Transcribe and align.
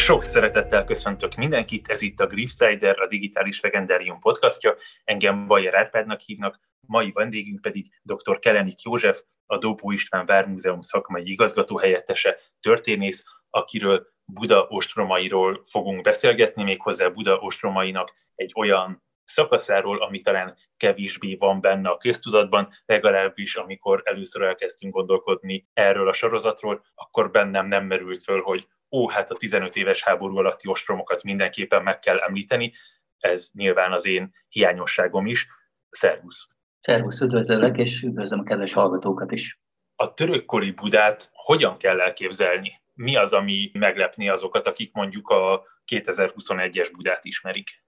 Sok 0.00 0.22
szeretettel 0.22 0.84
köszöntök 0.84 1.34
mindenkit, 1.34 1.88
ez 1.88 2.02
itt 2.02 2.20
a 2.20 2.26
Griffsider, 2.26 3.00
a 3.00 3.06
Digitális 3.06 3.60
Legendárium 3.60 4.18
podcastja. 4.20 4.76
Engem 5.04 5.46
Bajer 5.46 5.74
Árpádnak 5.74 6.20
hívnak, 6.20 6.60
mai 6.86 7.10
vendégünk 7.12 7.60
pedig 7.60 7.86
dr. 8.02 8.38
Kelenik 8.38 8.82
József, 8.82 9.22
a 9.46 9.58
Dópó 9.58 9.90
István 9.90 10.26
Vármúzeum 10.26 10.80
szakmai 10.80 11.30
igazgató 11.30 11.76
helyettese, 11.76 12.36
történész, 12.60 13.24
akiről 13.50 14.06
Buda 14.24 14.66
ostromairól 14.68 15.62
fogunk 15.70 16.02
beszélgetni, 16.02 16.62
méghozzá 16.62 17.08
Buda 17.08 17.36
ostromainak 17.36 18.12
egy 18.34 18.52
olyan 18.56 19.02
szakaszáról, 19.24 20.02
ami 20.02 20.20
talán 20.20 20.56
kevésbé 20.76 21.34
van 21.34 21.60
benne 21.60 21.88
a 21.88 21.96
köztudatban, 21.96 22.68
legalábbis 22.86 23.56
amikor 23.56 24.02
először 24.04 24.42
elkezdtünk 24.42 24.94
gondolkodni 24.94 25.68
erről 25.72 26.08
a 26.08 26.12
sorozatról, 26.12 26.84
akkor 26.94 27.30
bennem 27.30 27.66
nem 27.66 27.84
merült 27.84 28.22
föl, 28.22 28.40
hogy 28.42 28.68
ó, 28.90 29.08
hát 29.08 29.30
a 29.30 29.36
15 29.36 29.76
éves 29.76 30.02
háború 30.02 30.36
alatti 30.36 30.68
ostromokat 30.68 31.22
mindenképpen 31.22 31.82
meg 31.82 31.98
kell 31.98 32.18
említeni, 32.18 32.72
ez 33.18 33.50
nyilván 33.52 33.92
az 33.92 34.06
én 34.06 34.34
hiányosságom 34.48 35.26
is. 35.26 35.48
Szervusz! 35.90 36.46
Szervusz, 36.78 37.20
üdvözöllek, 37.20 37.76
és 37.76 38.02
üdvözlöm 38.02 38.40
a 38.40 38.42
kedves 38.42 38.72
hallgatókat 38.72 39.32
is. 39.32 39.60
A 39.96 40.14
törökkori 40.14 40.70
Budát 40.70 41.30
hogyan 41.32 41.76
kell 41.76 42.00
elképzelni? 42.00 42.82
Mi 42.94 43.16
az, 43.16 43.32
ami 43.32 43.70
meglepni 43.72 44.28
azokat, 44.28 44.66
akik 44.66 44.92
mondjuk 44.92 45.28
a 45.28 45.62
2021-es 45.92 46.90
Budát 46.96 47.24
ismerik? 47.24 47.84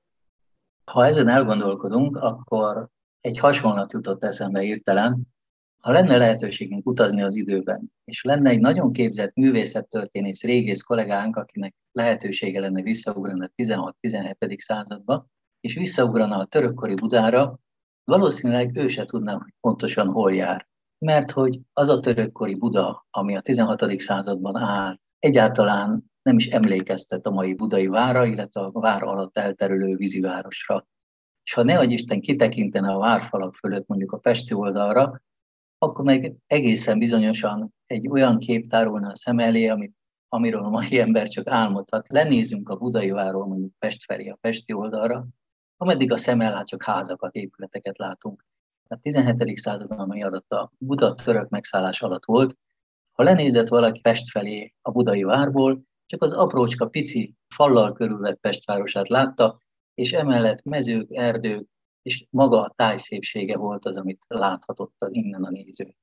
Ha 0.90 1.06
ezen 1.06 1.28
elgondolkodunk, 1.28 2.16
akkor 2.16 2.88
egy 3.20 3.38
hasonlat 3.38 3.92
jutott 3.92 4.24
eszembe 4.24 4.60
hirtelen, 4.60 5.26
ha 5.82 5.92
lenne 5.92 6.16
lehetőségünk 6.16 6.86
utazni 6.86 7.22
az 7.22 7.36
időben, 7.36 7.92
és 8.04 8.22
lenne 8.22 8.50
egy 8.50 8.60
nagyon 8.60 8.92
képzett 8.92 9.34
művészettörténész 9.34 10.42
régész 10.42 10.82
kollégánk, 10.82 11.36
akinek 11.36 11.74
lehetősége 11.92 12.60
lenne 12.60 12.82
visszaugrani 12.82 13.44
a 13.44 13.52
16-17. 13.62 14.58
századba, 14.58 15.26
és 15.60 15.74
visszaugrana 15.74 16.38
a 16.38 16.44
törökkori 16.44 16.94
Budára, 16.94 17.58
valószínűleg 18.04 18.76
ő 18.76 18.88
se 18.88 19.04
tudná, 19.04 19.32
hogy 19.32 19.52
pontosan 19.60 20.10
hol 20.10 20.34
jár. 20.34 20.68
Mert 20.98 21.30
hogy 21.30 21.60
az 21.72 21.88
a 21.88 22.00
törökkori 22.00 22.54
Buda, 22.54 23.06
ami 23.10 23.36
a 23.36 23.40
16. 23.40 24.00
században 24.00 24.56
állt, 24.56 25.00
egyáltalán 25.18 26.04
nem 26.22 26.36
is 26.36 26.46
emlékeztet 26.46 27.26
a 27.26 27.30
mai 27.30 27.54
budai 27.54 27.86
vára, 27.86 28.26
illetve 28.26 28.60
a 28.60 28.80
vár 28.80 29.02
alatt 29.02 29.38
elterülő 29.38 29.96
vízivárosra. 29.96 30.86
És 31.44 31.52
ha 31.52 31.62
ne 31.62 31.82
Isten 31.82 32.20
kitekintene 32.20 32.92
a 32.92 32.98
várfalak 32.98 33.54
fölött 33.54 33.86
mondjuk 33.86 34.12
a 34.12 34.18
Pesti 34.18 34.54
oldalra, 34.54 35.20
akkor 35.82 36.04
meg 36.04 36.34
egészen 36.46 36.98
bizonyosan 36.98 37.74
egy 37.86 38.08
olyan 38.08 38.38
kép 38.38 38.68
tárulna 38.68 39.10
a 39.10 39.16
szem 39.16 39.38
elé, 39.38 39.66
amit, 39.68 39.94
amiről 40.28 40.64
a 40.64 40.68
mai 40.68 40.98
ember 40.98 41.28
csak 41.28 41.48
álmodhat. 41.48 42.08
Lenézünk 42.08 42.68
a 42.68 42.76
budai 42.76 43.10
váról 43.10 43.46
mondjuk 43.46 43.72
Pest 43.78 44.04
felé, 44.04 44.28
a 44.28 44.38
Pesti 44.40 44.72
oldalra, 44.72 45.26
ameddig 45.76 46.12
a 46.12 46.16
szem 46.16 46.40
ellát 46.40 46.66
csak 46.66 46.84
házakat, 46.84 47.34
épületeket 47.34 47.98
látunk. 47.98 48.44
A 48.88 48.96
17. 48.96 49.56
században, 49.58 49.98
ami 49.98 50.22
alatt 50.22 50.50
a 50.50 50.72
Buda 50.78 51.14
török 51.14 51.48
megszállás 51.48 52.02
alatt 52.02 52.24
volt, 52.24 52.56
ha 53.12 53.22
lenézett 53.22 53.68
valaki 53.68 54.00
Pest 54.00 54.30
felé 54.30 54.74
a 54.82 54.90
budai 54.90 55.22
várból, 55.22 55.82
csak 56.06 56.22
az 56.22 56.32
aprócska 56.32 56.86
pici 56.86 57.34
fallal 57.48 57.92
körülvett 57.92 58.40
Pestvárosát 58.40 59.08
látta, 59.08 59.58
és 59.94 60.12
emellett 60.12 60.62
mezők, 60.62 61.10
erdők, 61.10 61.68
és 62.02 62.26
maga 62.30 62.60
a 62.60 62.72
táj 62.76 62.96
szépsége 62.96 63.56
volt 63.56 63.84
az, 63.84 63.96
amit 63.96 64.24
láthatott 64.28 64.94
az 64.98 65.14
innen 65.14 65.44
a 65.44 65.50
néző. 65.50 65.94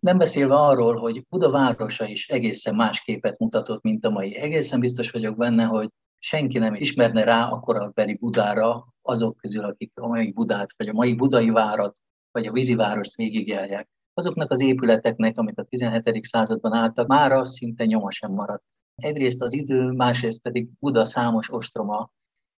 Nem 0.00 0.18
beszélve 0.18 0.54
arról, 0.54 0.96
hogy 0.96 1.26
Buda 1.28 1.50
városa 1.50 2.06
is 2.06 2.28
egészen 2.28 2.74
más 2.74 3.00
képet 3.00 3.38
mutatott, 3.38 3.82
mint 3.82 4.04
a 4.04 4.10
mai. 4.10 4.36
Egészen 4.36 4.80
biztos 4.80 5.10
vagyok 5.10 5.36
benne, 5.36 5.64
hogy 5.64 5.88
senki 6.18 6.58
nem 6.58 6.74
ismerne 6.74 7.24
rá 7.24 7.48
a 7.48 7.60
korabeli 7.60 8.14
Budára 8.14 8.86
azok 9.02 9.36
közül, 9.36 9.64
akik 9.64 9.92
a 9.94 10.06
mai 10.06 10.32
Budát, 10.32 10.74
vagy 10.76 10.88
a 10.88 10.92
mai 10.92 11.14
budai 11.14 11.50
várat, 11.50 11.96
vagy 12.30 12.46
a 12.46 12.52
vízivárost 12.52 13.14
végigjárják. 13.14 13.88
Azoknak 14.14 14.50
az 14.50 14.60
épületeknek, 14.60 15.38
amik 15.38 15.58
a 15.58 15.62
17. 15.62 16.24
században 16.24 16.72
álltak, 16.72 17.06
mára 17.06 17.46
szinte 17.46 17.84
nyoma 17.84 18.10
sem 18.10 18.32
maradt. 18.32 18.64
Egyrészt 18.94 19.42
az 19.42 19.52
idő, 19.52 19.90
másrészt 19.90 20.40
pedig 20.40 20.68
Buda 20.78 21.04
számos 21.04 21.52
ostroma, 21.52 22.10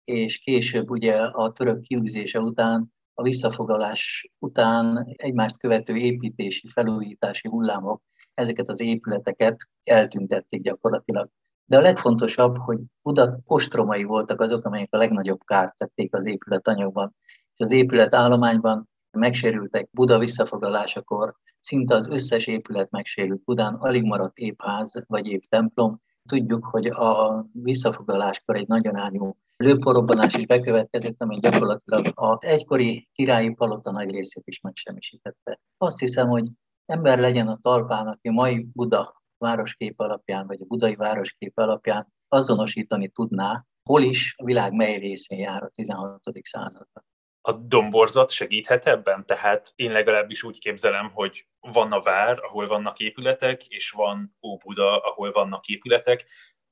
és 0.09 0.37
később 0.37 0.89
ugye 0.89 1.15
a 1.15 1.51
török 1.51 1.81
kiűzése 1.81 2.39
után, 2.39 2.93
a 3.13 3.21
visszafoglalás 3.21 4.29
után 4.39 5.05
egymást 5.15 5.57
követő 5.57 5.95
építési, 5.95 6.67
felújítási 6.67 7.47
hullámok 7.47 8.01
ezeket 8.33 8.69
az 8.69 8.81
épületeket 8.81 9.55
eltüntették 9.83 10.61
gyakorlatilag. 10.61 11.29
De 11.65 11.77
a 11.77 11.81
legfontosabb, 11.81 12.57
hogy 12.57 12.79
Buda 13.01 13.39
ostromai 13.45 14.03
voltak 14.03 14.41
azok, 14.41 14.65
amelyek 14.65 14.87
a 14.91 14.97
legnagyobb 14.97 15.39
kárt 15.45 15.77
tették 15.77 16.15
az 16.15 16.25
épületanyagban. 16.25 17.15
És 17.55 17.63
az 17.63 17.71
épületállományban 17.71 18.89
megsérültek 19.11 19.89
Buda 19.91 20.17
visszafoglalásakor, 20.17 21.35
szinte 21.59 21.95
az 21.95 22.07
összes 22.07 22.47
épület 22.47 22.91
megsérült 22.91 23.43
Budán, 23.43 23.73
alig 23.73 24.03
maradt 24.03 24.37
épház 24.37 25.03
vagy 25.07 25.27
épp 25.27 25.43
templom. 25.49 26.01
Tudjuk, 26.29 26.65
hogy 26.65 26.85
a 26.87 27.45
visszafoglaláskor 27.51 28.55
egy 28.55 28.67
nagyon 28.67 28.95
árnyú 28.95 29.37
lőporobbanás 29.63 30.33
is 30.33 30.45
bekövetkezett, 30.45 31.21
ami 31.21 31.39
gyakorlatilag 31.39 32.11
az 32.13 32.37
egykori 32.39 33.07
királyi 33.13 33.53
palota 33.53 33.91
nagy 33.91 34.09
részét 34.09 34.43
is 34.45 34.59
megsemmisítette. 34.59 35.59
Azt 35.77 35.99
hiszem, 35.99 36.27
hogy 36.27 36.47
ember 36.85 37.19
legyen 37.19 37.47
a 37.47 37.59
talpán, 37.61 38.07
aki 38.07 38.29
mai 38.29 38.67
Buda 38.73 39.21
városkép 39.37 39.99
alapján, 39.99 40.47
vagy 40.47 40.61
a 40.61 40.65
budai 40.65 40.95
városkép 40.95 41.57
alapján 41.57 42.07
azonosítani 42.27 43.09
tudná, 43.09 43.65
hol 43.83 44.01
is 44.01 44.35
a 44.37 44.43
világ 44.43 44.73
mely 44.73 44.97
részén 44.97 45.39
jár 45.39 45.63
a 45.63 45.71
16. 45.75 46.21
században. 46.41 47.03
A 47.41 47.51
domborzat 47.51 48.31
segíthet 48.31 48.87
ebben? 48.87 49.25
Tehát 49.25 49.71
én 49.75 49.91
legalábbis 49.91 50.43
úgy 50.43 50.59
képzelem, 50.59 51.11
hogy 51.13 51.47
van 51.59 51.91
a 51.91 52.01
vár, 52.01 52.39
ahol 52.43 52.67
vannak 52.67 52.99
épületek, 52.99 53.67
és 53.67 53.91
van 53.91 54.35
Óbuda, 54.47 54.97
ahol 54.97 55.31
vannak 55.31 55.67
épületek. 55.67 56.25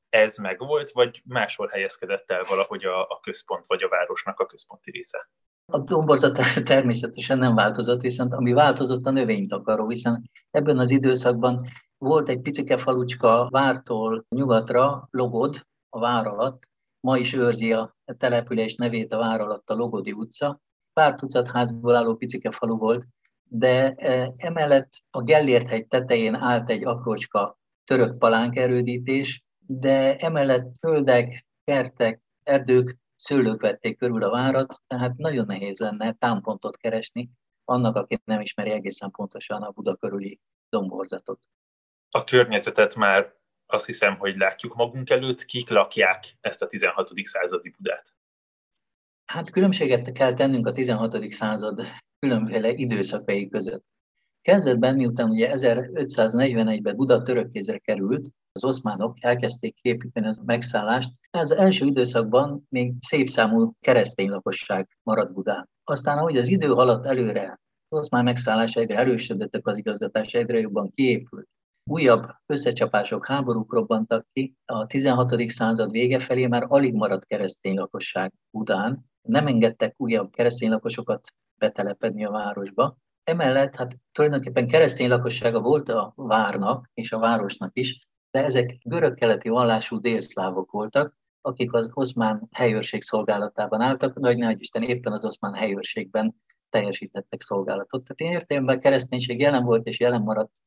Ez 0.10 0.38
megvolt, 0.38 0.92
vagy 0.92 1.22
máshol 1.26 1.68
helyezkedett 1.68 2.32
el 2.32 2.44
valahogy 2.50 2.86
a, 2.86 3.02
a 3.02 3.20
központ, 3.22 3.68
vagy 3.68 3.84
a 3.84 3.90
városnak 3.90 4.40
a 4.40 4.46
központi 4.46 4.92
része? 4.92 5.30
A 5.72 5.80
domborzat 5.80 6.40
természetesen 6.64 7.38
nem 7.38 7.56
változott, 7.56 8.02
viszont 8.02 8.34
ami 8.34 8.54
változott 8.54 9.06
a 9.06 9.12
növénytakaró, 9.12 9.90
hiszen 9.90 10.30
ebben 10.52 10.78
az 10.78 10.90
időszakban 10.90 11.68
volt 11.98 12.30
egy 12.30 12.42
picike 12.42 12.78
falucska 12.78 13.48
vártól 13.50 14.26
nyugatra, 14.30 15.08
Logod, 15.12 15.66
a 15.90 16.00
vár 16.00 16.28
alatt, 16.28 16.68
ma 17.00 17.18
is 17.18 17.34
őrzi 17.34 17.74
a 17.74 17.96
település 18.18 18.76
nevét 18.76 19.14
a 19.14 19.18
vár 19.18 19.42
alatt 19.42 19.70
a 19.70 19.74
Logodi 19.76 20.12
utca. 20.12 20.62
Pár 20.94 21.16
tucat 21.16 21.52
házból 21.52 21.96
álló 21.96 22.16
picike 22.16 22.52
falu 22.52 22.78
volt, 22.78 23.06
de 23.44 23.94
e, 23.94 24.32
emellett 24.38 24.90
a 25.10 25.22
Gellért 25.22 25.68
hegy 25.68 25.88
tetején 25.88 26.36
állt 26.36 26.70
egy 26.70 26.86
aprócska 26.86 27.58
török 27.84 28.24
erődítés, 28.54 29.46
de 29.68 30.16
emellett 30.16 30.78
földek, 30.80 31.46
kertek, 31.64 32.22
erdők, 32.44 32.98
szőlők 33.16 33.62
vették 33.62 33.98
körül 33.98 34.24
a 34.24 34.30
várat, 34.30 34.82
tehát 34.88 35.18
nagyon 35.18 35.46
nehéz 35.46 35.80
lenne 35.80 36.14
támpontot 36.14 36.78
keresni 36.78 37.30
annak, 37.66 37.96
aki 37.96 38.22
nem 38.24 38.42
ismeri 38.42 38.70
egészen 38.70 39.12
pontosan 39.12 39.62
a 39.62 39.70
Buda 39.70 39.96
körüli 39.96 40.40
domborzatot. 40.70 41.40
A 42.10 42.24
környezetet 42.24 42.96
már 42.96 43.36
azt 43.66 43.86
hiszem, 43.86 44.18
hogy 44.18 44.38
látjuk 44.38 44.76
magunk 44.76 45.10
előtt, 45.10 45.46
kik 45.46 45.70
lakják 45.70 46.38
ezt 46.42 46.62
a 46.62 46.68
16. 46.68 47.12
századi 47.24 47.70
Budát. 47.78 48.16
Hát 49.26 49.50
különbséget 49.50 50.12
kell 50.12 50.34
tennünk 50.34 50.68
a 50.68 50.72
16. 50.72 51.32
század 51.32 51.82
különféle 52.20 52.70
időszakai 52.70 53.50
között. 53.50 53.86
Kezdetben, 54.48 54.96
miután 54.96 55.30
ugye 55.30 55.52
1541-ben 55.54 56.96
Buda 56.96 57.22
török 57.22 57.52
kézre 57.52 57.78
került, 57.78 58.30
az 58.52 58.64
oszmánok 58.64 59.18
elkezdték 59.20 59.76
képíteni 59.82 60.28
a 60.28 60.36
megszállást. 60.46 61.12
Az 61.32 61.52
első 61.52 61.86
időszakban 61.86 62.66
még 62.70 62.94
szép 63.08 63.30
számú 63.30 63.74
keresztény 63.80 64.30
lakosság 64.30 64.98
maradt 65.04 65.34
Budán. 65.34 65.70
Aztán, 65.84 66.18
ahogy 66.18 66.38
az 66.38 66.48
idő 66.48 66.68
haladt 66.68 67.06
előre, 67.06 67.60
az 67.88 68.00
oszmán 68.00 68.24
megszállás 68.24 68.76
egyre 68.76 68.98
erősödöttek, 68.98 69.68
az 69.68 69.78
igazgatás 69.78 70.34
egyre 70.34 70.60
jobban 70.60 70.92
kiépült. 70.96 71.48
Újabb 71.84 72.26
összecsapások, 72.46 73.26
háborúk 73.26 73.74
robbantak 73.74 74.26
ki. 74.34 74.56
A 74.66 74.86
16. 74.86 75.50
század 75.50 75.92
vége 75.92 76.20
felé 76.20 76.48
már 76.48 76.66
alig 76.68 76.94
maradt 76.94 77.26
keresztény 77.26 77.76
lakosság 77.76 78.34
Budán. 78.52 79.06
Nem 79.22 79.48
engedtek 79.48 79.94
újabb 79.98 80.32
keresztény 80.32 80.70
lakosokat 80.70 81.28
betelepedni 81.60 82.26
a 82.26 82.32
városba. 82.32 82.98
Emellett 83.28 83.76
hát 83.76 83.98
tulajdonképpen 84.12 84.68
keresztény 84.68 85.10
lakossága 85.10 85.62
volt 85.62 85.90
a 85.90 86.14
várnak 86.16 86.90
és 86.94 87.12
a 87.12 87.20
városnak 87.20 87.72
is, 87.74 88.08
de 88.32 88.44
ezek 88.44 88.78
görög-keleti 88.84 89.50
vallású 89.50 90.00
délszlávok 90.00 90.72
voltak, 90.72 91.18
akik 91.42 91.74
az 91.74 91.90
oszmán 91.94 92.48
helyőrség 92.52 93.02
szolgálatában 93.02 93.82
álltak, 93.82 94.20
nagy 94.20 94.38
nagy 94.38 94.60
Isten 94.60 94.84
éppen 94.84 95.14
az 95.14 95.26
oszmán 95.26 95.54
helyőrségben 95.54 96.36
teljesítettek 96.70 97.42
szolgálatot. 97.42 98.04
Tehát 98.04 98.20
én 98.20 98.40
értelemben 98.40 98.80
kereszténység 98.80 99.40
jelen 99.40 99.64
volt 99.64 99.86
és 99.86 100.00
jelen 100.00 100.22
maradt 100.22 100.62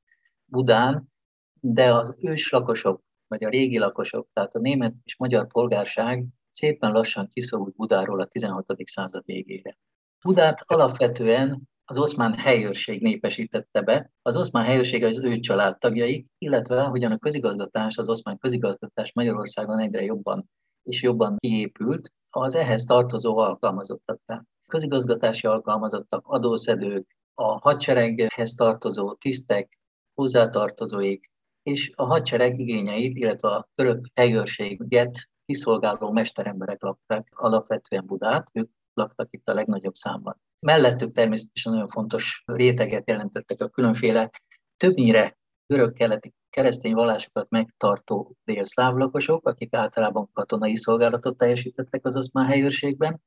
Budán, 0.44 1.12
de 1.60 1.94
az 1.94 2.14
őslakosok 2.18 3.02
vagy 3.28 3.44
a 3.44 3.48
régi 3.48 3.78
lakosok, 3.78 4.28
tehát 4.32 4.54
a 4.54 4.58
német 4.58 4.94
és 5.04 5.16
magyar 5.16 5.46
polgárság 5.46 6.24
szépen 6.50 6.92
lassan 6.92 7.28
kiszorult 7.32 7.74
Budáról 7.76 8.20
a 8.20 8.26
16. 8.26 8.66
század 8.84 9.24
végére. 9.24 9.78
Budát 10.24 10.62
alapvetően 10.66 11.68
az 11.90 11.98
oszmán 11.98 12.34
helyőrség 12.34 13.02
népesítette 13.02 13.80
be. 13.80 14.10
Az 14.22 14.36
oszmán 14.36 14.64
helyőrség 14.64 15.04
az 15.04 15.18
ő 15.18 15.38
családtagjai, 15.38 16.26
illetve 16.38 16.82
hogyan 16.82 17.12
a 17.12 17.18
közigazgatás, 17.18 17.96
az 17.96 18.08
oszmán 18.08 18.38
közigazgatás 18.38 19.12
Magyarországon 19.12 19.78
egyre 19.78 20.02
jobban 20.02 20.42
és 20.82 21.02
jobban 21.02 21.36
kiépült, 21.38 22.12
az 22.30 22.54
ehhez 22.54 22.84
tartozó 22.84 23.38
alkalmazottak. 23.38 24.44
Közigazgatási 24.66 25.46
alkalmazottak, 25.46 26.26
adószedők, 26.26 27.16
a 27.34 27.58
hadsereghez 27.58 28.54
tartozó 28.54 29.14
tisztek, 29.14 29.78
hozzátartozóik, 30.14 31.30
és 31.62 31.92
a 31.94 32.04
hadsereg 32.04 32.58
igényeit, 32.58 33.16
illetve 33.16 33.48
a 33.48 33.68
török 33.74 34.04
helyőrséget 34.14 35.28
kiszolgáló 35.44 36.10
mesteremberek 36.10 36.82
lakták 36.82 37.28
alapvetően 37.34 38.06
Budát, 38.06 38.48
ők 38.52 38.70
laktak 38.94 39.28
itt 39.30 39.48
a 39.48 39.54
legnagyobb 39.54 39.94
számban. 39.94 40.40
Mellettük 40.66 41.12
természetesen 41.12 41.72
nagyon 41.72 41.86
fontos 41.86 42.42
réteget 42.46 43.08
jelentettek 43.08 43.60
a 43.60 43.68
különféle, 43.68 44.30
többnyire 44.76 45.38
görög-keleti 45.66 46.34
keresztény 46.50 46.94
vallásokat 46.94 47.50
megtartó 47.50 48.36
délszláv 48.44 48.94
lakosok, 48.94 49.48
akik 49.48 49.74
általában 49.74 50.30
katonai 50.32 50.76
szolgálatot 50.76 51.36
teljesítettek 51.36 52.04
az 52.04 52.16
oszmán 52.16 52.46
helyőrségben, 52.46 53.20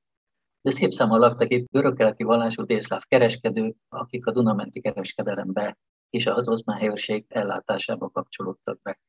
de 0.62 0.72
szép 0.72 0.92
számmal 0.92 1.20
laktak 1.20 1.52
itt 1.52 1.72
görög-keleti 1.72 2.24
vallású 2.24 2.64
délszláv 2.64 3.02
kereskedők, 3.08 3.76
akik 3.90 4.26
a 4.26 4.32
Dunamenti 4.32 4.82
kereskedelembe 4.82 5.78
és 6.10 6.26
az 6.26 6.48
oszmán 6.48 6.78
helyőrség 6.78 7.26
ellátásába 7.28 8.10
kapcsolódtak 8.10 8.82
be. 8.82 9.00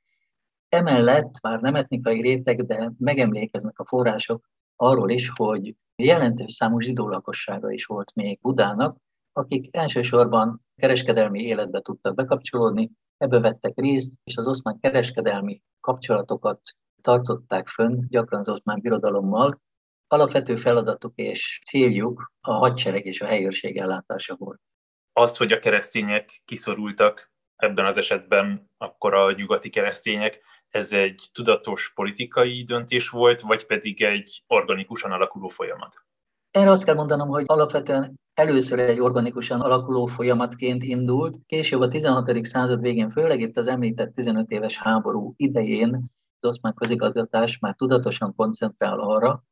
Emellett 0.68 1.40
már 1.42 1.60
nem 1.60 1.74
etnikai 1.74 2.20
réteg, 2.20 2.66
de 2.66 2.92
megemlékeznek 2.98 3.78
a 3.78 3.86
források 3.86 4.48
arról 4.76 5.10
is, 5.10 5.30
hogy 5.34 5.76
jelentős 5.96 6.52
számú 6.52 6.80
zsidó 6.80 7.08
lakossága 7.08 7.70
is 7.70 7.84
volt 7.84 8.14
még 8.14 8.38
Budának, 8.40 8.96
akik 9.32 9.76
elsősorban 9.76 10.60
kereskedelmi 10.76 11.42
életbe 11.42 11.80
tudtak 11.80 12.14
bekapcsolódni, 12.14 12.90
ebbe 13.16 13.40
vettek 13.40 13.72
részt, 13.76 14.14
és 14.24 14.36
az 14.36 14.46
oszmán 14.46 14.78
kereskedelmi 14.80 15.62
kapcsolatokat 15.80 16.60
tartották 17.02 17.68
fönn, 17.68 18.04
gyakran 18.08 18.40
az 18.40 18.48
oszmán 18.48 18.80
birodalommal. 18.80 19.62
Alapvető 20.06 20.56
feladatuk 20.56 21.12
és 21.14 21.60
céljuk 21.64 22.32
a 22.40 22.52
hadsereg 22.52 23.06
és 23.06 23.20
a 23.20 23.26
helyőrség 23.26 23.76
ellátása 23.76 24.36
volt. 24.36 24.60
Az, 25.12 25.36
hogy 25.36 25.52
a 25.52 25.58
keresztények 25.58 26.42
kiszorultak 26.44 27.32
ebben 27.56 27.86
az 27.86 27.96
esetben 27.96 28.70
akkor 28.76 29.14
a 29.14 29.32
nyugati 29.32 29.70
keresztények, 29.70 30.40
ez 30.74 30.92
egy 30.92 31.28
tudatos 31.32 31.92
politikai 31.94 32.62
döntés 32.62 33.08
volt, 33.08 33.40
vagy 33.40 33.66
pedig 33.66 34.02
egy 34.02 34.44
organikusan 34.46 35.12
alakuló 35.12 35.48
folyamat? 35.48 35.94
Erre 36.50 36.70
azt 36.70 36.84
kell 36.84 36.94
mondanom, 36.94 37.28
hogy 37.28 37.44
alapvetően 37.46 38.20
először 38.34 38.78
egy 38.78 39.00
organikusan 39.00 39.60
alakuló 39.60 40.06
folyamatként 40.06 40.82
indult, 40.82 41.38
később 41.46 41.80
a 41.80 41.88
16. 41.88 42.44
század 42.44 42.80
végén, 42.80 43.10
főleg 43.10 43.40
itt 43.40 43.56
az 43.56 43.66
említett 43.66 44.14
15 44.14 44.50
éves 44.50 44.76
háború 44.76 45.34
idején 45.36 45.94
az 46.40 46.48
oszmán 46.48 46.74
közigazgatás 46.74 47.58
már 47.58 47.74
tudatosan 47.74 48.34
koncentrál 48.34 48.98
arra, 48.98 49.44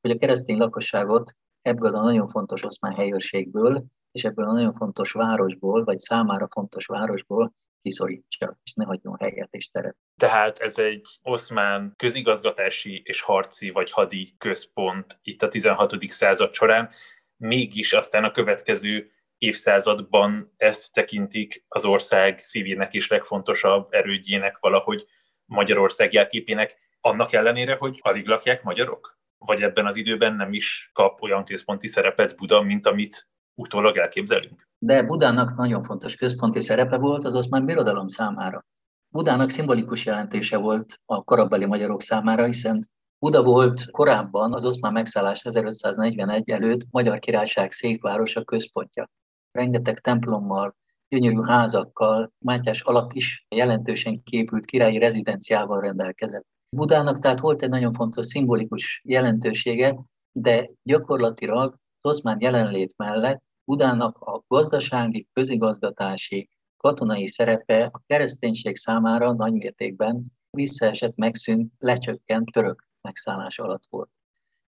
hogy 0.00 0.10
a 0.10 0.18
keresztény 0.18 0.58
lakosságot 0.58 1.36
ebből 1.62 1.94
a 1.94 2.02
nagyon 2.02 2.28
fontos 2.28 2.64
oszmán 2.64 2.94
helyőrségből 2.94 3.84
és 4.12 4.24
ebből 4.24 4.48
a 4.48 4.52
nagyon 4.52 4.72
fontos 4.72 5.12
városból, 5.12 5.84
vagy 5.84 5.98
számára 5.98 6.48
fontos 6.50 6.86
városból 6.86 7.52
kiszorítsa, 7.82 8.58
és 8.64 8.72
ne 8.74 8.84
hagyjon 8.84 9.16
helyet 9.20 9.48
és 9.50 9.68
teret. 9.68 9.96
Tehát 10.16 10.58
ez 10.58 10.78
egy 10.78 11.06
oszmán 11.22 11.94
közigazgatási 11.96 13.02
és 13.04 13.20
harci 13.20 13.70
vagy 13.70 13.90
hadi 13.90 14.34
központ 14.38 15.18
itt 15.22 15.42
a 15.42 15.48
16. 15.48 16.02
század 16.08 16.54
során, 16.54 16.90
mégis 17.36 17.92
aztán 17.92 18.24
a 18.24 18.30
következő 18.30 19.10
évszázadban 19.38 20.52
ezt 20.56 20.92
tekintik 20.92 21.64
az 21.68 21.84
ország 21.84 22.38
szívének 22.38 22.94
és 22.94 23.08
legfontosabb 23.08 23.92
erődjének 23.92 24.58
valahogy 24.60 25.04
Magyarország 25.44 26.12
jelképének, 26.12 26.76
annak 27.00 27.32
ellenére, 27.32 27.74
hogy 27.74 27.98
alig 28.02 28.26
lakják 28.26 28.62
magyarok? 28.62 29.20
Vagy 29.38 29.62
ebben 29.62 29.86
az 29.86 29.96
időben 29.96 30.34
nem 30.34 30.52
is 30.52 30.90
kap 30.92 31.22
olyan 31.22 31.44
központi 31.44 31.86
szerepet 31.86 32.36
Buda, 32.36 32.62
mint 32.62 32.86
amit 32.86 33.28
utólag 33.54 33.96
elképzelünk? 33.96 34.68
De 34.78 35.02
Budának 35.02 35.56
nagyon 35.56 35.82
fontos 35.82 36.16
központi 36.16 36.60
szerepe 36.60 36.96
volt 36.96 37.24
az 37.24 37.34
oszmán 37.34 37.64
birodalom 37.64 38.06
számára. 38.06 38.64
Budának 39.08 39.50
szimbolikus 39.50 40.04
jelentése 40.04 40.56
volt 40.56 41.00
a 41.04 41.22
korabeli 41.22 41.64
magyarok 41.64 42.02
számára, 42.02 42.44
hiszen 42.44 42.90
Buda 43.18 43.42
volt 43.42 43.90
korábban 43.90 44.54
az 44.54 44.64
oszmán 44.64 44.92
megszállás 44.92 45.40
1541 45.40 46.50
előtt 46.50 46.86
Magyar 46.90 47.18
Királyság 47.18 47.72
székvárosa 47.72 48.44
központja. 48.44 49.10
Rengeteg 49.50 50.00
templommal, 50.00 50.76
gyönyörű 51.08 51.40
házakkal, 51.42 52.32
Mátyás 52.38 52.80
alatt 52.80 53.12
is 53.12 53.46
jelentősen 53.48 54.22
képült 54.22 54.64
királyi 54.64 54.98
rezidenciával 54.98 55.80
rendelkezett. 55.80 56.46
Budának 56.76 57.18
tehát 57.18 57.40
volt 57.40 57.62
egy 57.62 57.68
nagyon 57.68 57.92
fontos 57.92 58.26
szimbolikus 58.26 59.02
jelentősége, 59.04 59.96
de 60.32 60.70
gyakorlatilag 60.82 61.76
az 62.02 62.16
oszmán 62.16 62.40
jelenlét 62.40 62.94
mellett 62.96 63.42
Budának 63.64 64.18
a 64.18 64.44
gazdasági, 64.46 65.28
közigazgatási, 65.32 66.48
katonai 66.76 67.26
szerepe 67.26 67.88
a 67.92 68.02
kereszténység 68.06 68.76
számára 68.76 69.32
nagymértékben 69.32 70.24
visszaesett, 70.50 71.16
megszűnt, 71.16 71.72
lecsökkent 71.78 72.52
török 72.52 72.86
megszállás 73.00 73.58
alatt 73.58 73.82
volt. 73.90 74.10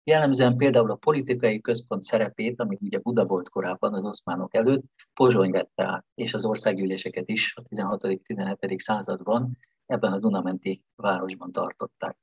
Jellemzően 0.04 0.58
például 0.58 0.92
a 0.92 0.96
politikai 0.96 1.62
központ 1.62 2.02
szerepét, 2.02 2.60
ami 2.60 2.78
ugye 2.82 3.00
Buda 3.00 3.26
volt 3.26 3.50
korábban 3.50 3.94
az 3.94 4.06
oszmánok 4.06 4.56
előtt, 4.56 4.84
Pozsony 5.14 5.52
vette 5.52 5.84
át, 5.86 6.06
és 6.16 6.34
az 6.34 6.46
országgyűléseket 6.46 7.30
is 7.30 7.56
a 7.56 7.62
16.-17. 7.62 8.78
században 8.78 9.58
ebben 9.86 10.14
a 10.14 10.20
Dunamenti 10.20 10.84
városban 10.96 11.52
tartották. 11.52 12.18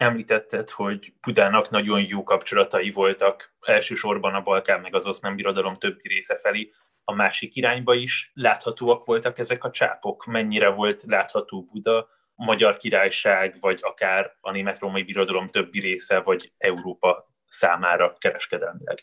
Említetted, 0.00 0.70
hogy 0.70 1.12
Budának 1.20 1.70
nagyon 1.70 2.04
jó 2.06 2.22
kapcsolatai 2.22 2.90
voltak, 2.90 3.54
elsősorban 3.60 4.34
a 4.34 4.42
Balkán 4.42 4.80
meg 4.80 4.94
az 4.94 5.06
oszmán 5.06 5.36
birodalom 5.36 5.74
többi 5.74 6.08
része 6.08 6.38
felé, 6.38 6.70
a 7.04 7.14
másik 7.14 7.56
irányba 7.56 7.94
is 7.94 8.30
láthatóak 8.34 9.04
voltak 9.04 9.38
ezek 9.38 9.64
a 9.64 9.70
csápok. 9.70 10.26
Mennyire 10.26 10.68
volt 10.68 11.02
látható 11.02 11.68
Buda, 11.72 11.98
a 12.34 12.44
Magyar 12.44 12.76
Királyság, 12.76 13.56
vagy 13.60 13.78
akár 13.82 14.36
a 14.40 14.50
német-római 14.50 15.02
birodalom 15.02 15.46
többi 15.46 15.80
része, 15.80 16.20
vagy 16.20 16.52
Európa 16.58 17.32
számára 17.46 18.14
kereskedelmileg? 18.18 18.98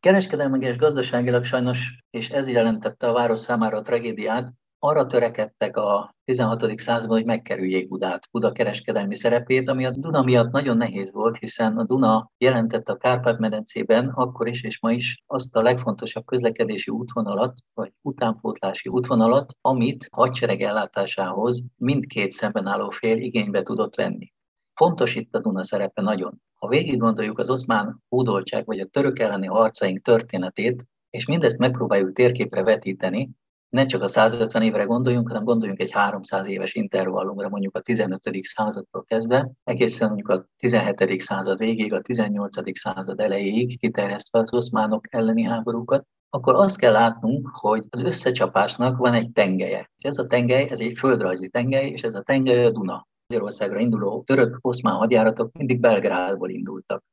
Kereskedelmileg 0.00 0.70
és 0.70 0.76
gazdaságilag 0.76 1.44
sajnos, 1.44 1.78
és 2.10 2.28
ez 2.28 2.48
jelentette 2.48 3.08
a 3.08 3.12
város 3.12 3.40
számára 3.40 3.76
a 3.76 3.82
tragédiát, 3.82 4.52
arra 4.78 5.06
törekedtek 5.06 5.76
a 5.76 6.14
16. 6.24 6.78
században, 6.78 7.16
hogy 7.16 7.26
megkerüljék 7.26 7.88
Budát, 7.88 8.28
Buda 8.30 8.52
kereskedelmi 8.52 9.14
szerepét, 9.14 9.68
ami 9.68 9.86
a 9.86 9.90
Duna 9.90 10.22
miatt 10.22 10.50
nagyon 10.50 10.76
nehéz 10.76 11.12
volt, 11.12 11.36
hiszen 11.36 11.78
a 11.78 11.84
Duna 11.84 12.30
jelentette 12.38 12.92
a 12.92 12.96
Kárpát-medencében 12.96 14.08
akkor 14.08 14.48
is 14.48 14.62
és 14.62 14.80
ma 14.80 14.92
is 14.92 15.22
azt 15.26 15.56
a 15.56 15.62
legfontosabb 15.62 16.24
közlekedési 16.24 16.90
útvonalat, 16.90 17.58
vagy 17.74 17.92
utánpótlási 18.02 18.88
útvonalat, 18.88 19.52
amit 19.60 20.08
hadsereg 20.12 20.62
ellátásához 20.62 21.62
mindkét 21.76 22.30
szemben 22.30 22.66
álló 22.66 22.90
fél 22.90 23.16
igénybe 23.16 23.62
tudott 23.62 23.94
venni. 23.94 24.32
Fontos 24.74 25.14
itt 25.14 25.34
a 25.34 25.40
Duna 25.40 25.64
szerepe 25.64 26.02
nagyon. 26.02 26.40
Ha 26.54 26.68
végig 26.68 26.98
gondoljuk 26.98 27.38
az 27.38 27.50
oszmán 27.50 28.02
hódoltság 28.08 28.66
vagy 28.66 28.80
a 28.80 28.86
török 28.86 29.18
elleni 29.18 29.46
harcaink 29.46 30.00
történetét, 30.00 30.84
és 31.10 31.26
mindezt 31.26 31.58
megpróbáljuk 31.58 32.12
térképre 32.12 32.62
vetíteni, 32.62 33.30
ne 33.68 33.86
csak 33.86 34.02
a 34.02 34.08
150 34.08 34.62
évre 34.62 34.84
gondoljunk, 34.84 35.28
hanem 35.28 35.44
gondoljunk 35.44 35.80
egy 35.80 35.90
300 35.90 36.46
éves 36.46 36.74
intervallumra, 36.74 37.48
mondjuk 37.48 37.76
a 37.76 37.80
15. 37.80 38.20
századtól 38.42 39.04
kezdve, 39.04 39.50
egészen 39.64 40.06
mondjuk 40.08 40.28
a 40.28 40.46
17. 40.58 41.20
század 41.20 41.58
végéig, 41.58 41.92
a 41.92 42.00
18. 42.00 42.78
század 42.78 43.20
elejéig 43.20 43.78
kiterjesztve 43.78 44.38
az 44.38 44.54
oszmánok 44.54 45.14
elleni 45.14 45.42
háborúkat, 45.42 46.06
akkor 46.30 46.54
azt 46.54 46.78
kell 46.78 46.92
látnunk, 46.92 47.48
hogy 47.52 47.84
az 47.90 48.02
összecsapásnak 48.02 48.96
van 48.96 49.14
egy 49.14 49.32
tengelye. 49.32 49.90
És 49.96 50.08
ez 50.08 50.18
a 50.18 50.26
tengely, 50.26 50.68
ez 50.70 50.80
egy 50.80 50.98
földrajzi 50.98 51.48
tengely, 51.48 51.88
és 51.88 52.02
ez 52.02 52.14
a 52.14 52.22
tengely 52.22 52.64
a 52.64 52.70
Duna. 52.70 53.06
Magyarországra 53.28 53.78
induló 53.78 54.22
török-oszmán 54.26 54.94
hadjáratok 54.94 55.52
mindig 55.52 55.80
Belgrádból 55.80 56.50
indultak. 56.50 57.04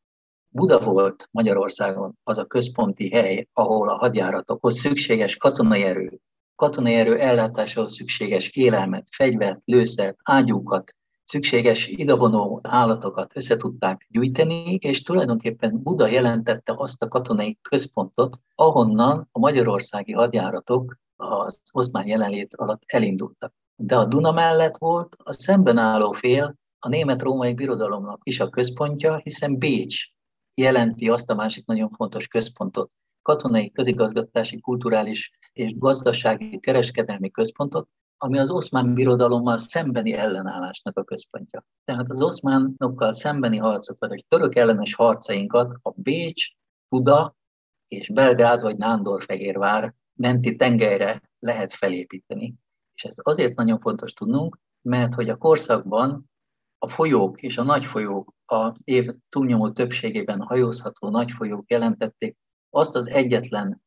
Buda 0.49 0.79
volt 0.79 1.27
Magyarországon 1.31 2.17
az 2.23 2.37
a 2.37 2.45
központi 2.45 3.09
hely, 3.09 3.47
ahol 3.53 3.89
a 3.89 3.97
hadjáratokhoz 3.97 4.79
szükséges 4.79 5.37
katonai 5.37 5.83
erő, 5.83 6.19
katonai 6.63 6.93
erő 6.93 7.19
ellátásához 7.19 7.93
szükséges 7.93 8.49
élelmet, 8.49 9.07
fegyvert, 9.11 9.61
lőszert, 9.65 10.17
ágyúkat, 10.23 10.95
szükséges 11.23 11.87
idavonó 11.87 12.59
állatokat 12.63 13.31
össze 13.35 13.57
tudták 13.57 14.07
gyűjteni, 14.09 14.75
és 14.75 15.01
tulajdonképpen 15.01 15.81
Buda 15.83 16.07
jelentette 16.07 16.73
azt 16.77 17.01
a 17.01 17.07
katonai 17.07 17.57
központot, 17.61 18.39
ahonnan 18.55 19.29
a 19.31 19.39
magyarországi 19.39 20.11
hadjáratok 20.11 20.97
az 21.15 21.61
oszmán 21.71 22.07
jelenlét 22.07 22.55
alatt 22.55 22.81
elindultak. 22.85 23.53
De 23.75 23.95
a 23.97 24.05
Duna 24.05 24.31
mellett 24.31 24.77
volt 24.77 25.15
a 25.23 25.31
szemben 25.31 25.77
álló 25.77 26.11
fél, 26.11 26.55
a 26.79 26.87
német-római 26.87 27.53
birodalomnak 27.53 28.19
is 28.23 28.39
a 28.39 28.49
központja, 28.49 29.19
hiszen 29.23 29.57
Bécs 29.57 30.05
jelenti 30.53 31.09
azt 31.09 31.29
a 31.29 31.35
másik 31.35 31.65
nagyon 31.65 31.89
fontos 31.89 32.27
központot, 32.27 32.91
katonai, 33.23 33.71
közigazgatási, 33.71 34.59
kulturális 34.59 35.31
és 35.53 35.77
gazdasági, 35.77 36.59
kereskedelmi 36.59 37.31
központot, 37.31 37.89
ami 38.17 38.37
az 38.37 38.49
oszmán 38.49 38.93
birodalommal 38.93 39.57
szembeni 39.57 40.13
ellenállásnak 40.13 40.97
a 40.97 41.03
központja. 41.03 41.65
Tehát 41.85 42.09
az 42.09 42.21
oszmánokkal 42.21 43.11
szembeni 43.11 43.57
harcot, 43.57 43.99
vagy 43.99 44.11
a 44.11 44.25
török 44.27 44.55
ellenes 44.55 44.93
harcainkat 44.93 45.75
a 45.81 45.91
Bécs, 45.95 46.51
Buda 46.89 47.35
és 47.87 48.09
Belgád 48.09 48.61
vagy 48.61 48.77
Nándorfehérvár 48.77 49.93
menti 50.13 50.55
tengelyre 50.55 51.21
lehet 51.39 51.73
felépíteni. 51.73 52.55
És 52.95 53.03
ezt 53.03 53.19
azért 53.23 53.55
nagyon 53.55 53.79
fontos 53.79 54.13
tudnunk, 54.13 54.59
mert 54.81 55.13
hogy 55.13 55.29
a 55.29 55.37
korszakban 55.37 56.29
a 56.77 56.87
folyók 56.87 57.41
és 57.41 57.57
a 57.57 57.63
nagy 57.63 57.85
folyók, 57.85 58.33
az 58.45 58.81
év 58.83 59.11
túlnyomó 59.29 59.71
többségében 59.71 60.41
hajózható 60.41 61.09
nagy 61.09 61.31
folyók 61.31 61.71
jelentették 61.71 62.37
azt 62.73 62.95
az 62.95 63.09
egyetlen 63.09 63.81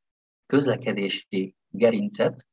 közlekedési 0.46 1.56
gerincet, 1.68 2.46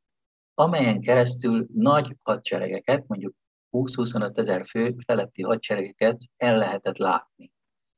amelyen 0.53 1.01
keresztül 1.01 1.67
nagy 1.73 2.15
hadseregeket, 2.21 3.07
mondjuk 3.07 3.35
20-25 3.71 4.37
ezer 4.37 4.65
fő 4.67 4.95
feletti 5.05 5.41
hadseregeket 5.41 6.17
el 6.37 6.57
lehetett 6.57 6.97
látni. 6.97 7.51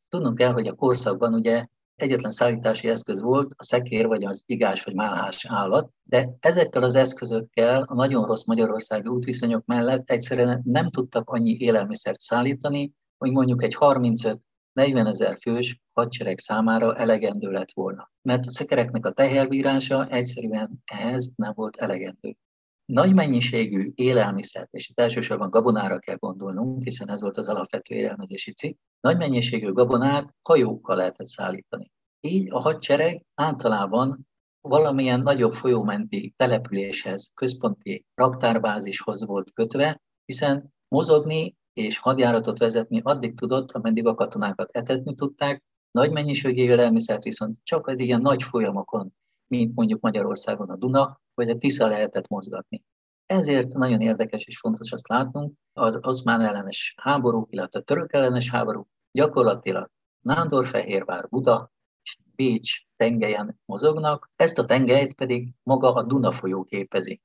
Tudnunk 0.09 0.37
kell, 0.37 0.51
hogy 0.51 0.67
a 0.67 0.75
korszakban 0.75 1.33
ugye 1.33 1.67
egyetlen 1.95 2.31
szállítási 2.31 2.87
eszköz 2.87 3.21
volt 3.21 3.53
a 3.57 3.63
szekér, 3.63 4.07
vagy 4.07 4.23
az 4.23 4.43
igás, 4.45 4.83
vagy 4.83 4.93
málhás 4.93 5.45
állat, 5.45 5.91
de 6.03 6.29
ezekkel 6.39 6.83
az 6.83 6.95
eszközökkel 6.95 7.81
a 7.81 7.93
nagyon 7.93 8.25
rossz 8.25 8.45
magyarországi 8.45 9.07
útviszonyok 9.07 9.65
mellett 9.65 10.09
egyszerűen 10.09 10.61
nem 10.63 10.89
tudtak 10.89 11.29
annyi 11.29 11.57
élelmiszert 11.59 12.19
szállítani, 12.19 12.93
hogy 13.17 13.31
mondjuk 13.31 13.63
egy 13.63 13.75
35 13.75 14.41
40 14.75 15.05
ezer 15.05 15.37
fős 15.41 15.81
hadsereg 15.93 16.39
számára 16.39 16.95
elegendő 16.95 17.51
lett 17.51 17.71
volna. 17.73 18.11
Mert 18.21 18.45
a 18.45 18.49
szekereknek 18.49 19.05
a 19.05 19.11
teherbírása 19.11 20.07
egyszerűen 20.07 20.81
ehhez 20.85 21.31
nem 21.35 21.51
volt 21.55 21.77
elegendő. 21.77 22.37
Nagy 22.85 23.13
mennyiségű 23.13 23.91
élelmiszert, 23.95 24.73
és 24.73 24.89
itt 24.89 24.99
elsősorban 24.99 25.49
gabonára 25.49 25.99
kell 25.99 26.15
gondolnunk, 26.15 26.83
hiszen 26.83 27.09
ez 27.09 27.21
volt 27.21 27.37
az 27.37 27.47
alapvető 27.47 27.95
élelmezési 27.95 28.53
cikk, 28.53 28.79
nagy 28.99 29.17
mennyiségű 29.17 29.71
gabonát 29.71 30.35
hajókkal 30.41 30.95
lehetett 30.95 31.27
szállítani. 31.27 31.91
Így 32.19 32.51
a 32.51 32.59
hadsereg 32.59 33.25
általában 33.33 34.27
valamilyen 34.61 35.19
nagyobb 35.19 35.53
folyómenti 35.53 36.33
településhez, 36.37 37.31
központi 37.33 38.05
raktárbázishoz 38.15 39.25
volt 39.25 39.53
kötve, 39.53 40.01
hiszen 40.25 40.73
mozogni 40.87 41.55
és 41.75 41.97
hadjáratot 41.97 42.57
vezetni 42.57 43.01
addig 43.03 43.35
tudott, 43.35 43.71
ameddig 43.71 44.07
a 44.07 44.15
katonákat 44.15 44.69
etetni 44.71 45.15
tudták, 45.15 45.63
nagy 45.91 46.11
mennyiségű 46.11 46.63
élelmiszert 46.63 47.23
viszont 47.23 47.57
csak 47.63 47.87
az 47.87 47.99
ilyen 47.99 48.21
nagy 48.21 48.43
folyamokon, 48.43 49.13
mint 49.47 49.75
mondjuk 49.75 50.01
Magyarországon 50.01 50.69
a 50.69 50.75
Duna, 50.75 51.19
vagy 51.33 51.49
a 51.49 51.57
Tisza 51.57 51.87
lehetett 51.87 52.27
mozgatni. 52.27 52.83
Ezért 53.25 53.73
nagyon 53.73 54.01
érdekes 54.01 54.45
és 54.45 54.59
fontos 54.59 54.91
azt 54.91 55.07
látnunk, 55.07 55.53
az 55.73 55.99
oszmán 56.01 56.41
ellenes 56.41 56.95
háború, 57.01 57.47
illetve 57.49 57.79
a 57.79 57.83
török 57.83 58.13
ellenes 58.13 58.49
háború 58.49 58.87
gyakorlatilag 59.11 59.89
Nándorfehérvár, 60.21 61.27
Buda 61.29 61.71
és 62.03 62.17
Bécs 62.35 62.71
tengelyen 62.95 63.59
mozognak, 63.65 64.31
ezt 64.35 64.57
a 64.57 64.65
tengelyt 64.65 65.13
pedig 65.13 65.53
maga 65.63 65.93
a 65.93 66.03
Duna 66.03 66.31
folyó 66.31 66.63
képezi. 66.63 67.21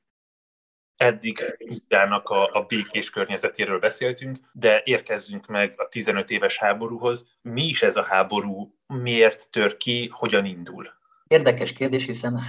Eddig 1.00 1.56
Budának 1.66 2.28
a, 2.28 2.54
a 2.54 2.64
békés 2.68 3.10
környezetéről 3.10 3.78
beszéltünk, 3.78 4.38
de 4.52 4.82
érkezzünk 4.84 5.46
meg 5.46 5.74
a 5.76 5.88
15 5.88 6.30
éves 6.30 6.58
háborúhoz. 6.58 7.26
Mi 7.42 7.62
is 7.62 7.82
ez 7.82 7.96
a 7.96 8.02
háború? 8.02 8.74
Miért 8.86 9.50
tör 9.50 9.76
ki? 9.76 10.10
Hogyan 10.12 10.44
indul? 10.44 10.88
Érdekes 11.26 11.72
kérdés, 11.72 12.04
hiszen 12.04 12.40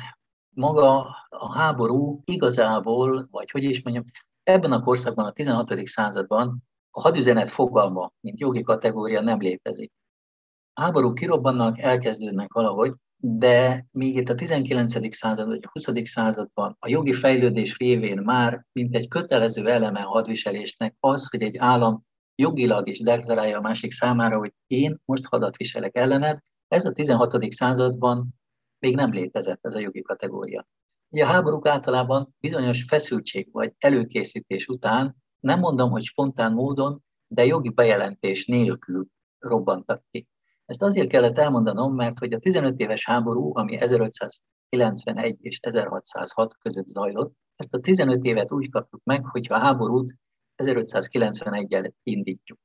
maga 0.49 1.15
a 1.29 1.57
háború 1.57 2.21
igazából, 2.25 3.27
vagy 3.31 3.51
hogy 3.51 3.63
is 3.63 3.83
mondjam, 3.83 4.05
ebben 4.43 4.71
a 4.71 4.83
korszakban, 4.83 5.25
a 5.25 5.31
16. 5.31 5.85
században 5.85 6.63
a 6.89 7.01
hadüzenet 7.01 7.49
fogalma, 7.49 8.11
mint 8.19 8.39
jogi 8.39 8.61
kategória 8.61 9.21
nem 9.21 9.39
létezik. 9.39 9.91
Háború 10.73 11.13
kirobbannak, 11.13 11.79
elkezdődnek 11.79 12.53
valahogy, 12.53 12.93
de 13.23 13.85
még 13.91 14.15
itt 14.15 14.29
a 14.29 14.35
19. 14.35 15.15
század 15.15 15.47
vagy 15.47 15.59
a 15.61 15.69
20. 15.71 16.09
században 16.09 16.75
a 16.79 16.87
jogi 16.87 17.13
fejlődés 17.13 17.77
révén 17.77 18.17
már 18.17 18.65
mint 18.71 18.95
egy 18.95 19.07
kötelező 19.07 19.67
eleme 19.67 20.01
a 20.01 20.09
hadviselésnek 20.09 20.95
az, 20.99 21.29
hogy 21.29 21.41
egy 21.41 21.57
állam 21.57 22.05
jogilag 22.35 22.87
is 22.87 22.99
deklarálja 22.99 23.57
a 23.57 23.61
másik 23.61 23.91
számára, 23.91 24.37
hogy 24.37 24.53
én 24.67 24.99
most 25.05 25.25
hadat 25.25 25.57
viselek 25.57 25.97
ellened, 25.97 26.39
ez 26.67 26.85
a 26.85 26.91
16. 26.91 27.51
században 27.51 28.27
még 28.79 28.95
nem 28.95 29.11
létezett 29.11 29.65
ez 29.65 29.75
a 29.75 29.79
jogi 29.79 30.01
kategória. 30.01 30.67
Ugye 31.09 31.23
a 31.23 31.27
háborúk 31.27 31.67
általában 31.67 32.35
bizonyos 32.39 32.83
feszültség 32.83 33.49
vagy 33.51 33.73
előkészítés 33.77 34.67
után, 34.67 35.15
nem 35.39 35.59
mondom, 35.59 35.89
hogy 35.89 36.03
spontán 36.03 36.53
módon, 36.53 37.03
de 37.27 37.45
jogi 37.45 37.69
bejelentés 37.69 38.45
nélkül 38.45 39.05
robbantak 39.39 40.03
ki. 40.11 40.27
Ezt 40.71 40.83
azért 40.83 41.09
kellett 41.09 41.37
elmondanom, 41.37 41.95
mert 41.95 42.19
hogy 42.19 42.33
a 42.33 42.39
15 42.39 42.79
éves 42.79 43.05
háború, 43.05 43.57
ami 43.57 43.81
1591 43.81 45.37
és 45.39 45.59
1606 45.61 46.57
között 46.57 46.87
zajlott, 46.87 47.33
ezt 47.55 47.73
a 47.73 47.79
15 47.79 48.23
évet 48.23 48.51
úgy 48.51 48.69
kapjuk 48.69 49.01
meg, 49.03 49.25
hogyha 49.25 49.55
a 49.55 49.59
háborút 49.59 50.15
1591-el 50.63 51.91
indítjuk. 52.03 52.59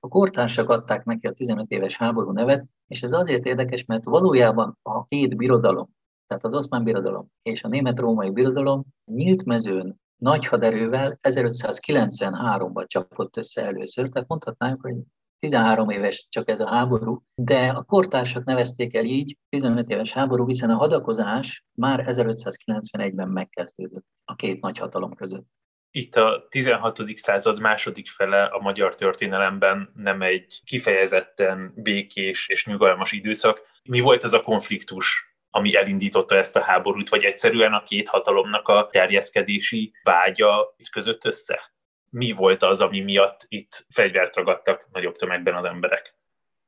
A 0.00 0.08
kortársak 0.08 0.68
adták 0.68 1.04
neki 1.04 1.26
a 1.26 1.32
15 1.32 1.70
éves 1.70 1.96
háború 1.96 2.32
nevet, 2.32 2.64
és 2.86 3.02
ez 3.02 3.12
azért 3.12 3.44
érdekes, 3.44 3.84
mert 3.84 4.04
valójában 4.04 4.78
a 4.82 5.06
két 5.06 5.36
birodalom, 5.36 5.88
tehát 6.26 6.44
az 6.44 6.54
oszmán 6.54 6.84
birodalom 6.84 7.28
és 7.42 7.64
a 7.64 7.68
német-római 7.68 8.30
birodalom 8.30 8.84
nyílt 9.04 9.44
mezőn 9.44 10.00
nagy 10.16 10.46
haderővel 10.46 11.16
1593-ban 11.22 12.86
csapott 12.86 13.36
össze 13.36 13.64
először, 13.64 14.08
tehát 14.08 14.28
mondhatnánk, 14.28 14.80
hogy 14.82 14.94
13 15.42 15.90
éves 15.90 16.26
csak 16.30 16.48
ez 16.48 16.60
a 16.60 16.68
háború, 16.68 17.22
de 17.34 17.68
a 17.68 17.82
kortársak 17.82 18.44
nevezték 18.44 18.94
el 18.94 19.04
így, 19.04 19.38
15 19.48 19.90
éves 19.90 20.12
háború, 20.12 20.46
hiszen 20.46 20.70
a 20.70 20.76
hadakozás 20.76 21.64
már 21.72 22.04
1591-ben 22.06 23.28
megkezdődött 23.28 24.04
a 24.24 24.34
két 24.34 24.60
nagy 24.60 24.78
hatalom 24.78 25.14
között 25.14 25.46
itt 25.94 26.16
a 26.16 26.46
16. 26.48 27.16
század 27.16 27.60
második 27.60 28.10
fele 28.10 28.44
a 28.44 28.60
magyar 28.60 28.94
történelemben 28.94 29.92
nem 29.94 30.22
egy 30.22 30.60
kifejezetten 30.64 31.72
békés 31.76 32.48
és 32.48 32.66
nyugalmas 32.66 33.12
időszak. 33.12 33.60
Mi 33.82 34.00
volt 34.00 34.24
ez 34.24 34.32
a 34.32 34.42
konfliktus, 34.42 35.36
ami 35.50 35.76
elindította 35.76 36.36
ezt 36.36 36.56
a 36.56 36.62
háborút, 36.62 37.08
vagy 37.08 37.24
egyszerűen 37.24 37.72
a 37.72 37.82
két 37.82 38.08
hatalomnak 38.08 38.68
a 38.68 38.88
terjeszkedési 38.90 39.92
vágya 40.02 40.76
között 40.90 41.24
össze? 41.24 41.71
Mi 42.12 42.32
volt 42.32 42.62
az, 42.62 42.80
ami 42.80 43.00
miatt 43.00 43.44
itt 43.48 43.86
fegyvert 43.88 44.36
ragadtak 44.36 44.88
nagyobb 44.92 45.16
tömegben 45.16 45.54
az 45.54 45.64
emberek? 45.64 46.16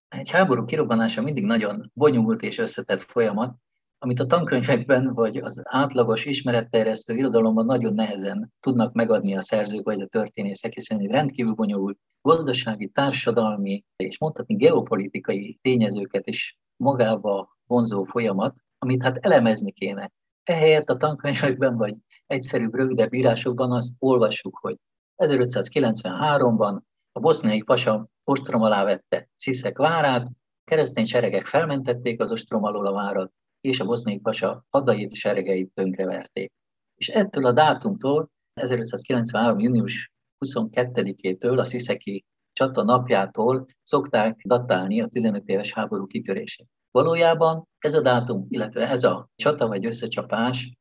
Egy 0.09 0.31
háború 0.31 0.65
kirobbanása 0.65 1.23
mindig 1.23 1.45
nagyon 1.45 1.91
bonyolult 1.95 2.43
és 2.43 2.59
összetett 2.59 3.01
folyamat, 3.01 3.57
amit 3.99 4.21
a 4.21 4.27
tankönyvekben 4.27 5.15
vagy 5.15 5.37
az 5.37 5.61
átlagos 5.65 6.25
ismeretterjesztő 6.25 7.15
irodalomban 7.15 7.67
nagyon 7.67 7.95
nehezen 7.95 8.53
tudnak 8.61 8.93
megadni 8.93 9.37
a 9.37 9.41
szerzők 9.41 9.85
vagy 9.85 10.01
a 10.01 10.07
történészek, 10.07 10.73
hiszen 10.73 11.01
egy 11.01 11.11
rendkívül 11.11 11.53
bonyolult 11.53 11.99
gazdasági, 12.21 12.89
társadalmi 12.89 13.85
és 13.97 14.19
mondhatni 14.19 14.55
geopolitikai 14.55 15.59
tényezőket 15.63 16.27
is 16.27 16.59
magába 16.77 17.59
vonzó 17.67 18.03
folyamat, 18.03 18.55
amit 18.79 19.03
hát 19.03 19.27
elemezni 19.27 19.73
kéne. 19.73 20.13
Ehelyett 20.45 20.89
a 20.89 20.97
tankönyvekben 20.97 21.77
vagy 21.77 21.95
egyszerűbb, 22.27 22.75
rövidebb 22.75 23.15
írásokban 23.15 23.73
azt 23.73 23.95
olvassuk, 23.99 24.59
hogy 24.61 24.77
1593-ban 25.17 26.81
a 27.13 27.21
boszniai 27.21 27.63
pasa 27.63 28.09
ostrom 28.25 28.63
alá 28.63 28.85
vette 28.85 29.29
Sziszek 29.37 29.79
várát, 29.79 30.29
keresztény 30.65 31.07
seregek 31.07 31.47
felmentették 31.47 32.21
az 32.21 32.31
ostrom 32.31 32.65
alól 32.65 32.87
a 32.87 32.93
várat, 32.93 33.33
és 33.61 33.81
a 33.81 33.85
boszniai 33.85 34.19
pasa 34.19 34.65
hadait, 34.69 35.15
seregeit 35.15 35.73
tönkreverték. 35.75 36.53
És 36.95 37.09
ettől 37.09 37.47
a 37.47 37.53
dátumtól, 37.53 38.31
1593. 38.55 39.59
június 39.59 40.13
22-től, 40.47 41.59
a 41.59 41.65
Sziszeki 41.65 42.25
csata 42.53 42.83
napjától 42.83 43.67
szokták 43.83 44.41
datálni 44.45 45.01
a 45.01 45.07
15 45.07 45.49
éves 45.49 45.73
háború 45.73 46.07
kitörését. 46.07 46.69
Valójában 46.91 47.69
ez 47.79 47.95
a 47.95 48.01
dátum, 48.01 48.47
illetve 48.49 48.89
ez 48.89 49.05
a 49.05 49.29
csata 49.37 49.67
vagy 49.67 49.87
összecsapás 49.87 50.73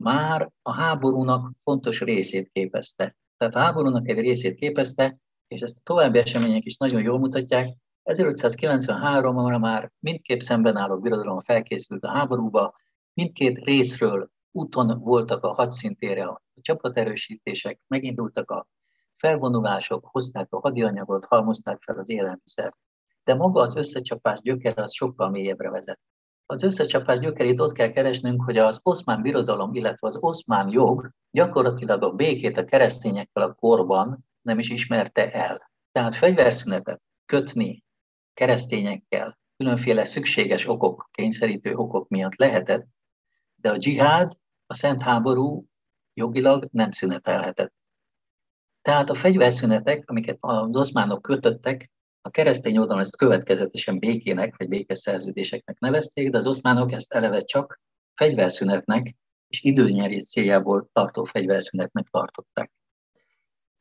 már 0.00 0.50
a 0.62 0.72
háborúnak 0.72 1.50
fontos 1.62 2.00
részét 2.00 2.50
képezte. 2.52 3.16
Tehát 3.38 3.54
a 3.54 3.58
háborúnak 3.58 4.08
egy 4.08 4.18
részét 4.18 4.54
képezte, 4.54 5.18
és 5.48 5.60
ezt 5.60 5.76
a 5.76 5.82
további 5.82 6.18
események 6.18 6.64
is 6.64 6.76
nagyon 6.76 7.02
jól 7.02 7.18
mutatják, 7.18 7.76
1593-ra 8.04 9.60
már 9.60 9.90
mindkét 9.98 10.42
szemben 10.42 10.76
álló 10.76 10.98
birodalom 10.98 11.40
felkészült 11.40 12.04
a 12.04 12.10
háborúba, 12.10 12.74
mindkét 13.12 13.58
részről 13.58 14.30
úton 14.50 14.98
voltak 14.98 15.44
a 15.44 15.52
hadszintére 15.52 16.24
a 16.24 16.42
csapaterősítések, 16.60 17.80
megindultak 17.86 18.50
a 18.50 18.66
felvonulások 19.16 20.08
hozták 20.10 20.52
a 20.52 20.60
hadianyagot, 20.60 21.24
halmozták 21.24 21.82
fel 21.82 21.98
az 21.98 22.10
élelmiszert. 22.10 22.76
De 23.24 23.34
maga 23.34 23.60
az 23.60 23.76
összecsapás 23.76 24.40
gyökere 24.40 24.82
az 24.82 24.94
sokkal 24.94 25.30
mélyebbre 25.30 25.70
vezet. 25.70 26.00
Az 26.50 26.62
összecsapás 26.62 27.18
gyökerét 27.18 27.60
ott 27.60 27.72
kell 27.72 27.90
keresnünk, 27.90 28.42
hogy 28.44 28.58
az 28.58 28.80
oszmán 28.82 29.22
birodalom, 29.22 29.74
illetve 29.74 30.06
az 30.06 30.16
oszmán 30.20 30.70
jog 30.70 31.10
gyakorlatilag 31.30 32.02
a 32.02 32.10
békét 32.10 32.56
a 32.56 32.64
keresztényekkel 32.64 33.42
a 33.42 33.54
korban 33.54 34.24
nem 34.42 34.58
is 34.58 34.70
ismerte 34.70 35.30
el. 35.30 35.70
Tehát 35.92 36.14
fegyverszünetet 36.14 37.00
kötni 37.26 37.84
keresztényekkel 38.34 39.38
különféle 39.56 40.04
szükséges 40.04 40.66
okok, 40.66 41.08
kényszerítő 41.12 41.74
okok 41.74 42.08
miatt 42.08 42.36
lehetett, 42.36 42.86
de 43.54 43.70
a 43.70 43.76
dzsihád, 43.76 44.32
a 44.66 44.74
szent 44.74 45.02
háború 45.02 45.64
jogilag 46.14 46.68
nem 46.70 46.92
szünetelhetett. 46.92 47.72
Tehát 48.82 49.10
a 49.10 49.14
fegyverszünetek, 49.14 50.10
amiket 50.10 50.36
az 50.40 50.76
oszmánok 50.76 51.22
kötöttek, 51.22 51.90
a 52.20 52.30
keresztény 52.30 52.78
oldalon 52.78 53.02
ezt 53.02 53.16
következetesen 53.16 53.98
békének 53.98 54.56
vagy 54.56 54.68
békeszerződéseknek 54.68 55.78
nevezték, 55.78 56.30
de 56.30 56.38
az 56.38 56.46
oszmánok 56.46 56.92
ezt 56.92 57.12
eleve 57.12 57.40
csak 57.40 57.80
fegyverszünetnek 58.14 59.16
és 59.48 59.62
időnyerés 59.62 60.24
céljából 60.24 60.88
tartó 60.92 61.24
fegyverszünetnek 61.24 62.08
tartották. 62.10 62.72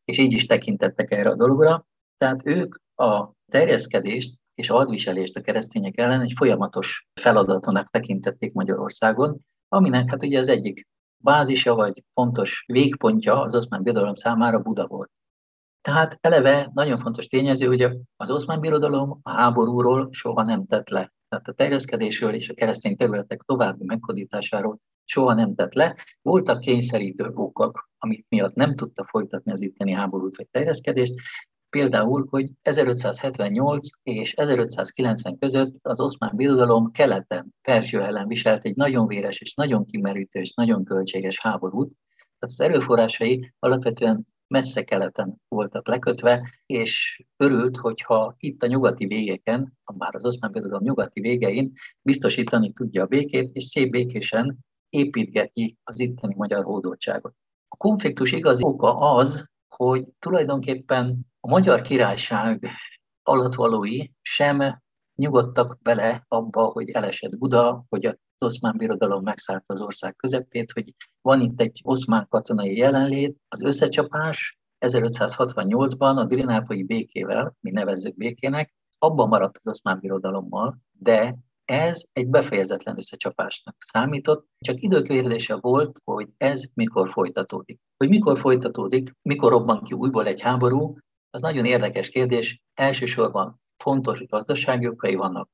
És 0.06 0.18
így 0.18 0.34
is 0.34 0.46
tekintettek 0.46 1.12
erre 1.12 1.30
a 1.30 1.36
dologra. 1.36 1.88
Tehát 2.18 2.42
ők 2.46 2.76
a 2.96 3.32
terjeszkedést 3.52 4.36
és 4.56 4.70
a 4.70 4.76
hadviselést 4.76 5.36
a 5.36 5.42
keresztények 5.42 5.98
ellen 5.98 6.22
egy 6.22 6.34
folyamatos 6.36 7.08
feladatonak 7.22 7.90
tekintették 7.90 8.54
Magyarországon, 8.54 9.40
aminek 9.68 10.10
hát 10.10 10.24
ugye 10.24 10.40
az 10.40 10.48
egyik 10.48 10.88
bázisa 11.18 11.76
vagy 11.76 12.04
fontos 12.14 12.64
végpontja 12.68 13.42
az 13.42 13.56
oszmán 13.56 13.84
birodalom 13.84 14.16
számára 14.16 14.60
Buda 14.60 14.88
volt. 14.88 15.12
Tehát 15.88 16.18
eleve 16.22 16.72
nagyon 16.74 17.00
fontos 17.00 17.28
tényező, 17.28 17.68
hogy 17.68 17.82
az 18.16 18.30
oszmán 18.30 18.60
birodalom 18.60 19.20
a 19.22 19.32
háborúról 19.32 20.08
soha 20.12 20.44
nem 20.44 20.66
tett 20.66 20.90
le. 20.90 21.14
Tehát 21.30 21.48
a 21.48 21.52
terjeszkedésről 21.52 22.34
és 22.34 22.50
a 22.50 22.54
keresztény 22.54 22.96
területek 22.96 23.42
további 23.42 23.86
meghódításáról 23.86 24.78
soha 25.04 25.34
nem 25.34 25.56
tett 25.56 25.74
le. 25.74 25.96
Voltak 26.22 26.60
kényszerítő 26.60 27.30
okok, 27.34 27.90
amik 27.98 28.26
miatt 28.30 28.54
nem 28.54 28.76
tudta 28.76 29.04
folytatni 29.06 29.52
az 29.52 29.62
itteni 29.62 29.92
háborút 29.92 30.36
vagy 30.36 30.48
terjeszkedést, 30.52 31.14
Például, 31.70 32.28
hogy 32.30 32.50
1578 32.62 33.88
és 34.04 34.34
1590 34.34 35.38
között 35.40 35.74
az 35.82 36.00
oszmán 36.00 36.36
birodalom 36.36 36.92
keleten 36.92 37.54
Perzsia 37.62 38.06
ellen 38.06 38.28
viselt 38.28 38.66
egy 38.66 38.76
nagyon 38.76 39.08
véres 39.08 39.40
és 39.40 39.54
nagyon 39.54 39.86
kimerítő 39.86 40.40
és 40.40 40.54
nagyon 40.54 40.84
költséges 40.84 41.40
háborút. 41.40 41.94
Tehát 42.18 42.56
az 42.56 42.62
erőforrásai 42.62 43.54
alapvetően 43.60 44.28
messze 44.48 44.84
keleten 44.84 45.42
voltak 45.48 45.88
lekötve, 45.88 46.50
és 46.66 47.24
örült, 47.38 47.78
hogyha 47.78 48.36
itt 48.40 48.64
a 48.64 48.68
nyugati 48.68 49.06
végeken, 49.06 49.78
már 49.98 50.16
az 50.16 50.26
oszmán 50.26 50.52
birodalom 50.52 50.84
nyugati 50.84 51.20
végein 51.20 51.74
biztosítani 52.02 52.74
tudja 52.74 53.04
a 53.04 53.08
békét, 53.08 53.50
és 53.54 53.64
szép 53.64 53.92
békésen 53.92 54.58
építgeti 54.90 55.78
az 55.84 56.00
itteni 56.00 56.34
magyar 56.38 56.64
hódoltságot. 56.64 57.34
A 57.68 57.76
konfliktus 57.76 58.32
igazi 58.32 58.64
oka 58.64 58.98
az, 58.98 59.46
hogy 59.68 60.06
tulajdonképpen 60.20 61.20
a 61.40 61.50
magyar 61.50 61.82
királyság 61.82 62.68
alatvalói 63.24 64.08
sem 64.22 64.82
nyugodtak 65.16 65.78
bele 65.82 66.26
abba, 66.28 66.64
hogy 66.64 66.90
elesett 66.90 67.38
Buda, 67.38 67.86
hogy 67.90 68.06
az 68.06 68.18
oszmán 68.46 68.78
birodalom 68.78 69.24
megszállta 69.24 69.74
az 69.74 69.82
ország 69.82 70.16
közepét, 70.16 70.72
hogy 70.72 70.94
van 71.22 71.42
itt 71.42 71.62
egy 71.62 71.82
oszmán 71.84 72.28
katonai 72.30 72.78
jelenlét, 72.78 73.38
az 73.48 73.62
összecsapás 73.62 74.60
1568-ban 74.86 76.16
a 76.16 76.26
Dirinápolyi 76.26 76.84
békével, 76.84 77.56
mi 77.60 77.72
nevezzük 77.72 78.16
békének, 78.16 78.74
abban 78.98 79.28
maradt 79.28 79.58
az 79.58 79.68
oszmán 79.68 80.00
birodalommal, 80.00 80.78
de 80.92 81.38
ez 81.66 82.06
egy 82.14 82.28
befejezetlen 82.28 82.98
összecsapásnak 82.98 83.76
számított, 83.80 84.48
csak 84.60 84.82
időkérdése 84.82 85.56
volt, 85.56 86.00
hogy 86.04 86.28
ez 86.38 86.64
mikor 86.74 87.10
folytatódik. 87.10 87.80
Hogy 87.98 88.10
mikor 88.10 88.40
folytatódik, 88.40 89.12
mikor 89.22 89.52
robban 89.52 89.84
ki 89.84 89.94
újból 89.94 90.26
egy 90.28 90.42
háború, 90.42 90.98
az 91.30 91.42
nagyon 91.42 91.66
érdekes 91.66 92.10
kérdés. 92.10 92.62
Elsősorban 92.74 93.62
fontos 93.84 94.26
gazdasági 94.26 94.88
okai 94.88 95.16
vannak, 95.16 95.50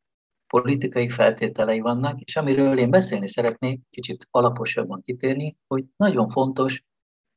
politikai 0.62 1.10
feltételei 1.10 1.80
vannak, 1.80 2.22
és 2.22 2.36
amiről 2.36 2.78
én 2.78 2.89
beszélni 2.89 3.28
szeretnék, 3.28 3.82
kicsit 3.89 4.28
alaposabban 4.32 5.02
kitérni, 5.06 5.58
hogy 5.68 5.86
nagyon 5.96 6.28
fontos 6.28 6.84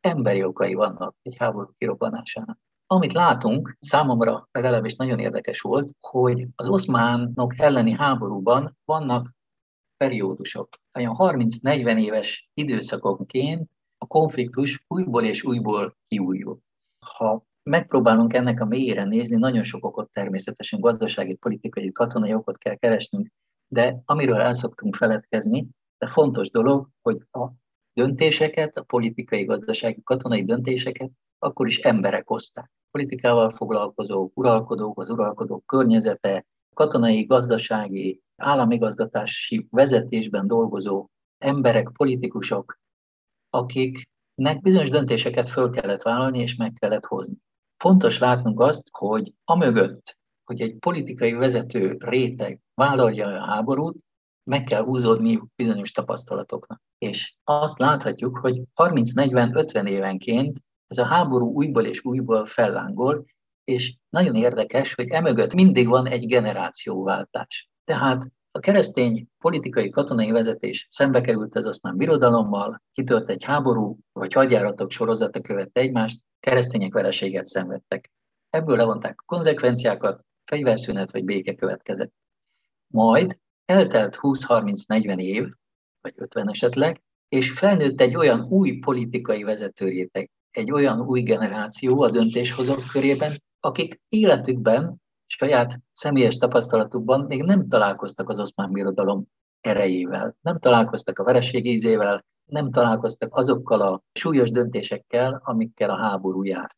emberi 0.01 0.45
okai 0.45 0.75
vannak 0.75 1.17
egy 1.23 1.37
háború 1.39 1.71
kirobbanásának. 1.79 2.59
Amit 2.87 3.13
látunk, 3.13 3.77
számomra 3.81 4.49
legalábbis 4.53 4.97
nagyon 4.97 5.19
érdekes 5.19 5.61
volt, 5.61 5.91
hogy 6.01 6.47
az 6.57 6.69
oszmánok 6.69 7.61
elleni 7.61 7.93
háborúban 7.93 8.77
vannak 8.85 9.35
periódusok. 9.97 10.69
Olyan 10.99 11.15
30-40 11.19 12.01
éves 12.01 12.49
időszakonként 12.55 13.71
a 13.99 14.07
konfliktus 14.07 14.85
újból 14.89 15.25
és 15.25 15.45
újból 15.45 15.97
kiújul. 16.09 16.59
Ha 17.17 17.45
megpróbálunk 17.71 18.35
ennek 18.35 18.61
a 18.61 18.65
mélyére 18.65 19.05
nézni, 19.05 19.37
nagyon 19.37 19.65
sok 19.65 19.85
okot 19.85 20.13
természetesen 20.13 20.81
gazdasági, 20.81 21.35
politikai, 21.35 21.93
katonai 21.93 22.35
okot 22.35 22.59
kell 22.59 22.75
keresnünk, 22.75 23.29
de 23.69 24.03
amiről 24.05 24.41
el 24.41 24.55
szoktunk 24.55 24.95
feledkezni, 24.95 25.67
de 25.99 26.07
fontos 26.07 26.51
dolog, 26.51 26.89
hogy 27.03 27.23
a 27.31 27.49
döntéseket, 27.93 28.77
a 28.77 28.83
politikai, 28.83 29.45
gazdasági, 29.45 30.03
katonai 30.03 30.45
döntéseket 30.45 31.11
akkor 31.39 31.67
is 31.67 31.79
emberek 31.79 32.29
hozták. 32.29 32.71
Politikával 32.91 33.51
foglalkozók, 33.51 34.39
uralkodók, 34.39 35.01
az 35.01 35.11
uralkodók 35.11 35.67
környezete, 35.67 36.47
katonai, 36.75 37.25
gazdasági, 37.25 38.23
államigazgatási 38.37 39.67
vezetésben 39.71 40.47
dolgozó 40.47 41.09
emberek, 41.39 41.91
politikusok, 41.93 42.79
akiknek 43.51 44.61
bizonyos 44.63 44.91
döntéseket 44.91 45.49
föl 45.49 45.71
kellett 45.71 46.03
vállalni 46.03 46.39
és 46.39 46.55
meg 46.57 46.73
kellett 46.79 47.05
hozni. 47.05 47.45
Fontos 47.77 48.19
látnunk 48.19 48.61
azt, 48.61 48.89
hogy 48.91 49.33
amögött, 49.45 50.19
hogy 50.45 50.61
egy 50.61 50.77
politikai 50.79 51.33
vezető 51.33 51.97
réteg 51.99 52.61
vállalja 52.75 53.27
a 53.27 53.47
háborút, 53.47 53.97
meg 54.51 54.65
kell 54.65 54.83
húzódni 54.83 55.43
bizonyos 55.57 55.91
tapasztalatoknak. 55.91 56.83
És 56.99 57.35
azt 57.45 57.79
láthatjuk, 57.79 58.39
hogy 58.39 58.63
30-40-50 58.75 59.89
évenként 59.89 60.61
ez 60.87 60.99
a 60.99 61.05
háború 61.05 61.53
újból 61.53 61.85
és 61.85 62.05
újból 62.05 62.47
fellángol, 62.47 63.25
és 63.65 63.97
nagyon 64.09 64.35
érdekes, 64.35 64.95
hogy 64.95 65.09
emögött 65.09 65.55
mindig 65.55 65.89
van 65.89 66.07
egy 66.07 66.27
generációváltás. 66.27 67.71
Tehát 67.85 68.31
a 68.57 68.61
keresztény 68.61 69.27
politikai 69.39 69.91
katonai 69.91 70.31
vezetés 70.31 70.87
szembe 70.91 71.21
került 71.21 71.55
az 71.55 71.67
oszmán 71.67 71.97
birodalommal, 71.97 72.83
kitört 72.93 73.31
egy 73.31 73.45
háború, 73.45 73.99
vagy 74.13 74.33
hadjáratok 74.33 74.91
sorozata 74.91 75.41
követte 75.41 75.81
egymást, 75.81 76.21
keresztények 76.41 76.93
vereséget 76.93 77.47
szenvedtek. 77.47 78.11
Ebből 78.51 78.77
levonták 78.77 79.21
a 79.21 79.25
konzekvenciákat, 79.27 80.25
fegyverszünet 80.45 81.13
vagy 81.13 81.25
béke 81.25 81.55
következett. 81.55 82.13
Majd 82.87 83.39
eltelt 83.65 84.19
20-30-40 84.21 85.19
év, 85.19 85.45
vagy 86.01 86.13
50 86.17 86.49
esetleg, 86.49 87.03
és 87.29 87.51
felnőtt 87.51 88.01
egy 88.01 88.17
olyan 88.17 88.47
új 88.49 88.79
politikai 88.79 89.43
vezetőréteg, 89.43 90.31
egy 90.51 90.73
olyan 90.73 91.01
új 91.01 91.23
generáció 91.23 92.01
a 92.03 92.11
döntéshozók 92.11 92.87
körében, 92.93 93.33
akik 93.61 94.01
életükben, 94.09 94.97
saját 95.27 95.81
személyes 95.93 96.37
tapasztalatukban 96.37 97.21
még 97.21 97.43
nem 97.43 97.69
találkoztak 97.69 98.29
az 98.29 98.39
oszmán 98.39 98.73
birodalom 98.73 99.25
erejével, 99.61 100.37
nem 100.41 100.59
találkoztak 100.59 101.19
a 101.19 101.25
vereségízével, 101.25 102.25
nem 102.45 102.71
találkoztak 102.71 103.37
azokkal 103.37 103.81
a 103.81 104.03
súlyos 104.13 104.51
döntésekkel, 104.51 105.41
amikkel 105.45 105.91
a 105.91 105.97
háború 105.97 106.43
járt. 106.43 106.77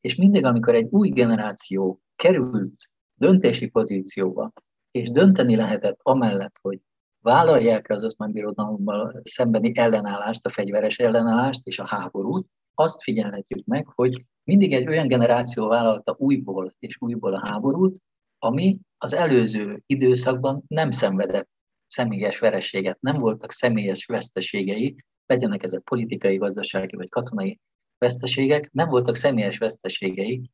És 0.00 0.14
mindig, 0.14 0.44
amikor 0.44 0.74
egy 0.74 0.88
új 0.90 1.08
generáció 1.08 2.00
került 2.16 2.90
döntési 3.14 3.66
pozícióba, 3.66 4.52
és 4.90 5.10
dönteni 5.10 5.56
lehetett 5.56 5.98
amellett, 6.02 6.58
hogy 6.62 6.80
vállalják 7.20 7.90
az 7.90 8.04
oszmán 8.04 8.32
birodalommal 8.32 9.20
szembeni 9.24 9.72
ellenállást, 9.74 10.46
a 10.46 10.48
fegyveres 10.48 10.96
ellenállást 10.96 11.60
és 11.64 11.78
a 11.78 11.86
háborút, 11.86 12.48
azt 12.74 13.02
figyelhetjük 13.02 13.64
meg, 13.64 13.86
hogy 13.94 14.24
mindig 14.44 14.72
egy 14.72 14.88
olyan 14.88 15.08
generáció 15.08 15.68
vállalta 15.68 16.14
újból 16.18 16.74
és 16.78 16.96
újból 16.98 17.34
a 17.34 17.46
háborút, 17.46 17.96
ami 18.38 18.78
az 18.98 19.12
előző 19.12 19.82
időszakban 19.86 20.64
nem 20.66 20.90
szenvedett 20.90 21.48
személyes 21.86 22.38
vereséget, 22.38 23.00
nem 23.00 23.18
voltak 23.18 23.52
személyes 23.52 24.04
veszteségei, 24.04 24.96
legyenek 25.26 25.62
ezek 25.62 25.82
politikai, 25.82 26.36
gazdasági 26.36 26.96
vagy 26.96 27.08
katonai 27.08 27.60
veszteségek, 27.98 28.70
nem 28.72 28.86
voltak 28.86 29.16
személyes 29.16 29.58
veszteségei, 29.58 30.50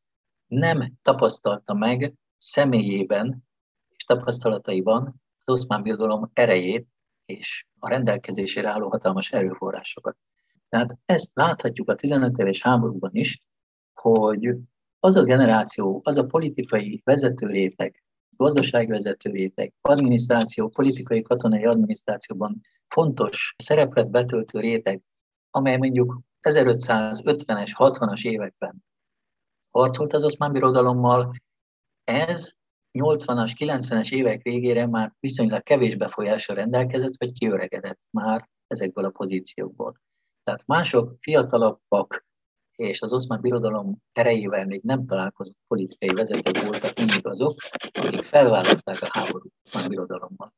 nem 0.46 0.92
tapasztalta 1.03 1.74
meg 1.74 2.14
személyében 2.37 3.44
és 3.96 4.05
tapasztalataiban 4.05 5.22
az 5.44 5.53
oszmán 5.53 5.83
birodalom 5.83 6.31
erejét 6.33 6.87
és 7.24 7.66
a 7.79 7.88
rendelkezésére 7.88 8.68
álló 8.68 8.88
hatalmas 8.88 9.31
erőforrásokat. 9.31 10.16
Tehát 10.68 10.98
ezt 11.07 11.31
láthatjuk 11.35 11.88
a 11.88 11.94
15 11.94 12.38
éves 12.38 12.62
háborúban 12.62 13.11
is, 13.12 13.38
hogy 14.01 14.55
az 15.01 15.17
a 15.17 15.23
generáció, 15.23 16.01
az 16.05 16.17
a 16.17 16.27
politikai 16.27 17.01
vezető 17.05 17.47
réteg, 17.47 18.03
gazdaságvezető 18.37 19.31
réteg, 19.31 19.73
adminisztráció, 19.81 20.69
politikai, 20.69 21.23
katonai 21.23 21.65
adminisztrációban 21.65 22.61
fontos 22.89 23.55
szerepet 23.59 24.11
betöltő 24.11 24.61
réteg, 24.61 25.01
amely 25.51 25.77
mondjuk 25.77 26.21
1550-es, 26.49 27.71
60-as 27.77 28.25
években 28.25 28.85
harcolt 29.71 30.13
az 30.13 30.25
oszmán 30.25 30.53
birodalommal, 30.53 31.33
ez 32.05 32.53
80-as, 32.99 33.53
90-es 33.59 34.13
évek 34.13 34.43
végére 34.43 34.87
már 34.87 35.15
viszonylag 35.21 35.63
kevés 35.63 35.97
befolyással 35.97 36.57
rendelkezett, 36.57 37.13
vagy 37.19 37.33
kiöregedett 37.33 38.01
már 38.11 38.49
ezekből 38.67 39.05
a 39.05 39.11
pozíciókból. 39.11 40.01
Tehát 40.45 40.67
mások, 40.67 41.17
fiatalabbak, 41.21 42.27
és 42.81 43.01
az 43.01 43.12
oszmán 43.12 43.40
birodalom 43.40 43.97
erejével 44.12 44.66
még 44.66 44.81
nem 44.83 45.07
találkozott 45.07 45.57
politikai 45.69 46.09
vezetők 46.09 46.62
voltak 46.62 46.97
mindig 46.97 47.27
azok, 47.27 47.61
akik 47.93 48.23
felvállalták 48.23 49.01
a 49.01 49.09
háborút 49.11 49.53
a 49.73 49.85
birodalommal. 49.88 50.55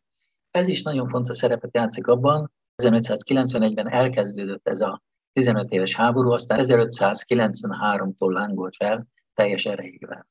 Ez 0.51 0.69
is 0.69 0.83
nagyon 0.83 1.09
fontos 1.09 1.37
szerepet 1.37 1.77
játszik 1.77 2.07
abban, 2.07 2.53
1591-ben 2.83 3.91
elkezdődött 3.91 4.69
ez 4.69 4.81
a 4.81 5.03
15 5.33 5.71
éves 5.73 5.95
háború, 5.95 6.31
aztán 6.31 6.59
1593-tól 6.63 8.33
lángolt 8.33 8.77
fel 8.77 9.07
teljes 9.35 9.65
erejével. 9.65 10.27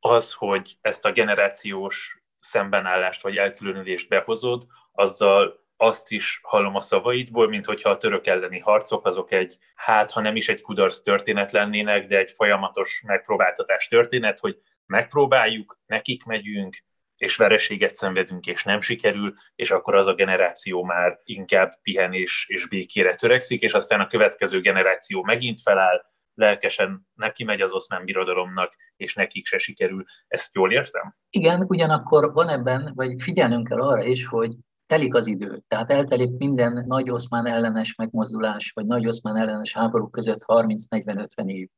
Az, 0.00 0.32
hogy 0.32 0.78
ezt 0.80 1.04
a 1.04 1.12
generációs 1.12 2.22
szembenállást 2.38 3.22
vagy 3.22 3.36
elkülönülést 3.36 4.08
behozod, 4.08 4.66
azzal 4.92 5.63
azt 5.76 6.10
is 6.10 6.40
hallom 6.42 6.74
a 6.74 6.80
szavaidból, 6.80 7.48
mint 7.48 7.64
hogyha 7.64 7.90
a 7.90 7.96
török 7.96 8.26
elleni 8.26 8.58
harcok 8.58 9.06
azok 9.06 9.32
egy, 9.32 9.58
hát 9.74 10.10
ha 10.10 10.20
nem 10.20 10.36
is 10.36 10.48
egy 10.48 10.62
kudarc 10.62 11.00
történet 11.00 11.52
lennének, 11.52 12.06
de 12.06 12.18
egy 12.18 12.32
folyamatos 12.32 13.02
megpróbáltatás 13.06 13.88
történet, 13.88 14.38
hogy 14.38 14.58
megpróbáljuk, 14.86 15.78
nekik 15.86 16.24
megyünk, 16.24 16.76
és 17.16 17.36
vereséget 17.36 17.94
szenvedünk, 17.94 18.46
és 18.46 18.64
nem 18.64 18.80
sikerül, 18.80 19.34
és 19.54 19.70
akkor 19.70 19.94
az 19.94 20.06
a 20.06 20.14
generáció 20.14 20.84
már 20.84 21.20
inkább 21.24 21.72
pihenés 21.82 22.46
és 22.48 22.68
békére 22.68 23.14
törekszik, 23.14 23.62
és 23.62 23.72
aztán 23.72 24.00
a 24.00 24.06
következő 24.06 24.60
generáció 24.60 25.22
megint 25.22 25.60
feláll, 25.60 26.04
lelkesen 26.34 27.08
neki 27.14 27.44
megy 27.44 27.60
az 27.60 27.72
oszmán 27.72 28.04
birodalomnak, 28.04 28.74
és 28.96 29.14
nekik 29.14 29.46
se 29.46 29.58
sikerül. 29.58 30.04
Ezt 30.28 30.54
jól 30.54 30.72
értem? 30.72 31.14
Igen, 31.30 31.64
ugyanakkor 31.68 32.32
van 32.32 32.48
ebben, 32.48 32.92
vagy 32.94 33.22
figyelnünk 33.22 33.68
kell 33.68 33.80
arra 33.80 34.04
is, 34.04 34.26
hogy 34.26 34.52
telik 34.86 35.14
az 35.14 35.26
idő. 35.26 35.62
Tehát 35.68 35.90
eltelik 35.90 36.36
minden 36.36 36.84
nagy 36.86 37.10
oszmán 37.10 37.46
ellenes 37.46 37.94
megmozdulás, 37.94 38.70
vagy 38.74 38.86
nagy 38.86 39.06
oszmán 39.06 39.36
ellenes 39.36 39.72
háború 39.72 40.08
között 40.08 40.42
30-40-50 40.46 41.46
év. 41.46 41.68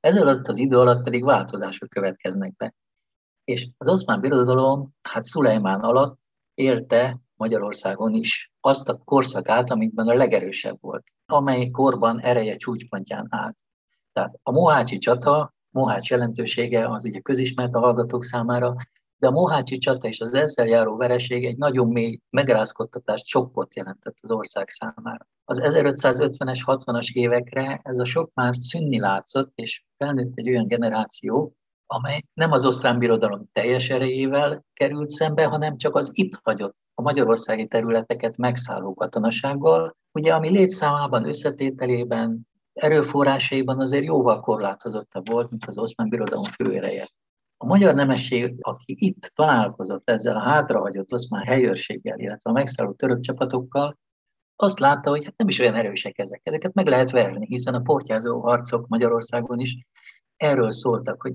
Ezzel 0.00 0.26
alatt 0.26 0.48
az 0.48 0.56
idő 0.56 0.78
alatt 0.78 1.02
pedig 1.02 1.24
változások 1.24 1.88
következnek 1.88 2.56
be. 2.56 2.74
És 3.44 3.68
az 3.76 3.88
oszmán 3.88 4.20
birodalom, 4.20 4.94
hát 5.02 5.24
Szulejmán 5.24 5.80
alatt 5.80 6.18
élte 6.54 7.20
Magyarországon 7.36 8.14
is 8.14 8.52
azt 8.60 8.88
a 8.88 8.96
korszakát, 8.96 9.70
amikben 9.70 10.08
a 10.08 10.14
legerősebb 10.14 10.76
volt, 10.80 11.04
amely 11.26 11.70
korban 11.70 12.20
ereje 12.20 12.56
csúcspontján 12.56 13.26
állt. 13.30 13.56
Tehát 14.12 14.38
a 14.42 14.50
Mohácsi 14.50 14.98
csata, 14.98 15.54
Mohács 15.70 16.10
jelentősége 16.10 16.88
az 16.88 17.04
ugye 17.04 17.20
közismert 17.20 17.74
a 17.74 17.78
hallgatók 17.78 18.24
számára, 18.24 18.76
de 19.24 19.30
a 19.30 19.32
Mohácsi 19.32 19.78
csata 19.78 20.08
és 20.08 20.20
az 20.20 20.34
ezzel 20.34 20.66
járó 20.66 20.96
vereség 20.96 21.44
egy 21.44 21.56
nagyon 21.56 21.88
mély 21.88 22.20
megrázkodtatást, 22.30 23.26
sokkot 23.26 23.74
jelentett 23.74 24.16
az 24.20 24.30
ország 24.30 24.68
számára. 24.68 25.26
Az 25.44 25.60
1550-es, 25.62 26.60
60-as 26.66 27.12
évekre 27.12 27.80
ez 27.82 27.98
a 27.98 28.04
sok 28.04 28.30
már 28.34 28.54
szűnni 28.56 28.98
látszott, 28.98 29.52
és 29.54 29.84
felnőtt 29.96 30.32
egy 30.34 30.48
olyan 30.50 30.66
generáció, 30.66 31.56
amely 31.86 32.22
nem 32.34 32.52
az 32.52 32.66
osztrán 32.66 32.98
birodalom 32.98 33.48
teljes 33.52 33.90
erejével 33.90 34.64
került 34.72 35.08
szembe, 35.08 35.44
hanem 35.44 35.76
csak 35.76 35.96
az 35.96 36.10
itt 36.12 36.38
hagyott 36.42 36.76
a 36.94 37.02
magyarországi 37.02 37.66
területeket 37.66 38.36
megszálló 38.36 38.94
katonasággal, 38.94 39.96
ugye 40.12 40.34
ami 40.34 40.50
létszámában, 40.50 41.28
összetételében, 41.28 42.48
erőforrásaiban 42.72 43.80
azért 43.80 44.04
jóval 44.04 44.40
korlátozottabb 44.40 45.28
volt, 45.28 45.50
mint 45.50 45.66
az 45.66 45.78
oszmán 45.78 46.08
birodalom 46.08 46.44
főereje. 46.44 47.08
A 47.56 47.66
magyar 47.66 47.94
nemesség, 47.94 48.54
aki 48.60 48.94
itt 48.98 49.32
találkozott 49.34 50.10
ezzel 50.10 50.36
a 50.36 50.42
hátrahagyott 50.42 51.12
oszmán 51.12 51.44
helyőrséggel, 51.44 52.18
illetve 52.18 52.50
a 52.50 52.52
megszálló 52.52 52.92
török 52.92 53.20
csapatokkal, 53.20 53.98
azt 54.56 54.78
látta, 54.78 55.10
hogy 55.10 55.24
hát 55.24 55.36
nem 55.36 55.48
is 55.48 55.58
olyan 55.58 55.74
erősek 55.74 56.18
ezek. 56.18 56.40
Ezeket 56.42 56.74
meg 56.74 56.86
lehet 56.86 57.10
verni, 57.10 57.46
hiszen 57.46 57.74
a 57.74 57.80
portyázó 57.80 58.40
harcok 58.40 58.88
Magyarországon 58.88 59.60
is 59.60 59.86
erről 60.36 60.72
szóltak, 60.72 61.22
hogy 61.22 61.34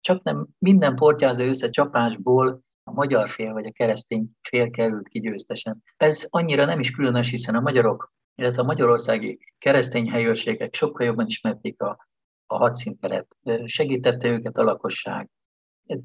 csak 0.00 0.22
nem 0.22 0.46
minden 0.58 0.94
portyázó 0.94 1.44
összecsapásból 1.44 2.62
a 2.82 2.92
magyar 2.92 3.28
fél 3.28 3.52
vagy 3.52 3.66
a 3.66 3.72
keresztény 3.72 4.30
fél 4.42 4.70
került 4.70 5.08
ki 5.08 5.20
győztesen. 5.20 5.82
Ez 5.96 6.26
annyira 6.28 6.64
nem 6.64 6.80
is 6.80 6.90
különös, 6.90 7.30
hiszen 7.30 7.54
a 7.54 7.60
magyarok, 7.60 8.12
illetve 8.34 8.62
a 8.62 8.64
magyarországi 8.64 9.38
keresztény 9.58 10.10
helyőrségek 10.10 10.74
sokkal 10.74 11.06
jobban 11.06 11.26
ismerték 11.26 11.82
a, 11.82 12.08
a 12.46 12.56
hadszínteret, 12.56 13.36
segítette 13.64 14.28
őket 14.28 14.56
a 14.58 14.62
lakosság, 14.62 15.30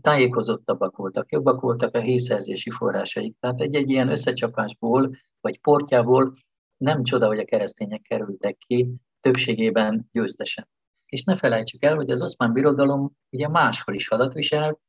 tájékozottabbak 0.01 0.97
voltak, 0.97 1.31
jobbak 1.31 1.61
voltak 1.61 1.95
a 1.95 2.01
hészerzési 2.01 2.69
forrásaik. 2.69 3.35
Tehát 3.39 3.61
egy-egy 3.61 3.89
ilyen 3.89 4.09
összecsapásból, 4.09 5.11
vagy 5.41 5.59
portjából 5.59 6.33
nem 6.77 7.03
csoda, 7.03 7.27
hogy 7.27 7.39
a 7.39 7.45
keresztények 7.45 8.01
kerültek 8.01 8.57
ki, 8.57 8.95
többségében 9.19 10.09
győztesen. 10.11 10.67
És 11.05 11.23
ne 11.23 11.35
felejtsük 11.35 11.83
el, 11.83 11.95
hogy 11.95 12.09
az 12.09 12.21
oszmán 12.21 12.53
birodalom 12.53 13.11
ugye 13.29 13.47
máshol 13.47 13.95
is 13.95 14.07
hadat 14.07 14.33
viselt. 14.33 14.79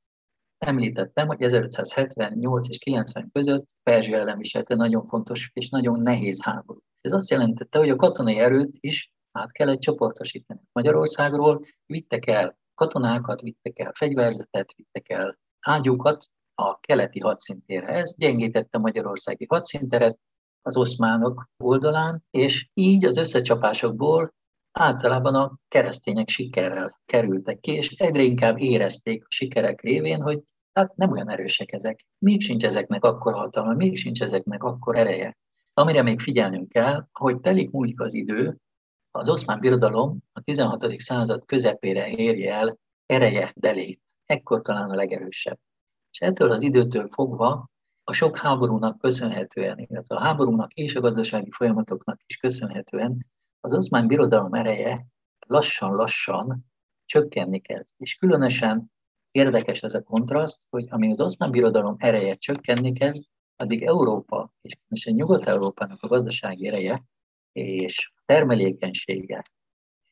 Említettem, 0.58 1.26
hogy 1.26 1.42
1578 1.42 2.68
és 2.68 2.78
90 2.78 3.30
között 3.32 3.68
Perzsia 3.82 4.18
ellen 4.18 4.38
viselte 4.38 4.74
nagyon 4.74 5.06
fontos 5.06 5.50
és 5.52 5.68
nagyon 5.68 6.00
nehéz 6.00 6.42
háború. 6.42 6.80
Ez 7.00 7.12
azt 7.12 7.30
jelentette, 7.30 7.78
hogy 7.78 7.90
a 7.90 7.96
katonai 7.96 8.38
erőt 8.38 8.76
is 8.80 9.12
át 9.32 9.52
kellett 9.52 9.80
csoportosítani. 9.80 10.60
Magyarországról 10.72 11.64
vittek 11.86 12.26
el 12.26 12.58
katonákat, 12.76 13.40
vittek 13.40 13.78
el 13.78 13.92
fegyverzetet, 13.94 14.72
vittek 14.76 15.08
el 15.08 15.38
ágyúkat 15.60 16.26
a 16.54 16.80
keleti 16.80 17.20
hadszintérre. 17.20 17.86
Ez 17.86 18.14
gyengítette 18.16 18.78
Magyarországi 18.78 19.46
hadszinteret 19.48 20.18
az 20.62 20.76
oszmánok 20.76 21.48
oldalán, 21.56 22.24
és 22.30 22.68
így 22.74 23.04
az 23.04 23.16
összecsapásokból 23.16 24.34
általában 24.72 25.34
a 25.34 25.58
keresztények 25.68 26.28
sikerrel 26.28 27.00
kerültek 27.06 27.60
ki, 27.60 27.72
és 27.72 27.90
egyre 27.90 28.22
inkább 28.22 28.60
érezték 28.60 29.22
a 29.22 29.26
sikerek 29.28 29.80
révén, 29.80 30.22
hogy 30.22 30.42
hát 30.72 30.96
nem 30.96 31.10
olyan 31.10 31.30
erősek 31.30 31.72
ezek. 31.72 32.06
Még 32.18 32.40
sincs 32.40 32.64
ezeknek 32.64 33.04
akkor 33.04 33.34
hatalma, 33.34 33.72
még 33.72 33.96
sincs 33.96 34.22
ezeknek 34.22 34.62
akkor 34.62 34.96
ereje. 34.96 35.36
Amire 35.74 36.02
még 36.02 36.20
figyelnünk 36.20 36.68
kell, 36.68 37.06
hogy 37.12 37.40
telik 37.40 37.70
múlik 37.70 38.00
az 38.00 38.14
idő, 38.14 38.56
az 39.16 39.28
oszmán 39.28 39.60
birodalom 39.60 40.18
a 40.32 40.40
16. 40.40 41.00
század 41.00 41.44
közepére 41.44 42.10
érje 42.10 42.54
el 42.54 42.78
ereje 43.06 43.52
delét. 43.54 44.00
Ekkor 44.26 44.62
talán 44.62 44.90
a 44.90 44.94
legerősebb. 44.94 45.58
És 46.10 46.18
ettől 46.18 46.50
az 46.50 46.62
időtől 46.62 47.08
fogva 47.08 47.70
a 48.04 48.12
sok 48.12 48.38
háborúnak 48.38 48.98
köszönhetően, 48.98 49.78
illetve 49.78 50.16
a 50.16 50.20
háborúnak 50.20 50.72
és 50.72 50.94
a 50.94 51.00
gazdasági 51.00 51.50
folyamatoknak 51.50 52.20
is 52.26 52.36
köszönhetően 52.36 53.26
az 53.60 53.74
oszmán 53.74 54.06
birodalom 54.06 54.54
ereje 54.54 55.06
lassan-lassan 55.46 56.66
csökkenni 57.04 57.60
kezd. 57.60 57.94
És 57.96 58.14
különösen 58.14 58.92
érdekes 59.30 59.82
ez 59.82 59.94
a 59.94 60.02
kontraszt, 60.02 60.66
hogy 60.70 60.86
amíg 60.90 61.10
az 61.10 61.20
oszmán 61.20 61.50
birodalom 61.50 61.94
ereje 61.98 62.34
csökkenni 62.34 62.92
kezd, 62.92 63.24
addig 63.56 63.82
Európa, 63.82 64.52
és 64.60 64.74
különösen 64.74 65.14
Nyugat-Európának 65.14 66.02
a 66.02 66.08
gazdasági 66.08 66.66
ereje 66.66 67.04
és 67.52 68.12
termelékenysége, 68.26 69.42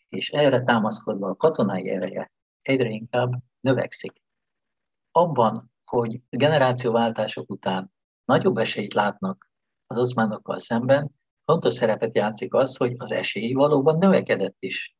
és 0.08 0.30
erre 0.30 0.62
támaszkodva 0.62 1.28
a 1.28 1.36
katonai 1.36 1.88
ereje 1.88 2.32
egyre 2.62 2.88
inkább 2.88 3.32
növekszik. 3.60 4.22
Abban, 5.10 5.72
hogy 5.84 6.20
generációváltások 6.30 7.50
után 7.50 7.92
nagyobb 8.24 8.56
esélyt 8.56 8.94
látnak 8.94 9.50
az 9.86 9.98
oszmánokkal 9.98 10.58
szemben, 10.58 11.10
fontos 11.44 11.74
szerepet 11.74 12.16
játszik 12.16 12.54
az, 12.54 12.76
hogy 12.76 12.94
az 12.98 13.12
esély 13.12 13.52
valóban 13.52 13.98
növekedett 13.98 14.56
is. 14.58 14.96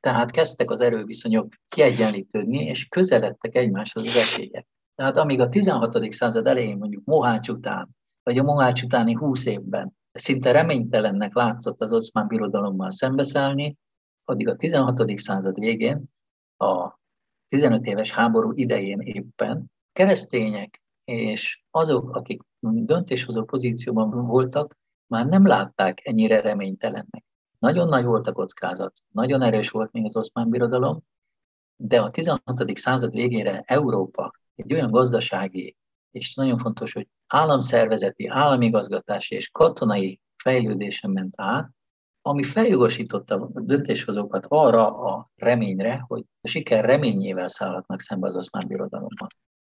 Tehát 0.00 0.30
kezdtek 0.30 0.70
az 0.70 0.80
erőviszonyok 0.80 1.54
kiegyenlítődni, 1.68 2.64
és 2.64 2.88
közeledtek 2.88 3.54
egymáshoz 3.54 4.06
az 4.06 4.16
esélyek. 4.16 4.66
Tehát 4.94 5.16
amíg 5.16 5.40
a 5.40 5.48
16. 5.48 6.12
század 6.12 6.46
elején, 6.46 6.76
mondjuk 6.76 7.04
Mohács 7.04 7.48
után, 7.48 7.88
vagy 8.22 8.38
a 8.38 8.42
Mohács 8.42 8.82
utáni 8.82 9.12
20 9.12 9.46
évben 9.46 9.96
szinte 10.18 10.52
reménytelennek 10.52 11.34
látszott 11.34 11.80
az 11.80 11.92
oszmán 11.92 12.26
birodalommal 12.26 12.90
szembeszállni, 12.90 13.76
addig 14.24 14.48
a 14.48 14.56
16. 14.56 15.18
század 15.18 15.58
végén, 15.58 16.04
a 16.56 16.98
15 17.48 17.84
éves 17.84 18.10
háború 18.10 18.52
idején 18.54 19.00
éppen 19.00 19.72
keresztények 19.92 20.82
és 21.04 21.62
azok, 21.70 22.16
akik 22.16 22.42
döntéshozó 22.60 23.44
pozícióban 23.44 24.26
voltak, 24.26 24.76
már 25.06 25.26
nem 25.26 25.46
látták 25.46 26.06
ennyire 26.06 26.40
reménytelennek. 26.40 27.24
Nagyon 27.58 27.88
nagy 27.88 28.04
volt 28.04 28.26
a 28.26 28.32
kockázat, 28.32 29.00
nagyon 29.12 29.42
erős 29.42 29.70
volt 29.70 29.92
még 29.92 30.04
az 30.04 30.16
oszmán 30.16 30.50
birodalom, 30.50 31.02
de 31.76 32.00
a 32.00 32.10
16. 32.10 32.76
század 32.76 33.12
végére 33.12 33.62
Európa 33.66 34.32
egy 34.54 34.72
olyan 34.72 34.90
gazdasági, 34.90 35.76
és 36.14 36.34
nagyon 36.34 36.58
fontos, 36.58 36.92
hogy 36.92 37.08
államszervezeti, 37.26 38.26
államigazgatási 38.28 39.34
és 39.34 39.48
katonai 39.48 40.20
fejlődésen 40.36 41.10
ment 41.10 41.34
át, 41.36 41.70
ami 42.22 42.42
feljogosította 42.42 43.50
a 43.54 43.60
döntéshozókat 43.60 44.46
arra 44.48 44.98
a 44.98 45.30
reményre, 45.36 46.04
hogy 46.06 46.24
a 46.40 46.48
siker 46.48 46.84
reményével 46.84 47.48
szállhatnak 47.48 48.00
szembe 48.00 48.26
az 48.26 48.36
oszmán 48.36 48.66
birodalommal. 48.66 49.28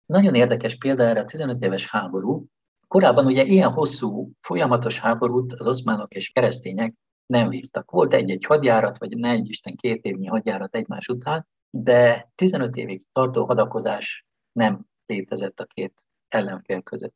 Nagyon 0.05 0.35
érdekes 0.35 0.77
példa 0.77 1.03
erre 1.03 1.19
a 1.19 1.25
15 1.25 1.63
éves 1.63 1.89
háború. 1.89 2.45
Korábban 2.87 3.25
ugye 3.25 3.43
ilyen 3.43 3.71
hosszú, 3.71 4.31
folyamatos 4.41 4.99
háborút 4.99 5.53
az 5.53 5.67
oszmánok 5.67 6.13
és 6.13 6.29
keresztények 6.29 6.95
nem 7.25 7.49
vívtak. 7.49 7.91
Volt 7.91 8.13
egy-egy 8.13 8.45
hadjárat, 8.45 8.97
vagy 8.97 9.17
ne 9.17 9.29
egy 9.29 9.49
Isten 9.49 9.75
két 9.75 10.05
évnyi 10.05 10.27
hadjárat 10.27 10.75
egymás 10.75 11.07
után, 11.07 11.47
de 11.69 12.31
15 12.35 12.75
évig 12.75 13.05
tartó 13.11 13.45
hadakozás 13.45 14.25
nem 14.51 14.85
létezett 15.05 15.59
a 15.59 15.65
két 15.65 16.01
ellenfél 16.33 16.81
között. 16.81 17.15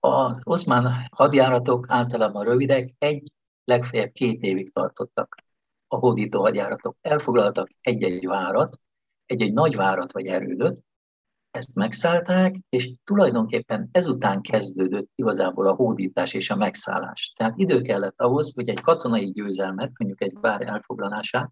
Az 0.00 0.40
oszmán 0.44 1.08
hadjáratok 1.10 1.86
általában 1.88 2.44
rövidek, 2.44 2.94
egy, 2.98 3.32
legfeljebb 3.64 4.12
két 4.12 4.42
évig 4.42 4.72
tartottak 4.72 5.36
a 5.88 5.96
hódító 5.96 6.40
hadjáratok. 6.40 6.96
Elfoglaltak 7.00 7.70
egy-egy 7.80 8.26
várat, 8.26 8.80
egy-egy 9.26 9.52
nagy 9.52 9.76
várat 9.76 10.12
vagy 10.12 10.26
erődöt, 10.26 10.84
ezt 11.50 11.74
megszállták, 11.74 12.56
és 12.68 12.92
tulajdonképpen 13.04 13.88
ezután 13.92 14.40
kezdődött 14.40 15.10
igazából 15.14 15.66
a 15.66 15.74
hódítás 15.74 16.32
és 16.32 16.50
a 16.50 16.56
megszállás. 16.56 17.32
Tehát 17.36 17.58
idő 17.58 17.82
kellett 17.82 18.20
ahhoz, 18.20 18.54
hogy 18.54 18.68
egy 18.68 18.80
katonai 18.80 19.30
győzelmet, 19.30 19.90
mondjuk 19.98 20.22
egy 20.22 20.36
vár 20.40 20.62
elfoglalását, 20.62 21.50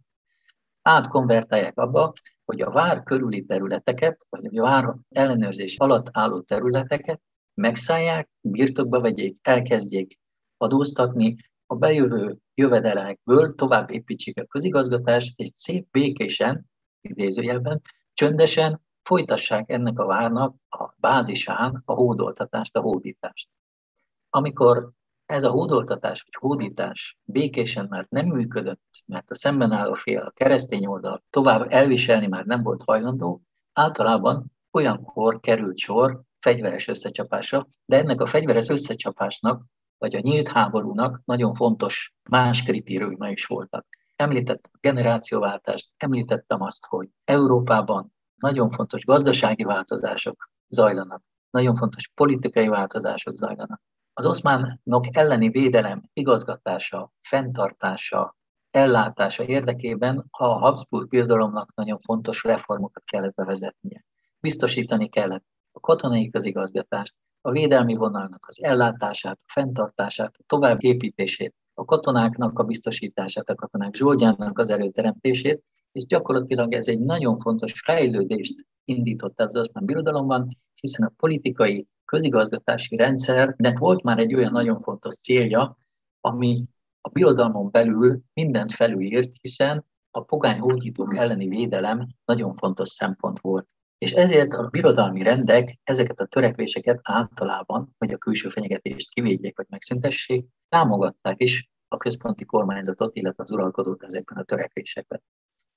átkonvertálják 0.82 1.78
abba, 1.78 2.12
hogy 2.44 2.60
a 2.60 2.70
vár 2.70 3.02
körüli 3.02 3.44
területeket, 3.44 4.26
vagy 4.28 4.58
a 4.58 4.62
vár 4.62 4.94
ellenőrzés 5.08 5.76
alatt 5.76 6.08
álló 6.12 6.40
területeket 6.40 7.20
megszállják, 7.54 8.28
birtokba 8.40 9.00
vegyék, 9.00 9.38
elkezdjék 9.42 10.18
adóztatni, 10.56 11.36
a 11.66 11.74
bejövő 11.74 12.36
jövedelekből 12.54 13.54
tovább 13.54 13.90
építsék 13.90 14.40
a 14.40 14.44
közigazgatást, 14.44 15.38
és 15.38 15.50
szép 15.54 15.90
békésen, 15.90 16.66
idézőjelben, 17.00 17.80
csöndesen 18.12 18.80
folytassák 19.02 19.70
ennek 19.70 19.98
a 19.98 20.06
várnak 20.06 20.54
a 20.68 20.94
bázisán 20.96 21.82
a 21.84 21.92
hódoltatást, 21.92 22.76
a 22.76 22.80
hódítást. 22.80 23.48
Amikor 24.30 24.90
ez 25.30 25.44
a 25.44 25.50
hódoltatás 25.50 26.22
vagy 26.22 26.50
hódítás 26.50 27.18
békésen 27.24 27.86
már 27.88 28.06
nem 28.08 28.26
működött, 28.26 29.02
mert 29.06 29.30
a 29.30 29.34
szemben 29.34 29.72
álló 29.72 29.94
fél, 29.94 30.20
a 30.20 30.30
keresztény 30.30 30.86
oldal 30.86 31.22
tovább 31.30 31.66
elviselni 31.68 32.26
már 32.26 32.44
nem 32.44 32.62
volt 32.62 32.82
hajlandó, 32.82 33.42
általában 33.72 34.52
olyankor 34.70 35.40
került 35.40 35.78
sor 35.78 36.22
fegyveres 36.40 36.88
összecsapásra, 36.88 37.68
de 37.84 37.96
ennek 37.96 38.20
a 38.20 38.26
fegyveres 38.26 38.68
összecsapásnak, 38.68 39.64
vagy 39.98 40.14
a 40.14 40.20
nyílt 40.20 40.48
háborúnak 40.48 41.20
nagyon 41.24 41.52
fontos 41.52 42.14
más 42.30 42.62
kritériuma 42.62 43.28
is 43.28 43.46
voltak. 43.46 43.86
Említettem 44.16 44.70
a 44.74 44.78
generációváltást, 44.80 45.88
említettem 45.96 46.62
azt, 46.62 46.86
hogy 46.86 47.08
Európában 47.24 48.14
nagyon 48.36 48.70
fontos 48.70 49.04
gazdasági 49.04 49.64
változások 49.64 50.50
zajlanak, 50.68 51.22
nagyon 51.50 51.74
fontos 51.74 52.10
politikai 52.14 52.68
változások 52.68 53.34
zajlanak. 53.34 53.82
Az 54.20 54.26
oszmánok 54.26 55.06
elleni 55.10 55.48
védelem 55.48 56.02
igazgatása, 56.12 57.12
fenntartása, 57.20 58.36
ellátása 58.70 59.44
érdekében 59.44 60.26
a 60.30 60.44
Habsburg 60.44 61.08
birodalomnak 61.08 61.74
nagyon 61.74 61.98
fontos 61.98 62.42
reformokat 62.42 63.02
kellett 63.04 63.34
bevezetnie. 63.34 64.04
Biztosítani 64.40 65.08
kellett 65.08 65.44
a 65.72 65.80
katonai 65.80 66.30
közigazgatást, 66.30 67.14
a 67.40 67.50
védelmi 67.50 67.94
vonalnak 67.94 68.44
az 68.48 68.62
ellátását, 68.62 69.38
a 69.42 69.52
fenntartását, 69.52 70.34
a 70.38 70.44
továbbépítését, 70.46 71.54
a 71.74 71.84
katonáknak 71.84 72.58
a 72.58 72.64
biztosítását, 72.64 73.48
a 73.48 73.54
katonák 73.54 73.94
zsoldjának 73.94 74.58
az 74.58 74.68
előteremtését, 74.68 75.62
és 75.92 76.06
gyakorlatilag 76.06 76.72
ez 76.72 76.86
egy 76.86 77.00
nagyon 77.00 77.36
fontos 77.36 77.80
fejlődést 77.84 78.66
indított 78.84 79.40
az 79.40 79.56
oszmán 79.56 79.84
birodalomban, 79.84 80.58
hiszen 80.74 81.06
a 81.06 81.12
politikai 81.16 81.86
közigazgatási 82.04 82.96
rendszernek 82.96 83.78
volt 83.78 84.02
már 84.02 84.18
egy 84.18 84.34
olyan 84.34 84.52
nagyon 84.52 84.78
fontos 84.78 85.14
célja, 85.14 85.78
ami 86.20 86.64
a 87.00 87.08
birodalmon 87.08 87.70
belül 87.70 88.20
mindent 88.32 88.72
felülírt, 88.72 89.32
hiszen 89.40 89.84
a 90.10 90.20
pogány 90.20 90.58
hódítók 90.58 91.16
elleni 91.16 91.48
védelem 91.48 92.08
nagyon 92.24 92.52
fontos 92.52 92.88
szempont 92.88 93.40
volt. 93.40 93.68
És 93.98 94.10
ezért 94.10 94.52
a 94.52 94.68
birodalmi 94.68 95.22
rendek 95.22 95.78
ezeket 95.84 96.20
a 96.20 96.26
törekvéseket 96.26 97.00
általában, 97.02 97.94
hogy 97.98 98.12
a 98.12 98.18
külső 98.18 98.48
fenyegetést 98.48 99.10
kivédjék 99.10 99.56
vagy 99.56 99.66
megszüntessék, 99.68 100.46
támogatták 100.68 101.42
is 101.42 101.70
a 101.88 101.96
központi 101.96 102.44
kormányzatot, 102.44 103.16
illetve 103.16 103.42
az 103.42 103.50
uralkodót 103.50 104.02
ezekben 104.02 104.38
a 104.38 104.44
törekvésekben. 104.44 105.22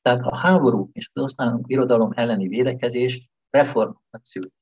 Tehát 0.04 0.22
a 0.22 0.38
háború 0.38 0.90
és 0.92 1.10
az 1.14 1.22
oszmán 1.22 1.62
birodalom 1.62 2.12
elleni 2.16 2.48
védekezés 2.48 3.30
reformokat 3.50 4.26
szült. 4.26 4.54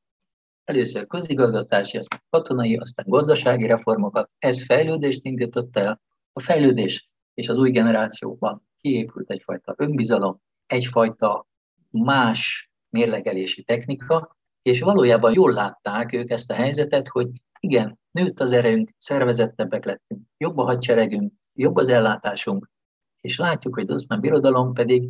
Először 0.64 1.08
közigazgatási, 1.08 1.98
aztán 1.98 2.24
katonai, 2.30 2.78
aztán 2.78 3.06
gazdasági 3.10 3.68
reformokat. 3.68 4.30
Ez 4.38 4.66
fejlődést 4.66 5.26
indított 5.26 5.78
el. 5.78 6.02
A 6.34 6.40
fejlődés 6.40 7.10
és 7.34 7.48
az 7.48 7.58
új 7.58 7.72
generációban 7.72 8.68
kiépült 8.82 9.32
egyfajta 9.32 9.76
önbizalom, 9.78 10.42
egyfajta 10.66 11.48
más 11.90 12.72
mérlegelési 12.90 13.64
technika, 13.64 14.38
és 14.62 14.82
valójában 14.82 15.34
jól 15.34 15.54
látták 15.54 16.14
ők 16.14 16.30
ezt 16.30 16.52
a 16.52 16.54
helyzetet, 16.54 17.08
hogy 17.08 17.30
igen, 17.60 18.00
nőtt 18.12 18.40
az 18.40 18.52
erőnk, 18.52 18.92
szervezettebbek 18.98 19.86
lettünk, 19.86 20.22
jobb 20.38 20.58
a 20.58 20.64
hadseregünk, 20.64 21.34
jobb 21.54 21.76
az 21.76 21.90
ellátásunk, 21.90 22.70
és 23.22 23.38
látjuk, 23.38 23.74
hogy 23.74 23.90
az 23.90 24.02
oszmán 24.02 24.20
birodalom 24.20 24.74
pedig 24.74 25.10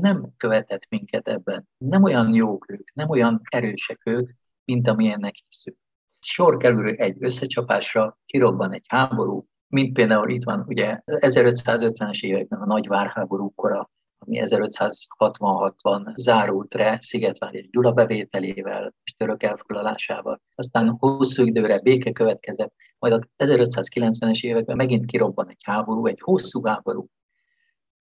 nem 0.00 0.32
követett 0.36 0.86
minket 0.88 1.28
ebben. 1.28 1.68
Nem 1.78 2.02
olyan 2.02 2.34
jók 2.34 2.70
ők, 2.70 2.94
nem 2.94 3.08
olyan 3.08 3.40
erősek 3.50 4.00
ők, 4.04 4.30
mint 4.64 4.88
amilyennek 4.88 5.34
hiszük. 5.48 5.76
Sor 6.18 6.56
kerül 6.56 6.88
egy 6.88 7.16
összecsapásra, 7.20 8.18
kirobban 8.26 8.72
egy 8.72 8.84
háború, 8.88 9.46
mint 9.68 9.92
például 9.92 10.30
itt 10.30 10.44
van 10.44 10.64
ugye 10.66 11.00
1550-es 11.06 12.20
években 12.20 12.60
a 12.60 12.66
nagy 12.66 12.86
várháborúkora, 12.86 13.90
ami 14.18 14.38
1566-ban 14.44 16.12
zárult 16.16 16.74
re 16.74 16.98
Szigetvár 17.00 17.54
és 17.54 17.68
Gyula 17.70 17.92
bevételével 17.92 18.94
és 19.04 19.14
török 19.14 19.42
elfoglalásával. 19.42 20.40
Aztán 20.54 20.96
hosszú 20.98 21.44
időre 21.44 21.80
béke 21.80 22.12
következett, 22.12 22.74
majd 22.98 23.12
a 23.12 23.44
1590-es 23.44 24.42
években 24.42 24.76
megint 24.76 25.06
kirobban 25.06 25.48
egy 25.48 25.62
háború, 25.64 26.06
egy 26.06 26.20
hosszú 26.20 26.64
háború, 26.66 27.06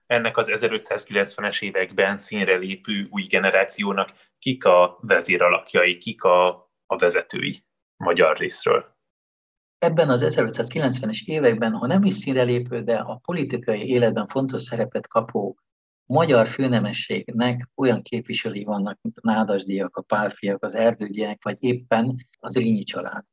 ennek 0.09 0.37
az 0.37 0.51
1590-es 0.51 1.61
években 1.61 2.17
színre 2.17 2.55
lépő 2.55 3.07
új 3.09 3.23
generációnak 3.23 4.13
kik 4.39 4.65
a 4.65 4.97
vezéralakjai, 5.01 5.97
kik 5.97 6.23
a, 6.23 6.47
a 6.85 6.97
vezetői 6.97 7.63
magyar 7.97 8.37
részről? 8.37 8.97
Ebben 9.77 10.09
az 10.09 10.25
1590-es 10.27 11.25
években, 11.25 11.71
ha 11.73 11.87
nem 11.87 12.03
is 12.03 12.13
színre 12.13 12.43
lépő, 12.43 12.81
de 12.83 12.95
a 12.95 13.19
politikai 13.23 13.87
életben 13.87 14.27
fontos 14.27 14.61
szerepet 14.61 15.07
kapó 15.07 15.57
magyar 16.05 16.47
főnemességnek 16.47 17.69
olyan 17.75 18.01
képviselői 18.01 18.63
vannak, 18.63 18.99
mint 19.01 19.17
a 19.17 19.31
nádasdiak, 19.31 19.97
a 19.97 20.01
pálfiak, 20.01 20.63
az 20.63 20.75
erdőgyek, 20.75 21.43
vagy 21.43 21.63
éppen 21.63 22.27
az 22.39 22.57
Rínyi 22.57 22.83
család. 22.83 23.23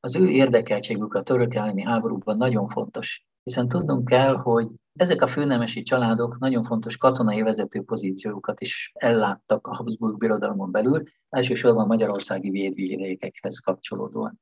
Az 0.00 0.16
ő 0.16 0.28
érdekeltségük 0.28 1.14
a 1.14 1.22
török 1.22 1.54
elleni 1.54 1.82
háborúban 1.82 2.36
nagyon 2.36 2.66
fontos, 2.66 3.24
hiszen 3.42 3.68
tudnunk 3.68 4.08
kell, 4.08 4.34
hogy 4.34 4.68
ezek 5.00 5.22
a 5.22 5.26
főnemesi 5.26 5.82
családok 5.82 6.38
nagyon 6.38 6.62
fontos 6.62 6.96
katonai 6.96 7.42
vezető 7.42 7.82
pozíciókat 7.82 8.60
is 8.60 8.92
elláttak 8.94 9.66
a 9.66 9.74
Habsburg 9.74 10.18
birodalmon 10.18 10.70
belül, 10.70 11.02
elsősorban 11.28 11.86
magyarországi 11.86 12.50
védvidékekhez 12.50 13.58
kapcsolódóan. 13.58 14.40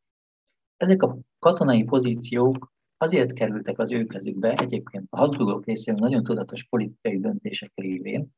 Ezek 0.77 1.03
a 1.03 1.19
katonai 1.39 1.85
pozíciók 1.85 2.73
azért 2.97 3.33
kerültek 3.33 3.79
az 3.79 3.93
ő 3.93 4.05
kezükbe, 4.05 4.55
egyébként 4.55 5.07
a 5.11 5.19
Habsburgok 5.19 5.67
részéről 5.67 6.01
nagyon 6.01 6.23
tudatos 6.23 6.65
politikai 6.65 7.21
döntések 7.21 7.73
révén, 7.75 8.29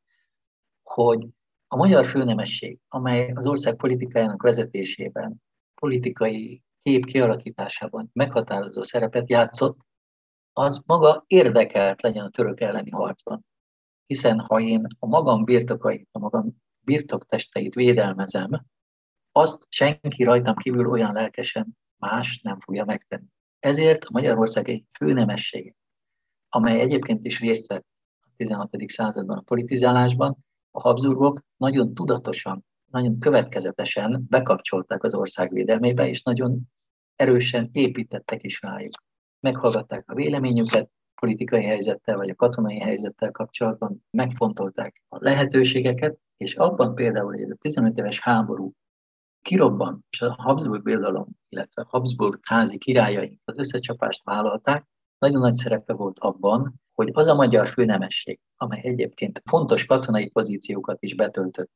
hogy 0.83 1.26
a 1.66 1.76
magyar 1.76 2.04
főnemesség, 2.04 2.78
amely 2.88 3.30
az 3.35 3.46
ország 3.46 3.76
politikájának 3.76 4.42
vezetésében, 4.42 5.42
politikai 5.74 6.62
kép 6.83 7.04
kialakításában 7.04 8.11
meghatározó 8.12 8.83
szerepet 8.83 9.30
játszott, 9.30 9.78
az 10.52 10.82
maga 10.86 11.24
érdekelt 11.26 12.02
legyen 12.02 12.24
a 12.24 12.30
török 12.30 12.60
elleni 12.60 12.90
harcban. 12.90 13.46
Hiszen 14.06 14.40
ha 14.40 14.60
én 14.60 14.86
a 14.98 15.06
magam 15.06 15.44
birtokait, 15.44 16.08
a 16.12 16.18
magam 16.18 16.56
birtoktesteit 16.80 17.74
védelmezem, 17.74 18.66
azt 19.32 19.66
senki 19.68 20.22
rajtam 20.22 20.54
kívül 20.54 20.90
olyan 20.90 21.12
lelkesen 21.12 21.78
más 21.96 22.40
nem 22.42 22.56
fogja 22.56 22.84
megtenni. 22.84 23.26
Ezért 23.58 24.04
a 24.04 24.08
Magyarország 24.12 24.68
egy 24.68 24.84
főnemessége, 24.92 25.74
amely 26.48 26.80
egyébként 26.80 27.24
is 27.24 27.40
részt 27.40 27.66
vett 27.66 27.86
a 28.20 28.28
16. 28.36 28.70
században 28.86 29.38
a 29.38 29.40
politizálásban, 29.40 30.44
a 30.70 30.80
Habsburgok 30.80 31.40
nagyon 31.56 31.94
tudatosan, 31.94 32.64
nagyon 32.90 33.18
következetesen 33.18 34.26
bekapcsolták 34.28 35.02
az 35.02 35.14
ország 35.14 35.52
védelmébe, 35.52 36.08
és 36.08 36.22
nagyon 36.22 36.60
erősen 37.16 37.68
építettek 37.72 38.42
is 38.42 38.60
rájuk. 38.62 38.92
Meghallgatták 39.40 40.11
a 40.11 40.14
véleményüket, 40.14 40.90
politikai 41.14 41.64
helyzettel 41.64 42.16
vagy 42.16 42.31
a 42.31 42.35
katonai 42.35 42.79
helyzettel 42.79 43.31
kapcsolatban 43.31 44.05
megfontolták 44.11 45.03
a 45.09 45.16
lehetőségeket, 45.20 46.18
és 46.37 46.55
abban 46.55 46.94
például, 46.94 47.31
hogy 47.31 47.42
ez 47.42 47.50
a 47.50 47.57
15 47.61 47.98
éves 47.98 48.20
háború 48.20 48.72
kirobban, 49.42 50.05
és 50.11 50.20
a 50.20 50.35
Habsburg 50.38 50.83
birodalom, 50.83 51.29
illetve 51.48 51.83
a 51.83 51.87
Habsburg 51.88 52.38
házi 52.42 52.79
királyaink 52.79 53.40
az 53.44 53.59
összecsapást 53.59 54.24
vállalták, 54.24 54.87
nagyon 55.18 55.40
nagy 55.40 55.53
szerepe 55.53 55.92
volt 55.92 56.18
abban, 56.18 56.81
hogy 56.92 57.11
az 57.12 57.26
a 57.26 57.35
magyar 57.35 57.66
főnemesség, 57.66 58.40
amely 58.57 58.81
egyébként 58.83 59.42
fontos 59.44 59.85
katonai 59.85 60.29
pozíciókat 60.29 61.03
is 61.03 61.14
betöltött 61.14 61.72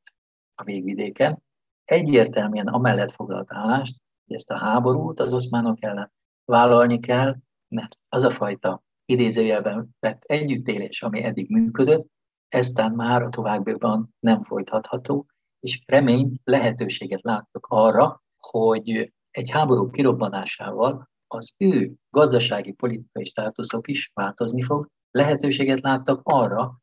a 0.54 0.64
végvidéken, 0.64 1.42
egyértelműen 1.84 2.66
amellett 2.66 3.12
foglalt 3.12 3.52
állást, 3.52 3.96
hogy 4.26 4.36
ezt 4.36 4.50
a 4.50 4.58
háborút 4.58 5.20
az 5.20 5.32
oszmánok 5.32 5.82
ellen 5.82 6.12
vállalni 6.44 7.00
kell, 7.00 7.36
mert 7.68 7.98
az 8.08 8.22
a 8.22 8.30
fajta 8.30 8.82
idézőjelben 9.04 9.96
vett 10.00 10.22
együttélés, 10.24 11.02
ami 11.02 11.22
eddig 11.22 11.50
működött, 11.50 12.06
eztán 12.48 12.92
már 12.92 13.22
a 13.22 13.28
továbbiakban 13.28 14.14
nem 14.20 14.42
folytatható, 14.42 15.26
és 15.60 15.82
remény 15.86 16.40
lehetőséget 16.44 17.22
láttak 17.22 17.66
arra, 17.66 18.22
hogy 18.38 19.12
egy 19.30 19.50
háború 19.50 19.90
kirobbanásával 19.90 21.10
az 21.26 21.54
ő 21.58 21.92
gazdasági, 22.10 22.72
politikai 22.72 23.24
státuszok 23.24 23.88
is 23.88 24.10
változni 24.14 24.62
fog, 24.62 24.88
lehetőséget 25.10 25.80
láttak 25.80 26.20
arra, 26.22 26.78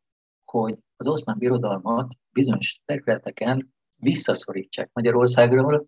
hogy 0.46 0.78
az 0.96 1.08
oszmán 1.08 1.38
birodalmat 1.38 2.14
bizonyos 2.30 2.82
területeken 2.86 3.74
visszaszorítsák 3.96 4.90
Magyarországról, 4.94 5.86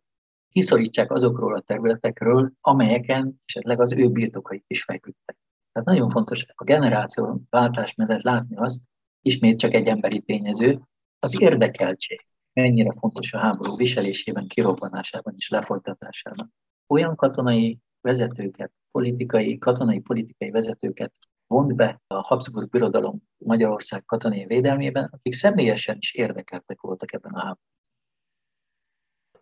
kiszorítsák 0.54 1.12
azokról 1.12 1.54
a 1.54 1.62
területekről, 1.62 2.52
amelyeken 2.62 3.42
esetleg 3.46 3.82
az 3.82 3.92
ő 3.92 4.10
birtokaik 4.10 4.64
is 4.68 4.84
feküdtek. 4.84 5.38
Tehát 5.72 5.88
nagyon 5.88 6.10
fontos 6.10 6.46
a 6.56 6.64
generáció 6.64 7.42
váltás 7.50 7.96
mellett 7.96 8.22
látni 8.22 8.56
azt, 8.56 8.82
ismét 9.22 9.60
csak 9.60 9.74
egy 9.74 9.88
emberi 9.88 10.20
tényező, 10.20 10.82
az 11.20 11.42
érdekeltség 11.42 12.26
mennyire 12.54 12.92
fontos 13.00 13.34
a 13.34 13.38
háború 13.38 13.76
viselésében, 13.76 14.48
kirobbanásában 14.48 15.34
és 15.38 15.50
lefolytatásában. 15.50 16.54
Olyan 16.88 17.16
katonai 17.16 17.80
vezetőket, 18.02 18.72
politikai, 18.92 19.58
katonai 19.58 20.00
politikai 20.00 20.50
vezetőket 20.50 21.14
vont 21.48 21.76
be 21.76 22.02
a 22.08 22.16
Habsburg 22.16 22.70
Birodalom 22.70 23.24
Magyarország 23.38 24.06
katonai 24.06 24.46
védelmében, 24.46 25.10
akik 25.12 25.34
személyesen 25.34 25.98
is 26.00 26.14
érdekeltek 26.14 26.82
voltak 26.82 27.14
ebben 27.14 27.32
a 27.32 27.40
háborúban. 27.40 27.73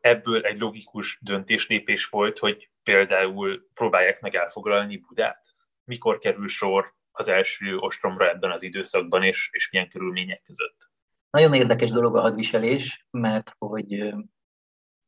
Ebből 0.01 0.41
egy 0.41 0.59
logikus 0.59 1.19
döntéslépés 1.21 2.05
volt, 2.05 2.39
hogy 2.39 2.71
például 2.83 3.69
próbálják 3.73 4.21
meg 4.21 4.35
elfoglalni 4.35 4.97
Budát? 4.97 5.55
Mikor 5.83 6.17
kerül 6.17 6.47
sor 6.47 6.93
az 7.11 7.27
első 7.27 7.77
ostromra 7.77 8.29
ebben 8.29 8.51
az 8.51 8.63
időszakban, 8.63 9.23
és, 9.23 9.49
és 9.51 9.69
milyen 9.71 9.89
körülmények 9.89 10.41
között? 10.41 10.89
Nagyon 11.29 11.53
érdekes 11.53 11.89
dolog 11.89 12.15
a 12.15 12.21
hadviselés, 12.21 13.07
mert 13.11 13.55
hogy 13.57 14.13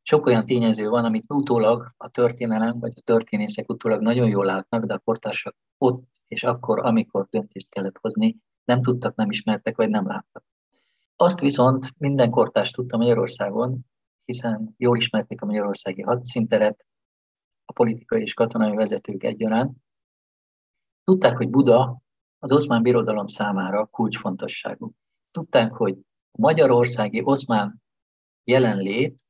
sok 0.01 0.25
olyan 0.25 0.45
tényező 0.45 0.89
van, 0.89 1.05
amit 1.05 1.25
utólag 1.27 1.93
a 1.97 2.09
történelem, 2.09 2.79
vagy 2.79 2.93
a 2.95 3.01
történészek 3.01 3.69
utólag 3.69 4.01
nagyon 4.01 4.29
jól 4.29 4.45
látnak, 4.45 4.85
de 4.85 4.93
a 4.93 4.99
kortársak 4.99 5.55
ott 5.77 6.11
és 6.33 6.43
akkor, 6.43 6.85
amikor 6.85 7.27
döntést 7.29 7.69
kellett 7.69 7.97
hozni, 8.01 8.37
nem 8.63 8.81
tudtak, 8.81 9.15
nem 9.15 9.29
ismertek, 9.29 9.75
vagy 9.75 9.89
nem 9.89 10.07
láttak. 10.07 10.43
Azt 11.15 11.39
viszont 11.39 11.93
minden 11.97 12.29
kortárs 12.29 12.71
tudta 12.71 12.97
Magyarországon, 12.97 13.85
hiszen 14.25 14.73
jól 14.77 14.97
ismerték 14.97 15.41
a 15.41 15.45
magyarországi 15.45 16.01
hadszinteret, 16.01 16.87
a 17.65 17.73
politikai 17.73 18.21
és 18.21 18.33
katonai 18.33 18.75
vezetők 18.75 19.23
egyaránt. 19.23 19.77
Tudták, 21.03 21.37
hogy 21.37 21.49
Buda 21.49 22.01
az 22.39 22.51
oszmán 22.51 22.81
birodalom 22.81 23.27
számára 23.27 23.85
kulcsfontosságú. 23.85 24.93
Tudták, 25.31 25.71
hogy 25.71 25.97
a 26.31 26.41
magyarországi 26.41 27.21
oszmán 27.23 27.81
jelenlét 28.43 29.23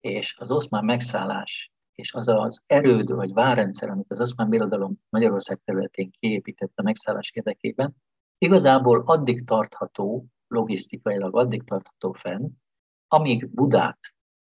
és 0.00 0.36
az 0.38 0.50
oszmán 0.50 0.84
megszállás 0.84 1.72
és 1.94 2.12
az 2.12 2.28
az 2.28 2.62
erőd 2.66 3.12
vagy 3.12 3.32
várrendszer, 3.32 3.88
amit 3.88 4.10
az 4.10 4.20
oszmán 4.20 4.48
birodalom 4.48 5.00
Magyarország 5.08 5.60
területén 5.64 6.10
kiépített 6.10 6.72
a 6.74 6.82
megszállás 6.82 7.30
érdekében, 7.34 7.96
igazából 8.38 9.02
addig 9.06 9.44
tartható, 9.44 10.26
logisztikailag 10.46 11.36
addig 11.36 11.62
tartható 11.62 12.12
fenn, 12.12 12.48
amíg 13.08 13.48
Budát 13.48 13.98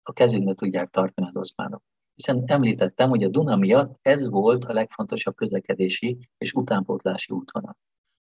a 0.08 0.12
kezünkbe 0.12 0.54
tudják 0.54 0.90
tartani 0.90 1.28
az 1.28 1.36
oszmánok. 1.36 1.82
Hiszen 2.14 2.42
említettem, 2.46 3.08
hogy 3.08 3.22
a 3.22 3.28
Duna 3.28 3.56
miatt 3.56 3.98
ez 4.02 4.28
volt 4.28 4.64
a 4.64 4.72
legfontosabb 4.72 5.34
közlekedési 5.34 6.28
és 6.38 6.52
utánpótlási 6.52 7.32
útvonal. 7.32 7.76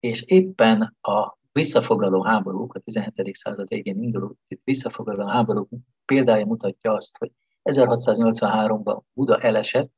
És 0.01 0.23
éppen 0.23 0.97
a 1.01 1.39
visszafoglaló 1.53 2.23
háborúk, 2.23 2.75
a 2.75 2.79
17. 2.79 3.35
század 3.35 3.69
végén 3.69 4.03
induló 4.03 4.37
visszafoglaló 4.65 5.27
háborúk 5.27 5.69
példája 6.05 6.47
mutatja 6.47 6.93
azt, 6.93 7.19
hogy 7.19 7.33
1683-ban 7.71 9.01
Buda 9.13 9.39
elesett, 9.39 9.91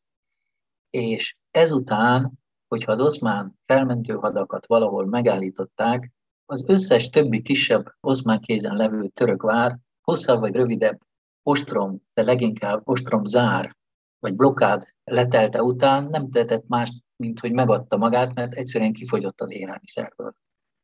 és 0.91 1.37
ezután, 1.51 2.33
hogyha 2.69 2.93
az 2.93 3.01
oszmán 3.01 3.59
felmentő 3.67 4.15
hadakat 4.15 4.67
valahol 4.67 5.07
megállították, 5.07 6.13
az 6.47 6.65
összes 6.67 7.09
többi 7.09 7.43
kisebb 7.43 7.95
oszmán 8.01 8.41
kézen 8.41 8.77
levő 8.77 9.09
török 9.09 9.43
vár 9.43 9.79
hosszabb 10.01 10.41
vagy 10.41 10.55
rövidebb 10.55 11.01
ostrom, 11.49 12.03
de 12.15 12.23
leginkább 12.23 12.81
ostrom 12.85 13.25
zár 13.25 13.77
vagy 14.19 14.35
blokád 14.35 14.95
letelte 15.05 15.63
után 15.63 16.05
nem 16.05 16.31
tehetett 16.31 16.67
más, 16.67 17.03
mint 17.17 17.41
hogy 17.41 17.53
megadta 17.53 17.97
magát, 17.97 18.35
mert 18.35 18.55
egyszerűen 18.55 18.93
kifogyott 18.93 19.41
az 19.41 19.53
élelmiszerből. 19.53 20.35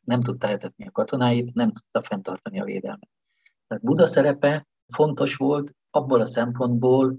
Nem 0.00 0.20
tudta 0.20 0.48
eltetni 0.48 0.86
a 0.86 0.90
katonáit, 0.90 1.54
nem 1.54 1.72
tudta 1.72 2.02
fenntartani 2.02 2.60
a 2.60 2.64
védelmet. 2.64 3.08
Tehát 3.66 3.84
Buda 3.84 4.06
szerepe 4.06 4.66
fontos 4.92 5.36
volt 5.36 5.74
abból 5.90 6.20
a 6.20 6.26
szempontból, 6.26 7.18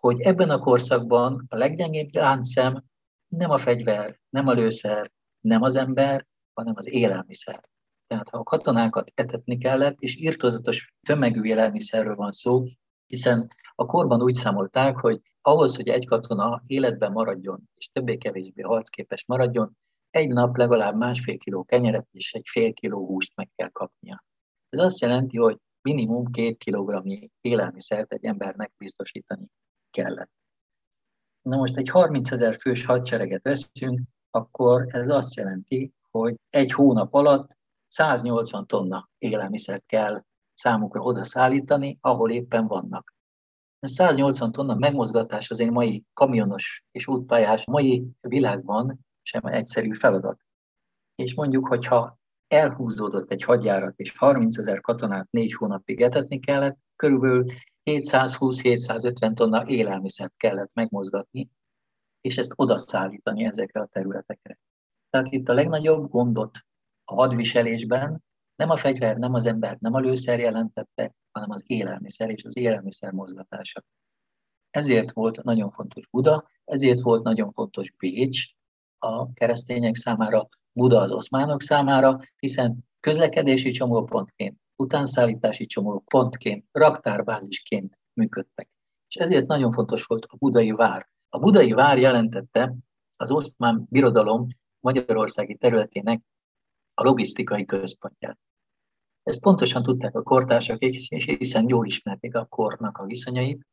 hogy 0.00 0.20
ebben 0.20 0.50
a 0.50 0.58
korszakban 0.58 1.46
a 1.48 1.56
leggyengébb 1.56 2.14
láncszem 2.14 2.84
nem 3.28 3.50
a 3.50 3.58
fegyver, 3.58 4.18
nem 4.28 4.46
a 4.46 4.52
lőszer, 4.52 5.10
nem 5.40 5.62
az 5.62 5.76
ember, 5.76 6.26
hanem 6.52 6.74
az 6.76 6.92
élelmiszer. 6.92 7.69
Tehát 8.10 8.28
ha 8.28 8.38
a 8.38 8.42
katonákat 8.42 9.12
etetni 9.14 9.58
kellett, 9.58 9.96
és 9.98 10.16
írtozatos 10.16 10.92
tömegű 11.06 11.42
élelmiszerről 11.42 12.14
van 12.14 12.32
szó, 12.32 12.64
hiszen 13.06 13.50
a 13.74 13.86
korban 13.86 14.22
úgy 14.22 14.34
számolták, 14.34 14.96
hogy 14.96 15.20
ahhoz, 15.40 15.76
hogy 15.76 15.88
egy 15.88 16.06
katona 16.06 16.60
életben 16.66 17.12
maradjon, 17.12 17.68
és 17.74 17.88
többé-kevésbé 17.92 18.62
harcképes 18.62 19.24
maradjon, 19.26 19.76
egy 20.10 20.28
nap 20.28 20.56
legalább 20.56 20.96
másfél 20.96 21.38
kiló 21.38 21.64
kenyeret 21.64 22.06
és 22.12 22.32
egy 22.32 22.46
fél 22.50 22.72
kiló 22.72 23.06
húst 23.06 23.36
meg 23.36 23.50
kell 23.56 23.68
kapnia. 23.68 24.24
Ez 24.68 24.78
azt 24.78 25.00
jelenti, 25.00 25.36
hogy 25.36 25.58
minimum 25.82 26.30
két 26.30 26.58
kilogramnyi 26.58 27.30
élelmiszert 27.40 28.12
egy 28.12 28.24
embernek 28.24 28.72
biztosítani 28.78 29.46
kellett. 29.90 30.32
Na 31.42 31.56
most 31.56 31.76
egy 31.76 31.88
30 31.88 32.30
ezer 32.30 32.56
fős 32.60 32.84
hadsereget 32.84 33.42
veszünk, 33.42 34.00
akkor 34.30 34.86
ez 34.88 35.08
azt 35.08 35.34
jelenti, 35.34 35.92
hogy 36.10 36.34
egy 36.50 36.72
hónap 36.72 37.14
alatt 37.14 37.58
180 37.90 38.66
tonna 38.66 39.08
élelmiszert 39.18 39.86
kell 39.86 40.22
számukra 40.54 41.00
oda 41.00 41.24
szállítani, 41.24 41.98
ahol 42.00 42.30
éppen 42.30 42.66
vannak. 42.66 43.14
180 43.80 44.52
tonna 44.52 44.74
megmozgatás 44.74 45.50
az 45.50 45.60
én 45.60 45.72
mai 45.72 46.04
kamionos 46.12 46.84
és 46.90 47.06
útpályás 47.06 47.64
mai 47.64 48.06
világban 48.20 49.06
sem 49.22 49.44
egyszerű 49.44 49.94
feladat. 49.94 50.40
És 51.14 51.34
mondjuk, 51.34 51.68
hogyha 51.68 52.18
elhúzódott 52.48 53.30
egy 53.30 53.42
hadjárat, 53.42 53.98
és 53.98 54.16
30 54.16 54.58
ezer 54.58 54.80
katonát 54.80 55.30
négy 55.30 55.54
hónapig 55.54 56.00
etetni 56.00 56.38
kellett, 56.40 56.78
körülbelül 56.96 57.44
720-750 57.90 59.34
tonna 59.34 59.66
élelmiszert 59.66 60.34
kellett 60.36 60.70
megmozgatni, 60.74 61.50
és 62.20 62.36
ezt 62.36 62.52
odaszállítani 62.56 63.44
ezekre 63.44 63.80
a 63.80 63.86
területekre. 63.86 64.58
Tehát 65.10 65.26
itt 65.30 65.48
a 65.48 65.52
legnagyobb 65.52 66.10
gondot 66.10 66.58
a 67.10 67.14
hadviselésben 67.14 68.24
nem 68.56 68.70
a 68.70 68.76
fegyver, 68.76 69.16
nem 69.16 69.34
az 69.34 69.46
ember, 69.46 69.76
nem 69.80 69.94
a 69.94 69.98
lőszer 69.98 70.38
jelentette, 70.38 71.14
hanem 71.30 71.50
az 71.50 71.62
élelmiszer 71.66 72.30
és 72.30 72.44
az 72.44 72.56
élelmiszer 72.56 73.12
mozgatása. 73.12 73.84
Ezért 74.70 75.12
volt 75.12 75.42
nagyon 75.42 75.70
fontos 75.70 76.08
Buda, 76.08 76.48
ezért 76.64 77.00
volt 77.00 77.22
nagyon 77.22 77.50
fontos 77.50 77.90
Bécs 77.90 78.44
a 78.98 79.32
keresztények 79.32 79.94
számára, 79.94 80.48
Buda 80.72 81.00
az 81.00 81.10
oszmánok 81.10 81.62
számára, 81.62 82.18
hiszen 82.36 82.78
közlekedési 83.00 83.70
csomópontként, 83.70 84.58
utánszállítási 84.76 85.66
csomópontként, 85.66 86.64
raktárbázisként 86.72 87.98
működtek. 88.12 88.68
És 89.08 89.14
ezért 89.14 89.46
nagyon 89.46 89.70
fontos 89.70 90.04
volt 90.04 90.24
a 90.24 90.36
budai 90.36 90.70
vár. 90.70 91.08
A 91.28 91.38
budai 91.38 91.72
vár 91.72 91.98
jelentette 91.98 92.74
az 93.16 93.30
oszmán 93.30 93.86
birodalom 93.88 94.46
Magyarországi 94.80 95.56
területének 95.56 96.22
a 97.00 97.02
logisztikai 97.02 97.64
központját. 97.64 98.38
Ezt 99.22 99.40
pontosan 99.40 99.82
tudták 99.82 100.14
a 100.14 100.22
kortársak, 100.22 100.78
és 100.78 101.08
hiszen 101.08 101.68
jól 101.68 101.86
ismerték 101.86 102.34
a 102.34 102.44
kornak 102.44 102.98
a 102.98 103.04
viszonyait, 103.04 103.66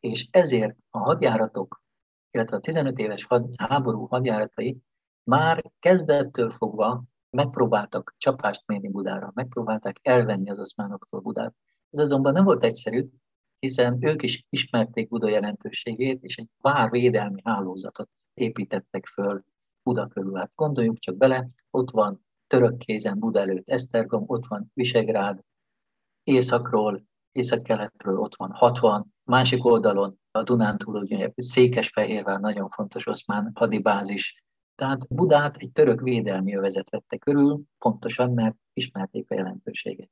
és 0.00 0.28
ezért 0.30 0.76
a 0.90 0.98
hadjáratok, 0.98 1.82
illetve 2.30 2.56
a 2.56 2.60
15 2.60 2.98
éves 2.98 3.26
háború 3.56 4.06
hadjáratai 4.06 4.78
már 5.22 5.72
kezdettől 5.78 6.50
fogva 6.50 7.04
megpróbáltak 7.30 8.14
csapást 8.18 8.66
mérni 8.66 8.88
Budára, 8.88 9.30
megpróbálták 9.34 9.98
elvenni 10.02 10.50
az 10.50 10.58
oszmánoktól 10.58 11.20
Budát. 11.20 11.54
Ez 11.90 11.98
azonban 11.98 12.32
nem 12.32 12.44
volt 12.44 12.64
egyszerű, 12.64 13.08
hiszen 13.58 13.98
ők 14.00 14.22
is 14.22 14.46
ismerték 14.48 15.08
Buda 15.08 15.28
jelentőségét, 15.28 16.22
és 16.22 16.36
egy 16.36 16.48
várvédelmi 16.58 17.40
hálózatot 17.44 18.08
építettek 18.34 19.06
föl 19.06 19.44
Buda 19.82 20.06
körül. 20.06 20.36
Hát 20.36 20.52
gondoljuk 20.54 20.98
csak 20.98 21.16
bele, 21.16 21.48
ott 21.70 21.90
van 21.90 22.25
török 22.46 22.78
kézen 22.78 23.18
Buda 23.18 23.40
előtt 23.40 23.68
Esztergom, 23.68 24.24
ott 24.26 24.46
van 24.46 24.70
Visegrád, 24.74 25.40
északról, 26.22 27.04
északkeletről 27.32 28.18
ott 28.18 28.36
van 28.36 28.50
60, 28.52 29.14
másik 29.24 29.64
oldalon 29.64 30.20
a 30.30 30.42
Dunántúl 30.42 31.00
ugye 31.00 31.30
Székesfehérvár 31.36 32.40
nagyon 32.40 32.68
fontos 32.68 33.06
oszmán 33.06 33.52
hadibázis, 33.54 34.44
tehát 34.74 35.14
Budát 35.14 35.56
egy 35.56 35.72
török 35.72 36.00
védelmi 36.00 36.56
övezet 36.56 36.90
vette 36.90 37.16
körül, 37.16 37.62
pontosan, 37.78 38.32
mert 38.32 38.56
ismerték 38.72 39.30
a 39.30 39.34
jelentőséget. 39.34 40.10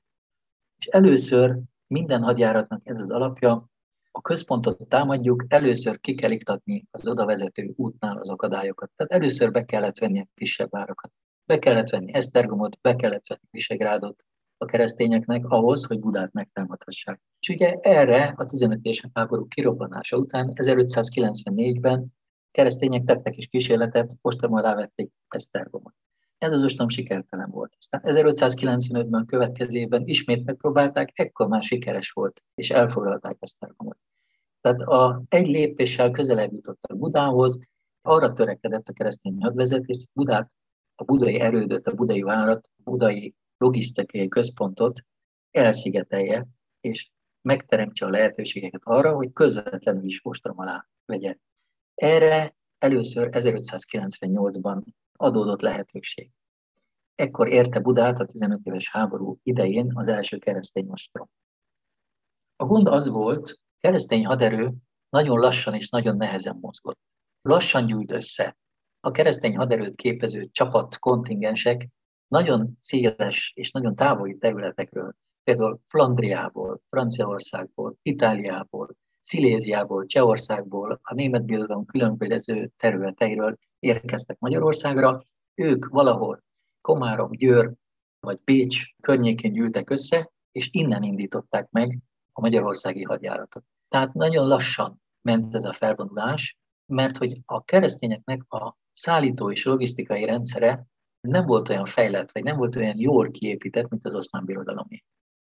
És 0.78 0.86
először 0.86 1.58
minden 1.86 2.22
hadjáratnak 2.22 2.80
ez 2.84 2.98
az 2.98 3.10
alapja, 3.10 3.68
a 4.10 4.20
központot 4.20 4.88
támadjuk, 4.88 5.44
először 5.48 6.00
ki 6.00 6.14
kell 6.14 6.30
iktatni 6.30 6.86
az 6.90 7.06
oda 7.06 7.24
vezető 7.24 7.72
útnál 7.76 8.18
az 8.18 8.28
akadályokat. 8.28 8.90
Tehát 8.96 9.12
először 9.12 9.50
be 9.50 9.64
kellett 9.64 9.98
venni 9.98 10.20
a 10.20 10.28
kisebb 10.34 10.70
várokat. 10.70 11.12
Be 11.46 11.58
kellett 11.58 11.88
venni 11.88 12.14
Esztergomot, 12.14 12.78
be 12.80 12.96
kellett 12.96 13.26
venni 13.26 13.48
Visegrádot 13.50 14.24
a 14.58 14.64
keresztényeknek 14.64 15.44
ahhoz, 15.44 15.84
hogy 15.84 15.98
Budát 15.98 16.32
megtámadhassák. 16.32 17.20
És 17.40 17.48
ugye 17.48 17.72
erre 17.72 18.34
a 18.36 18.44
15 18.44 18.78
éves 18.82 19.04
háború 19.12 19.46
kirobbanása 19.48 20.16
után 20.16 20.52
1594-ben 20.54 22.06
keresztények 22.50 23.04
tettek 23.04 23.36
is 23.36 23.46
kísérletet, 23.46 24.16
ostrom 24.20 24.58
rávették 24.58 25.10
Esztergomot. 25.28 25.94
Ez 26.38 26.52
az 26.52 26.62
ostrom 26.62 26.88
sikertelen 26.88 27.50
volt. 27.50 27.74
Aztán 27.78 28.00
1595-ben 28.04 29.26
következőben 29.26 30.02
ismét 30.04 30.44
megpróbálták, 30.44 31.10
ekkor 31.14 31.48
már 31.48 31.62
sikeres 31.62 32.10
volt, 32.10 32.42
és 32.54 32.70
elfoglalták 32.70 33.36
Esztergomot. 33.40 33.98
Tehát 34.60 34.80
a, 34.80 35.20
egy 35.28 35.46
lépéssel 35.46 36.10
közelebb 36.10 36.52
jutottak 36.52 36.98
Budához, 36.98 37.58
arra 38.02 38.32
törekedett 38.32 38.88
a 38.88 38.92
keresztény 38.92 39.36
hadvezetés, 39.40 39.96
hogy 39.96 40.08
Budát, 40.12 40.50
a 40.94 41.04
budai 41.04 41.40
erődöt, 41.40 41.86
a 41.86 41.94
budai 41.94 42.22
várat, 42.22 42.70
a 42.84 42.90
budai 42.90 43.34
logisztikai 43.56 44.28
központot 44.28 45.00
elszigetelje, 45.50 46.46
és 46.80 47.10
megteremtse 47.40 48.06
a 48.06 48.10
lehetőségeket 48.10 48.80
arra, 48.84 49.14
hogy 49.14 49.32
közvetlenül 49.32 50.04
is 50.04 50.20
ostrom 50.22 50.58
alá 50.58 50.86
vegye 51.04 51.36
erre 51.94 52.56
először 52.78 53.28
1598-ban 53.30 54.82
adódott 55.12 55.60
lehetőség. 55.60 56.30
Ekkor 57.14 57.48
érte 57.48 57.80
Budát 57.80 58.18
a 58.18 58.24
15 58.24 58.60
éves 58.62 58.90
háború 58.90 59.38
idején 59.42 59.90
az 59.94 60.08
első 60.08 60.38
keresztény 60.38 60.88
ostrom. 60.90 61.28
A 62.56 62.64
gond 62.64 62.86
az 62.86 63.08
volt, 63.08 63.60
keresztény 63.80 64.26
haderő 64.26 64.74
nagyon 65.08 65.38
lassan 65.38 65.74
és 65.74 65.88
nagyon 65.88 66.16
nehezen 66.16 66.58
mozgott. 66.60 66.98
Lassan 67.42 67.86
gyűlt 67.86 68.10
össze. 68.10 68.56
A 69.04 69.10
keresztény 69.10 69.56
haderőt 69.56 69.96
képező 69.96 70.48
csapat 70.52 70.98
kontingensek 70.98 71.88
nagyon 72.28 72.76
széles 72.80 73.52
és 73.54 73.70
nagyon 73.70 73.94
távoli 73.94 74.36
területekről, 74.38 75.14
például 75.42 75.80
Flandriából, 75.86 76.80
Franciaországból, 76.88 77.96
Itáliából, 78.02 78.96
Sziléziából, 79.22 80.06
Csehországból, 80.06 81.00
a 81.02 81.14
német 81.14 81.44
birodalom 81.44 81.84
különböző 81.84 82.70
területeiről 82.76 83.56
érkeztek 83.78 84.38
Magyarországra. 84.38 85.22
Ők 85.54 85.88
valahol 85.88 86.42
Komárom, 86.80 87.30
Győr 87.30 87.72
vagy 88.20 88.36
Pécs 88.36 88.82
környékén 89.00 89.52
gyűltek 89.52 89.90
össze, 89.90 90.30
és 90.52 90.68
innen 90.72 91.02
indították 91.02 91.70
meg 91.70 91.98
a 92.32 92.40
magyarországi 92.40 93.02
hadjáratot. 93.02 93.64
Tehát 93.88 94.14
nagyon 94.14 94.46
lassan 94.46 95.02
ment 95.22 95.54
ez 95.54 95.64
a 95.64 95.72
felvonulás, 95.72 96.58
mert 96.94 97.16
hogy 97.16 97.40
a 97.44 97.64
keresztényeknek 97.64 98.52
a 98.52 98.76
szállító 98.92 99.50
és 99.50 99.64
logisztikai 99.64 100.24
rendszere 100.24 100.86
nem 101.20 101.46
volt 101.46 101.68
olyan 101.68 101.86
fejlett, 101.86 102.32
vagy 102.32 102.42
nem 102.42 102.56
volt 102.56 102.76
olyan 102.76 102.98
jól 102.98 103.30
kiépített, 103.30 103.88
mint 103.88 104.06
az 104.06 104.14
oszmán 104.14 104.44
birodalomé. 104.44 105.04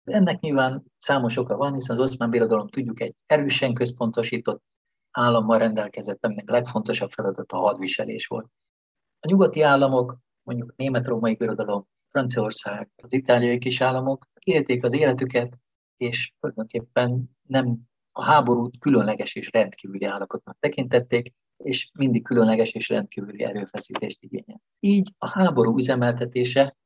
Ennek 0.05 0.41
nyilván 0.41 0.85
számos 0.99 1.37
oka 1.37 1.57
van, 1.57 1.75
hiszen 1.75 1.97
az 1.97 2.03
oszmán 2.03 2.31
birodalom 2.31 2.69
tudjuk 2.69 3.01
egy 3.01 3.15
erősen 3.27 3.75
központosított 3.75 4.63
állammal 5.11 5.59
rendelkezett, 5.59 6.25
aminek 6.25 6.51
legfontosabb 6.51 7.11
feladata 7.11 7.57
a 7.57 7.61
hadviselés 7.61 8.27
volt. 8.27 8.47
A 9.21 9.29
nyugati 9.29 9.61
államok, 9.61 10.19
mondjuk 10.43 10.73
német-római 10.77 11.35
birodalom, 11.35 11.87
Franciaország, 12.09 12.91
az 13.03 13.13
itáliai 13.13 13.59
kis 13.59 13.81
államok 13.81 14.27
élték 14.45 14.85
az 14.85 14.93
életüket, 14.93 15.59
és 15.97 16.33
tulajdonképpen 16.41 17.31
nem 17.43 17.79
a 18.17 18.25
háborút 18.25 18.79
különleges 18.79 19.35
és 19.35 19.51
rendkívüli 19.53 20.05
állapotnak 20.05 20.57
tekintették, 20.61 21.33
és 21.57 21.91
mindig 21.99 22.25
különleges 22.25 22.73
és 22.73 22.89
rendkívüli 22.89 23.45
erőfeszítést 23.45 24.23
igényel. 24.23 24.61
Így 24.81 25.13
a 25.19 25.29
háború 25.29 25.77
üzemeltetése, 25.79 26.77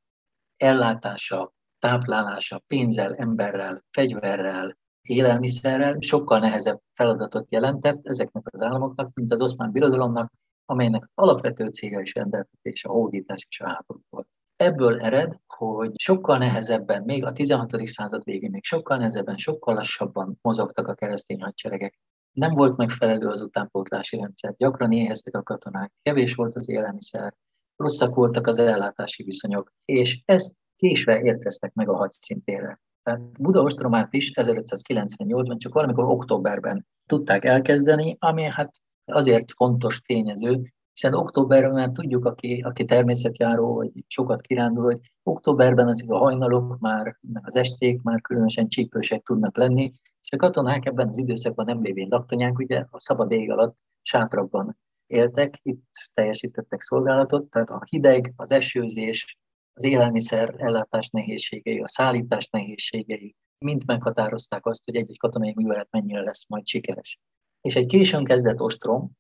ellátása, 0.57 1.53
táplálása 1.79 2.63
pénzzel, 2.67 3.15
emberrel, 3.15 3.85
fegyverrel, 3.91 4.77
élelmiszerrel 5.03 5.97
sokkal 6.01 6.39
nehezebb 6.39 6.81
feladatot 6.95 7.47
jelentett 7.51 8.07
ezeknek 8.07 8.47
az 8.51 8.63
államoknak, 8.63 9.15
mint 9.15 9.33
az 9.33 9.41
oszmán 9.41 9.73
birodalomnak, 9.73 10.33
amelynek 10.65 11.11
alapvető 11.15 11.69
célja 11.69 12.01
is 12.01 12.15
rendeltetés, 12.15 12.85
a 12.85 12.91
hódítás 12.91 13.47
és 13.49 13.61
a 13.61 13.69
háború 13.69 14.01
volt. 14.09 14.29
Ebből 14.59 15.01
ered, 15.01 15.39
hogy 15.47 15.93
sokkal 16.01 16.39
nehezebben, 16.39 17.03
még 17.03 17.25
a 17.25 17.33
16. 17.33 17.87
század 17.87 18.25
végén, 18.25 18.51
még 18.51 18.65
sokkal 18.65 18.97
nehezebben, 18.97 19.37
sokkal 19.37 19.75
lassabban 19.75 20.39
mozogtak 20.43 20.89
a 20.89 20.95
keresztény 20.95 21.43
hadseregek. 21.43 21.99
Nem 22.33 22.55
volt 22.55 22.77
megfelelő 22.77 23.27
az 23.27 23.41
utánpótlási 23.41 24.17
rendszer, 24.17 24.55
gyakran 24.57 24.93
éheztek 24.93 25.37
a 25.37 25.43
katonák, 25.43 25.93
kevés 26.03 26.35
volt 26.35 26.55
az 26.55 26.69
élelmiszer, 26.69 27.35
rosszak 27.77 28.15
voltak 28.15 28.47
az 28.47 28.59
ellátási 28.59 29.23
viszonyok, 29.23 29.73
és 29.85 30.23
ezt 30.25 30.55
késve 30.77 31.21
érkeztek 31.21 31.75
meg 31.75 31.89
a 31.89 31.97
hadszintére. 31.97 32.81
Tehát 33.03 33.21
Buda 33.41 33.63
ostromát 33.63 34.15
is 34.15 34.31
1598-ban 34.35 35.59
csak 35.59 35.75
valamikor 35.75 36.05
októberben 36.05 36.87
tudták 37.07 37.45
elkezdeni, 37.45 38.17
ami 38.19 38.43
hát 38.43 38.71
azért 39.05 39.53
fontos 39.53 40.01
tényező, 40.01 40.73
hiszen 41.01 41.15
októberben 41.15 41.73
már 41.73 41.91
tudjuk, 41.91 42.25
aki, 42.25 42.61
aki 42.67 42.85
természetjáró, 42.85 43.75
vagy 43.75 43.91
sokat 44.07 44.41
kirándul, 44.41 44.85
hogy 44.85 45.01
októberben 45.23 45.89
azért 45.89 46.11
a 46.11 46.17
hajnalok 46.17 46.79
már, 46.79 47.19
meg 47.21 47.43
az 47.47 47.57
esték 47.57 48.03
már 48.03 48.21
különösen 48.21 48.69
csípősek 48.69 49.23
tudnak 49.23 49.57
lenni, 49.57 49.93
és 50.23 50.33
a 50.33 50.37
katonák 50.37 50.87
ebben 50.87 51.09
az 51.09 51.19
időszakban 51.19 51.65
nem 51.65 51.83
lévén 51.83 52.09
laktanyák, 52.11 52.59
ugye 52.59 52.85
a 52.91 53.01
szabad 53.01 53.33
ég 53.33 53.51
alatt 53.51 53.77
sátrakban 54.03 54.79
éltek, 55.07 55.61
itt 55.63 55.91
teljesítettek 56.15 56.81
szolgálatot, 56.81 57.51
tehát 57.51 57.71
a 57.71 57.83
hideg, 57.91 58.33
az 58.37 58.51
esőzés, 58.51 59.39
az 59.73 59.85
élelmiszer 59.85 60.55
ellátás 60.57 61.09
nehézségei, 61.09 61.81
a 61.81 61.89
szállítás 61.89 62.49
nehézségei, 62.49 63.35
mind 63.59 63.83
meghatározták 63.87 64.67
azt, 64.67 64.85
hogy 64.85 64.97
egy-egy 64.97 65.19
katonai 65.19 65.53
művelet 65.57 65.89
mennyire 65.91 66.21
lesz 66.21 66.49
majd 66.49 66.67
sikeres. 66.67 67.19
És 67.61 67.77
egy 67.77 67.87
későn 67.87 68.25
kezdett 68.25 68.61
ostrom 68.61 69.11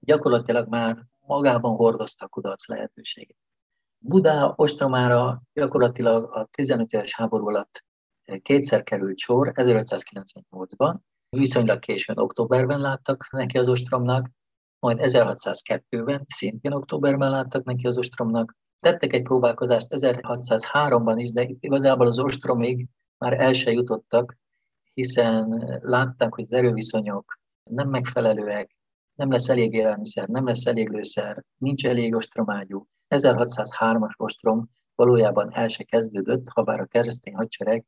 gyakorlatilag 0.00 0.68
már 0.68 1.06
magában 1.28 1.76
hordozta 1.76 2.24
a 2.24 2.28
kudarc 2.28 2.68
lehetőséget. 2.68 3.36
Buda 3.98 4.52
ostromára 4.56 5.42
gyakorlatilag 5.52 6.36
a 6.36 6.48
15 6.50 6.92
éves 6.92 7.14
háború 7.14 7.48
alatt 7.48 7.84
kétszer 8.42 8.82
került 8.82 9.18
sor, 9.18 9.52
1598-ban, 9.54 10.96
viszonylag 11.28 11.78
későn 11.78 12.18
októberben 12.18 12.80
láttak 12.80 13.30
neki 13.30 13.58
az 13.58 13.68
ostromnak, 13.68 14.30
majd 14.78 14.98
1602-ben 15.00 16.24
szintén 16.28 16.72
októberben 16.72 17.30
láttak 17.30 17.64
neki 17.64 17.86
az 17.86 17.98
ostromnak, 17.98 18.56
Tettek 18.80 19.12
egy 19.12 19.22
próbálkozást 19.22 19.86
1603-ban 19.90 21.14
is, 21.16 21.32
de 21.32 21.42
itt 21.42 21.62
igazából 21.62 22.06
az 22.06 22.18
ostromig 22.18 22.86
már 23.18 23.40
el 23.40 23.52
se 23.52 23.70
jutottak, 23.70 24.36
hiszen 24.94 25.78
látták, 25.82 26.34
hogy 26.34 26.44
az 26.44 26.52
erőviszonyok 26.52 27.38
nem 27.70 27.88
megfelelőek, 27.88 28.76
nem 29.18 29.30
lesz 29.30 29.48
elég 29.48 29.72
élelmiszer, 29.72 30.28
nem 30.28 30.46
lesz 30.46 30.66
elég 30.66 30.88
lőszer, 30.88 31.44
nincs 31.56 31.86
elég 31.86 32.14
ostromágyú. 32.14 32.86
1603-as 33.08 34.16
ostrom 34.16 34.70
valójában 34.94 35.54
el 35.54 35.68
se 35.68 35.84
kezdődött, 35.84 36.48
ha 36.54 36.62
bár 36.62 36.80
a 36.80 36.86
keresztény 36.86 37.34
hadsereg 37.34 37.84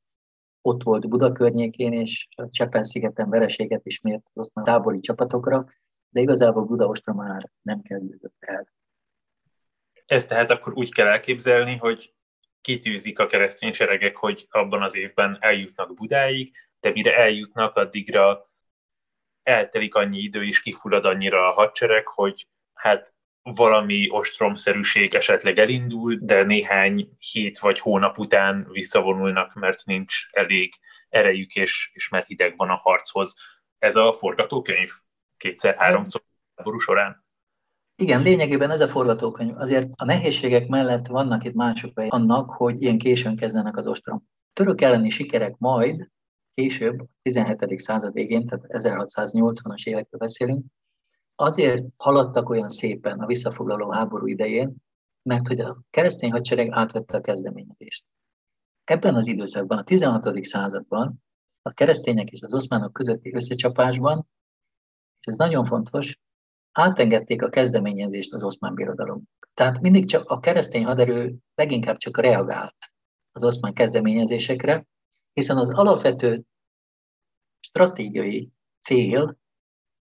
ott 0.63 0.83
volt 0.83 1.09
Buda 1.09 1.33
környékén, 1.33 1.93
és 1.93 2.29
a 2.37 2.49
Csepen-szigeten 2.49 3.31
vereséget 3.31 3.87
is 3.87 4.01
mért 4.01 4.23
az 4.23 4.31
oszmán 4.35 4.65
tábori 4.65 5.01
csapatokra, 5.01 5.65
de 6.09 6.21
igazából 6.21 6.65
Buda 6.65 6.87
ostrom 6.87 7.17
már 7.17 7.51
nem 7.63 7.83
kezdődött 7.83 8.37
el. 8.39 8.69
Ezt 10.07 10.29
tehát 10.29 10.51
akkor 10.51 10.73
úgy 10.73 10.93
kell 10.93 11.07
elképzelni, 11.07 11.77
hogy 11.77 12.15
kitűzik 12.61 13.19
a 13.19 13.27
keresztény 13.27 13.73
seregek, 13.73 14.17
hogy 14.17 14.47
abban 14.51 14.83
az 14.83 14.97
évben 14.97 15.37
eljutnak 15.41 15.95
Budáig, 15.95 16.55
de 16.81 16.91
mire 16.91 17.17
eljutnak, 17.17 17.77
addigra 17.77 18.50
eltelik 19.51 19.95
annyi 19.95 20.19
idő, 20.19 20.45
és 20.45 20.63
kifullad 20.63 21.05
annyira 21.05 21.49
a 21.49 21.53
hadsereg, 21.53 22.07
hogy 22.07 22.47
hát 22.75 23.15
valami 23.43 24.11
ostromszerűség 24.11 25.15
esetleg 25.15 25.59
elindul, 25.59 26.19
de 26.21 26.43
néhány 26.43 27.09
hét 27.19 27.59
vagy 27.59 27.79
hónap 27.79 28.19
után 28.19 28.67
visszavonulnak, 28.71 29.55
mert 29.55 29.85
nincs 29.85 30.15
elég 30.31 30.75
erejük, 31.09 31.55
és, 31.55 31.91
és 31.93 32.09
mert 32.09 32.27
hideg 32.27 32.57
van 32.57 32.71
a 32.71 32.81
harchoz. 32.83 33.35
Ez 33.79 33.97
a 33.97 34.13
forgatókönyv 34.13 34.91
kétszer-háromszor 35.37 36.23
háború 36.57 36.79
során. 36.79 37.25
Igen, 37.97 38.23
lényegében 38.23 38.71
ez 38.71 38.81
a 38.81 38.89
forgatókönyv. 38.89 39.57
Azért 39.59 39.89
a 39.97 40.05
nehézségek 40.05 40.69
mellett 40.69 41.07
vannak 41.07 41.45
itt 41.45 41.55
mások 41.55 42.01
annak, 42.09 42.51
hogy 42.51 42.83
ilyen 42.83 42.99
későn 42.99 43.37
kezdenek 43.37 43.77
az 43.77 43.87
ostrom. 43.87 44.23
Török 44.53 44.81
elleni 44.81 45.11
sikerek 45.11 45.55
majd 45.59 46.09
később, 46.61 47.07
17. 47.23 47.79
század 47.79 48.13
végén, 48.13 48.47
tehát 48.47 48.65
1680-as 48.69 49.87
évekről 49.87 50.21
beszélünk, 50.21 50.65
azért 51.35 51.85
haladtak 51.97 52.49
olyan 52.49 52.69
szépen 52.69 53.19
a 53.19 53.27
visszafoglaló 53.27 53.91
háború 53.91 54.27
idején, 54.27 54.77
mert 55.23 55.47
hogy 55.47 55.61
a 55.61 55.81
keresztény 55.91 56.31
hadsereg 56.31 56.69
átvette 56.71 57.17
a 57.17 57.21
kezdeményezést. 57.21 58.05
Ebben 58.85 59.15
az 59.15 59.27
időszakban, 59.27 59.79
a 59.79 59.85
16. 59.85 60.45
században, 60.45 61.23
a 61.63 61.73
keresztények 61.73 62.31
és 62.31 62.43
az 62.43 62.55
oszmánok 62.55 62.93
közötti 62.93 63.35
összecsapásban, 63.35 64.29
és 65.21 65.27
ez 65.27 65.37
nagyon 65.37 65.65
fontos, 65.65 66.19
átengedték 66.73 67.43
a 67.43 67.49
kezdeményezést 67.49 68.33
az 68.33 68.45
oszmán 68.45 68.75
birodalom. 68.75 69.23
Tehát 69.55 69.81
mindig 69.81 70.09
csak 70.09 70.31
a 70.31 70.41
keresztény 70.41 70.85
haderő 70.85 71.37
leginkább 71.55 71.97
csak 71.97 72.21
reagált 72.21 72.77
az 73.33 73.45
oszmán 73.45 73.75
kezdeményezésekre, 73.75 74.87
hiszen 75.33 75.57
az 75.57 75.71
alapvető 75.71 76.43
stratégiai 77.61 78.53
cél 78.81 79.39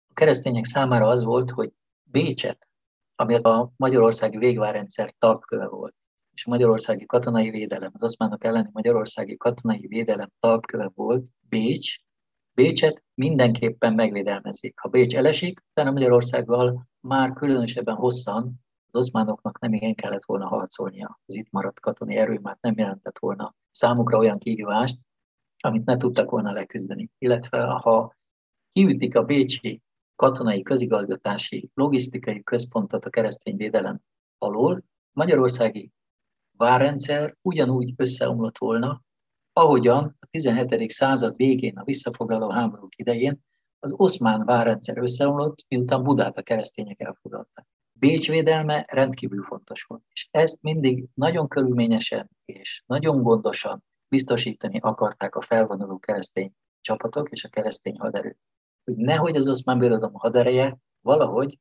a 0.10 0.14
keresztények 0.14 0.66
számára 0.66 1.08
az 1.08 1.24
volt, 1.24 1.52
hogy 1.52 1.72
Bécset, 2.04 2.68
ami 3.16 3.36
a 3.36 3.72
magyarországi 3.76 4.38
végvárrendszer 4.38 5.14
talpköve 5.20 5.68
volt, 5.68 5.96
és 6.34 6.46
a 6.46 6.50
magyarországi 6.50 7.06
katonai 7.06 7.50
védelem, 7.50 7.92
az 7.94 8.04
oszmánok 8.04 8.44
elleni 8.44 8.70
magyarországi 8.72 9.38
katonai 9.38 9.88
védelem 9.88 10.32
talpköve 10.40 10.92
volt, 10.96 11.26
Bécs, 11.50 11.96
Bécset 12.54 13.04
mindenképpen 13.14 13.94
megvédelmezik. 13.94 14.80
Ha 14.80 14.90
Bécs 14.90 15.16
elesik, 15.16 15.64
utána 15.70 15.92
Magyarországgal 15.92 16.88
már 17.00 17.34
különösebben 17.34 17.96
hosszan 17.96 18.64
az 18.92 19.00
oszmánoknak 19.00 19.60
nem 19.60 19.74
igen 19.74 19.96
kellett 19.96 20.24
volna 20.24 20.48
harcolnia. 20.48 21.20
Az 21.26 21.36
itt 21.36 21.52
maradt 21.52 21.80
katonai 21.80 22.16
erő 22.16 22.40
már 22.42 22.58
nem 22.62 22.78
jelentett 22.78 23.20
volna 23.20 23.56
számukra 23.72 24.18
olyan 24.18 24.38
kihívást, 24.38 24.98
amit 25.66 25.86
ne 25.86 25.98
tudtak 25.98 26.30
volna 26.30 26.52
leküzdeni. 26.52 27.10
Illetve 27.18 27.62
ha 27.64 28.16
kiütik 28.72 29.16
a 29.16 29.24
Bécsi 29.24 29.82
katonai 30.16 30.62
közigazgatási 30.62 31.70
logisztikai 31.74 32.44
központot 32.44 33.06
a 33.06 33.10
keresztény 33.10 33.56
védelem 33.56 34.00
alól, 34.38 34.84
magyarországi 35.12 35.92
várrendszer 36.58 37.36
ugyanúgy 37.42 37.94
összeomlott 37.96 38.58
volna, 38.58 39.02
ahogyan 39.54 40.16
a 40.20 40.26
17. 40.32 40.92
század 40.92 41.36
végén, 41.36 41.78
a 41.78 41.84
visszafoglaló 41.84 42.50
háborúk 42.50 42.96
idején 42.98 43.44
az 43.80 43.94
oszmán 43.98 44.46
várrendszer 44.46 44.98
összeomlott, 44.98 45.66
miután 45.68 46.04
Budát 46.04 46.38
a 46.38 46.42
keresztények 46.42 47.02
elfoglalták. 47.02 47.68
Bécs 47.92 48.30
védelme 48.30 48.86
rendkívül 48.88 49.42
fontos 49.42 49.84
volt, 49.84 50.04
és 50.14 50.28
ezt 50.32 50.62
mindig 50.62 51.06
nagyon 51.14 51.48
körülményesen 51.48 52.30
és 52.46 52.84
nagyon 52.86 53.22
gondosan 53.22 53.84
biztosítani 54.08 54.80
akarták 54.80 55.36
a 55.36 55.42
felvonuló 55.42 56.00
keresztény 56.00 56.54
csapatok 56.82 57.32
és 57.32 57.44
a 57.44 57.50
keresztény 57.50 58.00
haderő. 58.00 58.38
Hogy 58.84 58.96
nehogy 58.96 59.36
az 59.36 59.48
oszmán 59.48 59.80
birodalom 59.80 60.14
hadereje 60.14 60.78
valahogy 61.02 61.60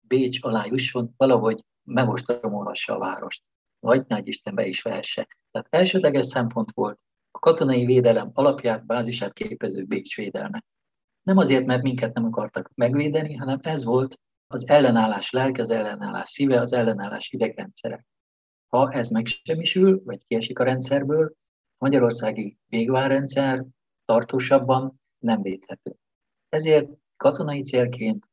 Bécs 0.00 0.38
alá 0.42 0.64
jusson, 0.64 1.14
valahogy 1.16 1.64
megostromolhassa 1.82 2.94
a 2.94 2.98
várost, 2.98 3.42
vagy 3.78 4.04
nagy 4.08 4.26
Isten 4.26 4.54
be 4.54 4.66
is 4.66 4.82
vehesse. 4.82 5.28
Tehát 5.50 5.66
elsődleges 5.70 6.26
szempont 6.26 6.70
volt 6.70 6.98
a 7.30 7.38
katonai 7.38 7.84
védelem 7.84 8.30
alapját, 8.34 8.86
bázisát 8.86 9.32
képező 9.32 9.84
Bécs 9.84 10.16
védelme. 10.16 10.64
Nem 11.22 11.36
azért, 11.36 11.66
mert 11.66 11.82
minket 11.82 12.14
nem 12.14 12.24
akartak 12.24 12.70
megvédeni, 12.74 13.34
hanem 13.34 13.58
ez 13.62 13.84
volt 13.84 14.20
az 14.46 14.68
ellenállás 14.68 15.30
lelke, 15.30 15.60
az 15.60 15.70
ellenállás 15.70 16.28
szíve, 16.28 16.60
az 16.60 16.72
ellenállás 16.72 17.30
idegrendszere. 17.30 18.06
Ha 18.66 18.90
ez 18.90 19.08
megsemmisül, 19.08 20.02
vagy 20.04 20.26
kiesik 20.26 20.58
a 20.58 20.64
rendszerből, 20.64 21.32
magyarországi 21.78 22.58
végvárrendszer 22.68 23.64
tartósabban 24.04 25.00
nem 25.18 25.42
védhető. 25.42 25.96
Ezért 26.48 26.90
katonai 27.16 27.62
célként, 27.62 28.30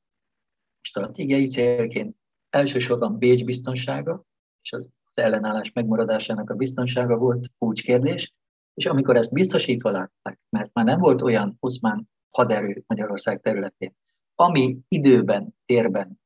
stratégiai 0.82 1.46
célként 1.46 2.16
elsősorban 2.50 3.18
Bécs 3.18 3.46
biztonsága 3.46 4.24
és 4.62 4.72
az 4.72 4.90
ellenállás 5.14 5.72
megmaradásának 5.72 6.50
a 6.50 6.56
biztonsága 6.56 7.18
volt 7.18 7.52
kulcskérdés, 7.58 8.34
és 8.74 8.86
amikor 8.86 9.16
ezt 9.16 9.34
biztosítva 9.34 9.90
látták, 9.90 10.40
mert 10.50 10.74
már 10.74 10.86
nem 10.86 11.00
volt 11.00 11.22
olyan 11.22 11.58
oszmán 11.60 12.10
haderő 12.30 12.84
Magyarország 12.88 13.42
területén, 13.42 13.96
ami 14.36 14.78
időben, 14.88 15.56
térben 15.66 16.22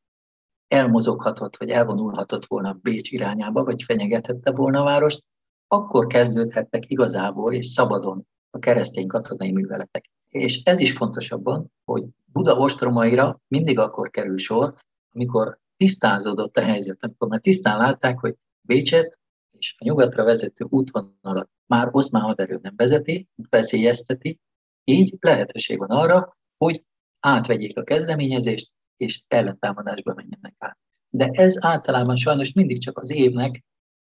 elmozoghatott, 0.68 1.58
vagy 1.58 1.70
elvonulhatott 1.70 2.46
volna 2.46 2.74
Bécs 2.74 3.12
irányába, 3.12 3.64
vagy 3.64 3.84
fenyegethette 3.84 4.52
volna 4.52 4.80
a 4.82 4.84
várost, 4.84 5.24
akkor 5.68 6.08
kezdődhettek 6.08 6.90
igazából 6.90 7.54
és 7.54 7.66
szabadon 7.66 8.28
a 8.50 8.60
keresztény 8.60 9.08
katonai 9.08 9.52
műveletek. 9.52 10.10
És 10.30 10.62
ez 10.64 10.80
is 10.80 10.92
fontosabban, 10.92 11.72
hogy 11.86 12.04
Buda 12.26 12.56
ostromaira 12.56 13.42
mindig 13.48 13.80
akkor 13.80 14.10
kerül 14.10 14.38
sor, 14.38 14.76
amikor 15.14 15.60
tisztázódott 15.78 16.58
a 16.58 16.64
helyzet, 16.64 16.98
amikor 17.00 17.28
már 17.28 17.40
tisztán 17.40 17.78
látták, 17.78 18.20
hogy 18.20 18.36
Bécset 18.62 19.20
és 19.58 19.76
a 19.78 19.84
nyugatra 19.84 20.24
vezető 20.24 20.66
útvonalat 20.70 21.50
már 21.66 21.90
oszmán 21.92 22.22
haderő 22.22 22.60
nem 22.62 22.74
vezeti, 22.76 23.28
veszélyezteti, 23.50 24.40
így 24.84 25.16
lehetőség 25.20 25.78
van 25.78 25.90
arra, 25.90 26.38
hogy 26.58 26.84
átvegyék 27.20 27.78
a 27.78 27.84
kezdeményezést, 27.84 28.72
és 28.98 29.22
ellentámadásba 29.28 30.14
menjenek 30.14 30.56
át. 30.58 30.78
De 31.10 31.28
ez 31.32 31.64
általában 31.66 32.16
sajnos 32.16 32.54
mindig 32.54 32.82
csak 32.82 33.00
az 33.00 33.12
évnek, 33.12 33.64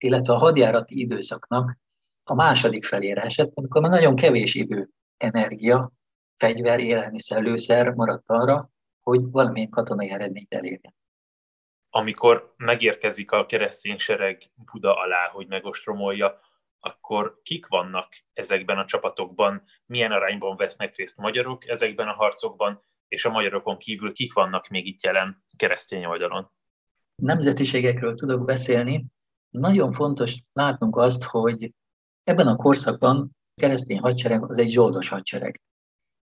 illetve 0.04 0.32
a 0.32 0.38
hadjárati 0.38 1.00
időszaknak 1.00 1.78
a 2.24 2.34
második 2.34 2.84
felére 2.84 3.22
esett, 3.22 3.50
amikor 3.54 3.80
már 3.80 3.90
nagyon 3.90 4.16
kevés 4.16 4.54
idő, 4.54 4.88
energia, 5.16 5.92
fegyver, 6.36 6.80
élelmiszer, 6.80 7.42
lőszer 7.42 7.90
maradt 7.90 8.24
arra, 8.26 8.70
hogy 9.02 9.20
valamilyen 9.30 9.68
katonai 9.68 10.10
eredményt 10.10 10.54
elérjen 10.54 10.94
amikor 11.96 12.54
megérkezik 12.56 13.30
a 13.30 13.46
keresztény 13.46 13.98
sereg 13.98 14.50
Buda 14.72 14.96
alá, 14.96 15.28
hogy 15.32 15.46
megostromolja, 15.46 16.40
akkor 16.80 17.40
kik 17.42 17.66
vannak 17.66 18.08
ezekben 18.32 18.78
a 18.78 18.84
csapatokban, 18.84 19.62
milyen 19.86 20.12
arányban 20.12 20.56
vesznek 20.56 20.96
részt 20.96 21.16
magyarok 21.16 21.68
ezekben 21.68 22.08
a 22.08 22.12
harcokban, 22.12 22.84
és 23.08 23.24
a 23.24 23.30
magyarokon 23.30 23.78
kívül 23.78 24.12
kik 24.12 24.32
vannak 24.32 24.68
még 24.68 24.86
itt 24.86 25.02
jelen 25.02 25.44
keresztény 25.56 26.04
oldalon? 26.04 26.50
Nemzetiségekről 27.22 28.14
tudok 28.14 28.44
beszélni. 28.44 29.04
Nagyon 29.58 29.92
fontos 29.92 30.42
látnunk 30.52 30.96
azt, 30.96 31.24
hogy 31.24 31.74
ebben 32.24 32.46
a 32.46 32.56
korszakban 32.56 33.30
a 33.54 33.60
keresztény 33.60 33.98
hadsereg 33.98 34.50
az 34.50 34.58
egy 34.58 34.70
zsoldos 34.70 35.08
hadsereg. 35.08 35.60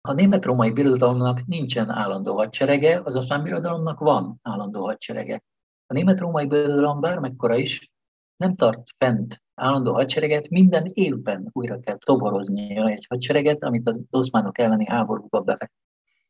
A 0.01 0.13
német-római 0.13 0.71
birodalomnak 0.71 1.45
nincsen 1.45 1.89
állandó 1.89 2.35
hadserege, 2.35 3.01
az 3.03 3.15
oszmán 3.15 3.43
birodalomnak 3.43 3.99
van 3.99 4.39
állandó 4.41 4.85
hadserege. 4.85 5.43
A 5.87 5.93
német-római 5.93 6.45
birodalom 6.45 6.99
bármekkora 6.99 7.55
is 7.55 7.91
nem 8.35 8.55
tart 8.55 8.81
fent 8.97 9.43
állandó 9.53 9.93
hadsereget, 9.93 10.49
minden 10.49 10.85
évben 10.93 11.49
újra 11.51 11.79
kell 11.79 11.97
toboroznia 11.97 12.87
egy 12.87 13.05
hadsereget, 13.09 13.63
amit 13.63 13.87
az 13.87 14.01
oszmánok 14.09 14.57
elleni 14.57 14.85
háborúba 14.85 15.41
bevett. 15.41 15.73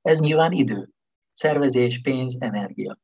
Ez 0.01 0.19
nyilván 0.19 0.51
idő, 0.51 0.89
szervezés, 1.33 2.01
pénz, 2.01 2.35
energia. 2.39 2.97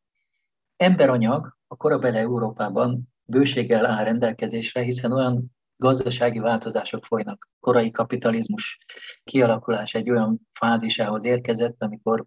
Emberanyag 0.75 1.57
a 1.67 1.75
korabeli 1.75 2.17
Európában 2.17 3.12
bőséggel 3.26 3.86
áll 3.86 4.03
rendelkezésre, 4.03 4.82
hiszen 4.82 5.11
olyan 5.11 5.51
gazdasági 5.76 6.39
változások 6.39 7.05
folynak. 7.05 7.49
Korai 7.59 7.91
kapitalizmus 7.91 8.78
kialakulás 9.24 9.93
egy 9.93 10.09
olyan 10.09 10.39
fázisához 10.53 11.24
érkezett, 11.24 11.82
amikor 11.82 12.26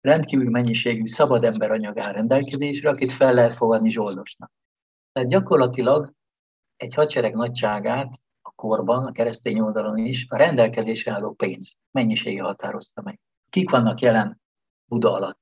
rendkívül 0.00 0.50
mennyiségű 0.50 1.06
szabad 1.06 1.44
emberanyag 1.44 1.98
áll 1.98 2.12
rendelkezésre, 2.12 2.90
akit 2.90 3.12
fel 3.12 3.34
lehet 3.34 3.52
fogadni 3.52 3.90
zsoldosnak. 3.90 4.52
Tehát 5.12 5.28
gyakorlatilag 5.28 6.12
egy 6.76 6.94
hadsereg 6.94 7.34
nagyságát 7.34 8.20
a 8.42 8.50
korban, 8.50 9.04
a 9.04 9.12
keresztény 9.12 9.60
oldalon 9.60 9.96
is 9.96 10.26
a 10.28 10.36
rendelkezésre 10.36 11.12
álló 11.12 11.32
pénz 11.32 11.76
mennyisége 11.90 12.42
határozta 12.42 13.02
meg. 13.02 13.20
Kik 13.50 13.70
vannak 13.70 14.00
jelen 14.00 14.40
Buda 14.84 15.12
alatt? 15.12 15.41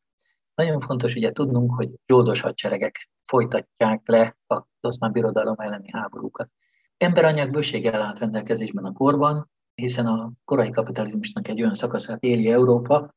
Nagyon 0.61 0.81
fontos 0.81 1.15
ugye 1.15 1.33
tudnunk, 1.33 1.75
hogy 1.75 1.91
zsoldos 2.07 2.41
hadseregek 2.41 3.09
folytatják 3.25 4.09
le 4.09 4.37
az 4.47 4.63
oszmán 4.81 5.13
birodalom 5.13 5.55
elleni 5.59 5.91
háborúkat. 5.93 6.51
Emberanyag 6.97 7.51
bőséggel 7.51 8.03
állt 8.03 8.19
rendelkezésben 8.19 8.85
a 8.85 8.93
korban, 8.93 9.51
hiszen 9.75 10.07
a 10.07 10.33
korai 10.45 10.71
kapitalizmusnak 10.71 11.49
egy 11.49 11.61
olyan 11.61 11.75
szakaszát 11.75 12.23
éli 12.23 12.51
Európa, 12.51 13.15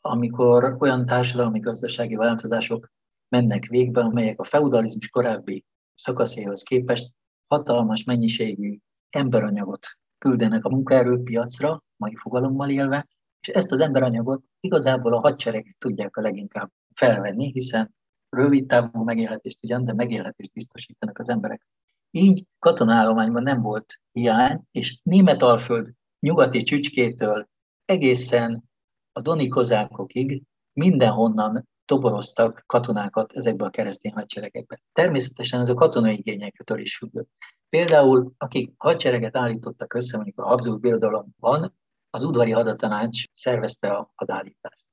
amikor 0.00 0.76
olyan 0.78 1.06
társadalmi-gazdasági 1.06 2.14
változások 2.14 2.88
mennek 3.28 3.66
végbe, 3.66 4.00
amelyek 4.00 4.40
a 4.40 4.44
feudalizmus 4.44 5.08
korábbi 5.08 5.64
szakaszéhoz 5.94 6.62
képest 6.62 7.12
hatalmas 7.46 8.04
mennyiségű 8.04 8.78
emberanyagot 9.10 9.86
küldenek 10.18 10.64
a 10.64 10.70
munkaerőpiacra, 10.70 11.82
mai 11.96 12.16
fogalommal 12.16 12.70
élve, 12.70 13.06
és 13.40 13.48
ezt 13.48 13.72
az 13.72 13.80
emberanyagot 13.80 14.42
igazából 14.60 15.12
a 15.12 15.20
hadseregek 15.20 15.76
tudják 15.78 16.16
a 16.16 16.20
leginkább 16.20 16.70
felvenni, 16.94 17.50
hiszen 17.52 17.94
rövid 18.28 18.66
távú 18.66 19.02
megélhetést 19.02 19.58
ugyan, 19.62 19.84
de 19.84 19.92
megélhetést 19.92 20.52
biztosítanak 20.52 21.18
az 21.18 21.28
emberek. 21.28 21.66
Így 22.10 22.46
katonállományban 22.58 23.42
nem 23.42 23.60
volt 23.60 24.00
hiány, 24.12 24.62
és 24.70 25.00
Németalföld 25.02 25.92
nyugati 26.20 26.62
csücskétől 26.62 27.48
egészen 27.84 28.64
a 29.12 29.20
doni 29.20 29.48
kozákokig 29.48 30.42
mindenhonnan 30.72 31.68
toboroztak 31.84 32.62
katonákat 32.66 33.32
ezekbe 33.32 33.64
a 33.64 33.70
keresztény 33.70 34.12
hadseregekbe. 34.12 34.80
Természetesen 34.92 35.60
ez 35.60 35.68
a 35.68 35.74
katonai 35.74 36.18
igényektől 36.18 36.78
is 36.78 36.96
függött. 36.96 37.28
Például, 37.68 38.32
akik 38.38 38.72
hadsereget 38.76 39.36
állítottak 39.36 39.94
össze, 39.94 40.16
mondjuk 40.16 40.38
a 40.38 40.46
Habsburg 40.46 40.80
birodalomban, 40.80 41.74
az 42.10 42.24
udvari 42.24 42.50
hadatanács 42.50 43.24
szervezte 43.34 43.88
a 43.88 44.12
hadállítást. 44.14 44.83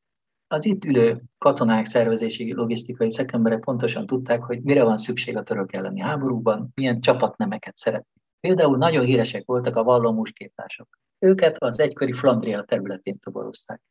Az 0.52 0.66
itt 0.66 0.86
ülő 0.86 1.22
katonák, 1.38 1.86
szervezési, 1.86 2.54
logisztikai 2.54 3.12
szakemberek 3.12 3.60
pontosan 3.60 4.06
tudták, 4.06 4.44
hogy 4.44 4.62
mire 4.62 4.84
van 4.84 4.98
szükség 4.98 5.38
a 5.38 5.44
török 5.44 5.76
elleni 5.76 6.00
háborúban, 6.00 6.72
milyen 6.76 7.02
csapatnemeket 7.02 7.78
szeretnék. 7.78 8.24
Például 8.40 8.78
nagyon 8.78 9.06
híresek 9.06 9.46
voltak 9.46 9.76
a 9.76 9.84
valló. 9.84 10.28
Őket 11.20 11.58
az 11.58 11.80
egykori 11.80 12.12
Flandria 12.12 12.64
területén 12.64 13.20
toborozták. 13.20 13.82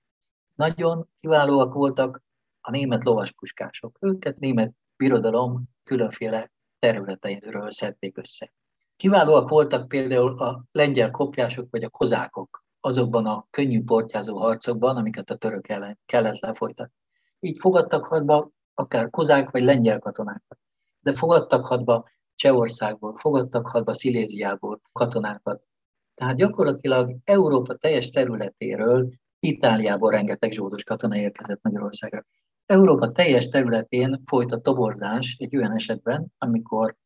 Nagyon 0.55 1.09
kiválóak 1.21 1.75
voltak 1.75 2.23
a 2.61 2.71
német 2.71 3.05
lovaspuskások. 3.05 3.97
Őket 4.01 4.39
német 4.39 4.73
birodalom 4.97 5.63
különféle 5.85 6.51
területeiről 6.79 7.71
szedték 7.71 8.19
össze. 8.19 8.53
Kiválóak 8.97 9.49
voltak 9.49 9.89
például 9.89 10.39
a 10.39 10.65
lengyel 10.73 11.11
kopjások 11.11 11.67
vagy 11.71 11.85
a 11.85 11.89
kozákok 11.89 12.65
azokban 12.81 13.27
a 13.27 13.47
könnyű 13.51 13.83
portyázó 13.85 14.39
harcokban, 14.39 14.97
amiket 14.97 15.31
a 15.31 15.37
török 15.37 15.69
ellen 15.69 15.99
kellett 16.07 16.39
lefolytatni. 16.39 16.95
Így 17.41 17.59
fogadtak 17.59 18.07
hadba 18.07 18.51
akár 18.75 19.11
kozák 19.11 19.51
vagy 19.51 19.63
lengyel 19.63 19.99
katonákat, 19.99 20.59
de 21.01 21.13
fogadtak 21.13 21.67
hadba 21.67 22.09
Csehországból, 22.35 23.17
fogadtak 23.17 23.67
hadba 23.67 23.93
Sziléziából 23.93 24.81
katonákat. 24.93 25.67
Tehát 26.15 26.37
gyakorlatilag 26.37 27.17
Európa 27.25 27.75
teljes 27.75 28.11
területéről, 28.11 29.13
Itáliából 29.39 30.11
rengeteg 30.11 30.53
zsódos 30.53 30.83
katona 30.83 31.17
érkezett 31.17 31.63
Magyarországra. 31.63 32.25
Európa 32.67 33.13
teljes 33.13 33.49
területén 33.49 34.21
folyt 34.23 34.53
a 34.53 34.61
toborzás 34.61 35.37
egy 35.39 35.57
olyan 35.57 35.73
esetben, 35.73 36.33
amikor 36.39 36.97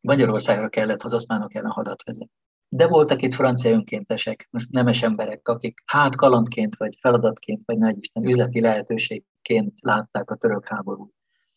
Magyarországra 0.00 0.68
kellett 0.68 1.02
az 1.02 1.12
oszmánok 1.12 1.54
ellen 1.54 1.70
hadat 1.70 2.02
vezetni. 2.02 2.42
De 2.74 2.86
voltak 2.86 3.22
itt 3.22 3.34
francia 3.34 3.70
önkéntesek, 3.70 4.48
most 4.50 4.70
nemes 4.70 5.02
emberek, 5.02 5.48
akik 5.48 5.82
hát 5.84 6.16
kalandként, 6.16 6.76
vagy 6.76 6.98
feladatként, 7.00 7.62
vagy 7.64 7.78
nagy 7.78 7.96
Isten 7.98 8.24
üzleti 8.26 8.60
lehetőségként 8.60 9.72
látták 9.80 10.30
a 10.30 10.34
török 10.34 10.66
háborút. 10.66 11.14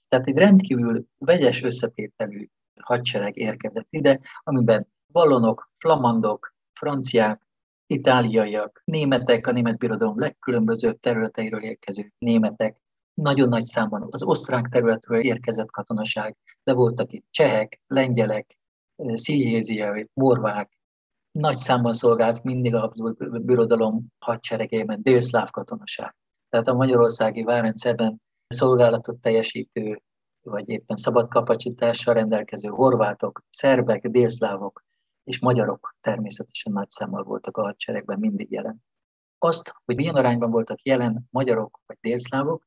Tehát 0.08 0.28
egy 0.28 0.38
rendkívül 0.38 1.06
vegyes 1.18 1.62
összetételű 1.62 2.48
hadsereg 2.82 3.38
érkezett 3.38 3.88
ide, 3.90 4.20
amiben 4.44 4.88
vallonok, 5.12 5.72
flamandok, 5.78 6.56
franciák, 6.74 7.48
itáliaiak, 7.88 8.82
németek, 8.86 9.48
a 9.48 9.52
német 9.52 9.78
birodalom 9.78 10.20
legkülönbözőbb 10.20 11.00
területeiről 11.00 11.62
érkező 11.62 12.14
németek, 12.18 12.82
nagyon 13.14 13.50
nagy 13.50 13.64
számban 13.64 14.08
az 14.10 14.24
osztrák 14.24 14.68
területről 14.68 15.20
érkezett 15.20 15.72
katonaság, 15.72 16.38
de 16.64 16.74
voltak 16.74 17.12
itt 17.12 17.26
csehek, 17.30 17.82
lengyelek, 17.88 18.60
sziléziai, 19.14 20.10
morvák, 20.14 20.77
nagy 21.38 21.58
számban 21.58 21.94
szolgált 21.94 22.44
mindig 22.44 22.76
a 22.76 22.80
Habsburg 22.80 23.42
birodalom 23.42 24.06
hadseregében 24.20 25.02
délszláv 25.02 25.50
katonaság. 25.50 26.16
Tehát 26.50 26.68
a 26.68 26.74
magyarországi 26.74 27.44
várrendszerben 27.44 28.22
szolgálatot 28.48 29.18
teljesítő, 29.18 30.02
vagy 30.42 30.70
éppen 30.70 30.98
szabad 30.98 31.28
kapacitással 31.28 32.14
rendelkező 32.14 32.68
horvátok, 32.68 33.44
szerbek, 33.50 34.08
délszlávok 34.08 34.86
és 35.24 35.40
magyarok 35.40 35.96
természetesen 36.02 36.74
nagy 36.74 36.90
számmal 36.90 37.24
voltak 37.24 37.58
a 37.58 37.62
hadseregben 37.62 38.20
mindig 38.20 38.52
jelen. 38.52 38.84
Azt, 39.38 39.76
hogy 39.86 39.96
milyen 39.96 40.16
arányban 40.16 40.52
voltak 40.52 40.82
jelen 40.82 41.28
magyarok 41.30 41.80
vagy 41.86 41.98
délszlávok, 42.02 42.67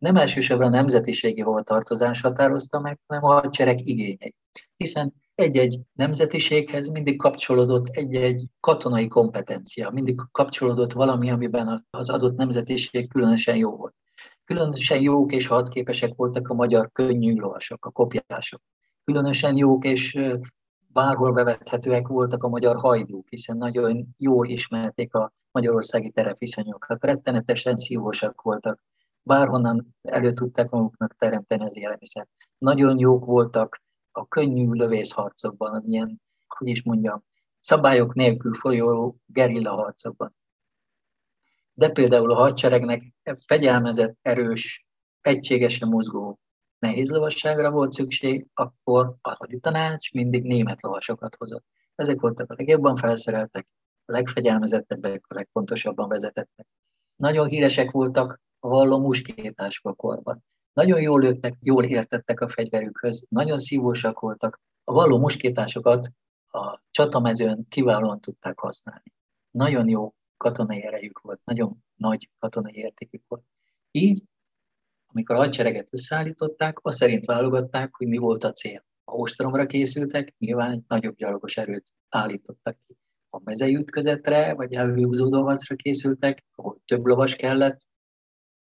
nem 0.00 0.16
elsősorban 0.16 0.66
a 0.66 0.76
nemzetiségi 0.76 1.40
hovatartozás 1.40 2.20
határozta 2.20 2.80
meg, 2.80 2.98
hanem 3.06 3.24
a 3.24 3.32
hadsereg 3.32 3.86
igényei. 3.86 4.34
Hiszen 4.76 5.14
egy-egy 5.34 5.80
nemzetiséghez 5.92 6.88
mindig 6.88 7.18
kapcsolódott 7.18 7.86
egy-egy 7.86 8.42
katonai 8.60 9.08
kompetencia, 9.08 9.90
mindig 9.90 10.20
kapcsolódott 10.32 10.92
valami, 10.92 11.30
amiben 11.30 11.86
az 11.90 12.10
adott 12.10 12.36
nemzetiség 12.36 13.08
különösen 13.08 13.56
jó 13.56 13.76
volt. 13.76 13.94
Különösen 14.44 15.00
jók 15.00 15.32
és 15.32 15.46
harcképesek 15.46 16.14
voltak 16.16 16.48
a 16.48 16.54
magyar 16.54 16.90
könnyű 16.92 17.34
lovasok, 17.34 17.84
a 17.84 17.90
kopjások. 17.90 18.62
Különösen 19.04 19.56
jók 19.56 19.84
és 19.84 20.18
bárhol 20.92 21.32
bevethetőek 21.32 22.06
voltak 22.06 22.42
a 22.42 22.48
magyar 22.48 22.76
hajdúk, 22.76 23.28
hiszen 23.28 23.56
nagyon 23.56 24.08
jól 24.16 24.48
ismerték 24.48 25.14
a 25.14 25.32
magyarországi 25.52 26.10
terepviszonyokat, 26.10 27.04
rettenetesen 27.04 27.76
szívósak 27.76 28.42
voltak, 28.42 28.80
bárhonnan 29.30 29.96
elő 30.02 30.32
tudták 30.32 30.70
maguknak 30.70 31.16
teremteni 31.16 31.64
az 31.64 31.76
élelmiszer. 31.76 32.26
Nagyon 32.58 32.98
jók 32.98 33.24
voltak 33.24 33.82
a 34.12 34.28
könnyű 34.28 34.70
lövészharcokban, 34.70 35.74
az 35.74 35.86
ilyen, 35.86 36.20
hogy 36.46 36.68
is 36.68 36.82
mondjam, 36.82 37.24
szabályok 37.60 38.14
nélkül 38.14 38.54
folyó 38.54 39.16
gerilla 39.26 39.74
harcokban. 39.74 40.34
De 41.72 41.88
például 41.88 42.30
a 42.30 42.34
hadseregnek 42.34 43.02
fegyelmezett, 43.46 44.18
erős, 44.22 44.86
egységesen 45.20 45.88
mozgó 45.88 46.38
nehéz 46.78 47.10
lovasságra 47.10 47.70
volt 47.70 47.92
szükség, 47.92 48.46
akkor 48.54 49.16
a 49.20 49.34
haditanács 49.38 50.12
mindig 50.12 50.42
német 50.42 50.82
lovasokat 50.82 51.36
hozott. 51.36 51.64
Ezek 51.94 52.20
voltak 52.20 52.50
a 52.50 52.54
legjobban 52.56 52.96
felszereltek, 52.96 53.66
a 54.04 54.12
legfegyelmezettebbek, 54.12 55.24
a 55.28 55.34
legpontosabban 55.34 56.08
vezetettek. 56.08 56.66
Nagyon 57.16 57.48
híresek 57.48 57.90
voltak 57.90 58.40
a 58.60 58.68
a 59.82 59.92
korban. 59.92 60.44
Nagyon 60.72 61.00
jól 61.00 61.20
lőttek, 61.20 61.56
jól 61.60 61.84
értettek 61.84 62.40
a 62.40 62.48
fegyverükhöz, 62.48 63.26
nagyon 63.28 63.58
szívósak 63.58 64.20
voltak. 64.20 64.60
A 64.84 64.92
valló 64.92 65.18
muskétásokat 65.18 66.10
a 66.50 66.80
csatamezőn 66.90 67.66
kiválóan 67.68 68.20
tudták 68.20 68.58
használni. 68.58 69.12
Nagyon 69.50 69.88
jó 69.88 70.14
katonai 70.36 70.84
erejük 70.84 71.20
volt, 71.20 71.40
nagyon 71.44 71.84
nagy 71.96 72.30
katonai 72.38 72.74
értékük 72.74 73.22
volt. 73.28 73.44
Így, 73.90 74.22
amikor 75.06 75.36
a 75.36 75.38
hadsereget 75.38 75.88
összeállították, 75.90 76.78
azt 76.82 76.96
szerint 76.96 77.24
válogatták, 77.24 77.94
hogy 77.94 78.06
mi 78.06 78.16
volt 78.16 78.44
a 78.44 78.52
cél. 78.52 78.84
Ha 79.04 79.16
ostromra 79.16 79.66
készültek, 79.66 80.34
nyilván 80.38 80.84
nagyobb 80.88 81.16
gyalogos 81.16 81.56
erőt 81.56 81.92
állítottak 82.08 82.76
ki. 82.86 82.96
Ha 83.30 83.40
mezei 83.44 83.76
ütközetre, 83.76 84.54
vagy 84.54 84.72
elhúzódó 84.72 85.42
harcra 85.42 85.74
készültek, 85.74 86.44
ahol 86.54 86.80
több 86.84 87.04
lovas 87.04 87.34
kellett, 87.34 87.88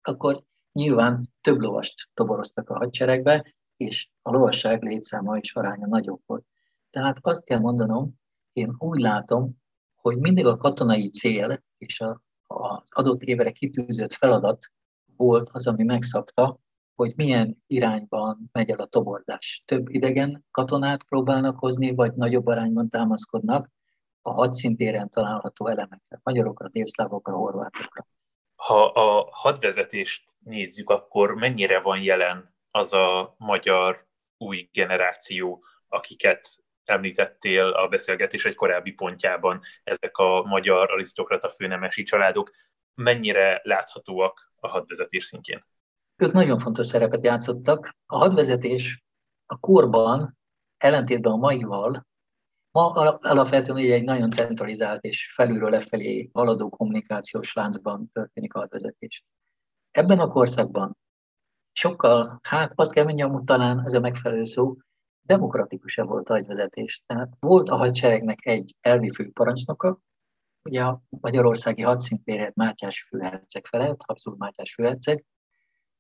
akkor 0.09 0.43
nyilván 0.73 1.33
több 1.41 1.61
lovast 1.61 2.09
toboroztak 2.15 2.71
a 2.71 2.77
hadseregbe, 2.77 3.55
és 3.77 4.09
a 4.23 4.31
lovasság 4.31 4.83
létszáma 4.83 5.39
és 5.39 5.55
aránya 5.55 5.87
nagyobb 5.87 6.21
volt. 6.27 6.45
Tehát 6.91 7.19
azt 7.21 7.45
kell 7.45 7.59
mondanom, 7.59 8.15
én 8.53 8.75
úgy 8.79 9.01
látom, 9.01 9.61
hogy 9.97 10.17
mindig 10.17 10.47
a 10.47 10.57
katonai 10.57 11.11
cél 11.11 11.63
és 11.79 12.01
a, 12.01 12.23
az 12.47 12.89
adott 12.91 13.23
évre 13.23 13.51
kitűzött 13.51 14.13
feladat 14.13 14.67
volt 15.17 15.49
az, 15.53 15.67
ami 15.67 15.85
megszabta, 15.85 16.59
hogy 16.95 17.13
milyen 17.17 17.57
irányban 17.67 18.49
megy 18.53 18.71
el 18.71 18.79
a 18.79 18.87
toborzás. 18.87 19.63
Több 19.67 19.89
idegen 19.89 20.45
katonát 20.51 21.05
próbálnak 21.05 21.59
hozni, 21.59 21.95
vagy 21.95 22.15
nagyobb 22.15 22.47
arányban 22.47 22.89
támaszkodnak 22.89 23.71
a 24.23 24.33
hadszintéren 24.33 25.09
található 25.09 25.67
elemekre, 25.67 26.21
magyarokra, 26.23 26.69
délszlávokra, 26.69 27.35
horvátokra 27.35 28.07
ha 28.63 28.85
a 28.85 29.29
hadvezetést 29.31 30.25
nézzük, 30.39 30.91
akkor 30.91 31.35
mennyire 31.35 31.81
van 31.81 32.03
jelen 32.03 32.55
az 32.71 32.93
a 32.93 33.35
magyar 33.39 34.07
új 34.37 34.69
generáció, 34.73 35.65
akiket 35.89 36.49
említettél 36.85 37.67
a 37.67 37.89
beszélgetés 37.89 38.45
egy 38.45 38.55
korábbi 38.55 38.93
pontjában, 38.93 39.61
ezek 39.85 40.17
a 40.17 40.43
magyar 40.43 40.91
arisztokrata 40.91 41.49
főnemesi 41.49 42.03
családok, 42.03 42.51
mennyire 42.95 43.61
láthatóak 43.63 44.53
a 44.57 44.69
hadvezetés 44.69 45.25
szintjén? 45.25 45.67
Ők 46.17 46.33
nagyon 46.33 46.59
fontos 46.59 46.87
szerepet 46.87 47.25
játszottak. 47.25 47.97
A 48.07 48.17
hadvezetés 48.17 49.03
a 49.47 49.59
korban, 49.59 50.39
ellentétben 50.77 51.33
a 51.33 51.37
maival, 51.37 52.07
Ma 52.73 52.91
alapvetően 53.21 53.79
egy 53.79 54.05
nagyon 54.05 54.31
centralizált 54.31 55.05
és 55.05 55.33
felülről 55.35 55.71
lefelé 55.71 56.31
haladó 56.33 56.69
kommunikációs 56.69 57.53
láncban 57.53 58.11
történik 58.13 58.55
a 58.55 58.59
hadvezetés. 58.59 59.25
Ebben 59.91 60.19
a 60.19 60.29
korszakban 60.29 60.97
sokkal, 61.73 62.41
hát 62.43 62.73
azt 62.75 62.93
kell 62.93 63.05
mondjam, 63.05 63.33
hogy 63.33 63.45
talán 63.45 63.83
ez 63.85 63.93
a 63.93 64.01
megfelelő 64.01 64.45
szó, 64.45 64.77
demokratikusabb 65.23 66.09
volt 66.09 66.29
a 66.29 66.33
hadvezetés. 66.33 67.03
Tehát 67.07 67.33
volt 67.41 67.69
a 67.69 67.77
hadseregnek 67.77 68.47
egy 68.47 68.77
elvi 68.81 69.11
főparancsnoka, 69.11 70.01
ugye 70.63 70.85
a 70.85 71.03
magyarországi 71.09 71.83
hadszintéret 71.83 72.55
Mátyás 72.55 73.07
főherceg 73.09 73.67
felett, 73.67 74.01
Habsburg 74.07 74.39
Mátyás 74.39 74.75
főherceg. 74.75 75.25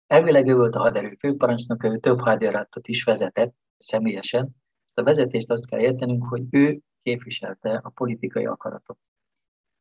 Elvileg 0.06 0.46
ő 0.46 0.54
volt 0.54 0.74
a 0.74 0.80
haderő 0.80 1.14
főparancsnoka, 1.18 1.88
ő 1.88 1.98
több 1.98 2.20
hadjáratot 2.20 2.88
is 2.88 3.04
vezetett 3.04 3.54
személyesen. 3.78 4.61
A 4.95 5.03
vezetést 5.03 5.51
azt 5.51 5.66
kell 5.66 5.80
értenünk, 5.80 6.26
hogy 6.26 6.43
ő 6.51 6.80
képviselte 7.03 7.80
a 7.82 7.88
politikai 7.88 8.45
akaratot. 8.45 8.99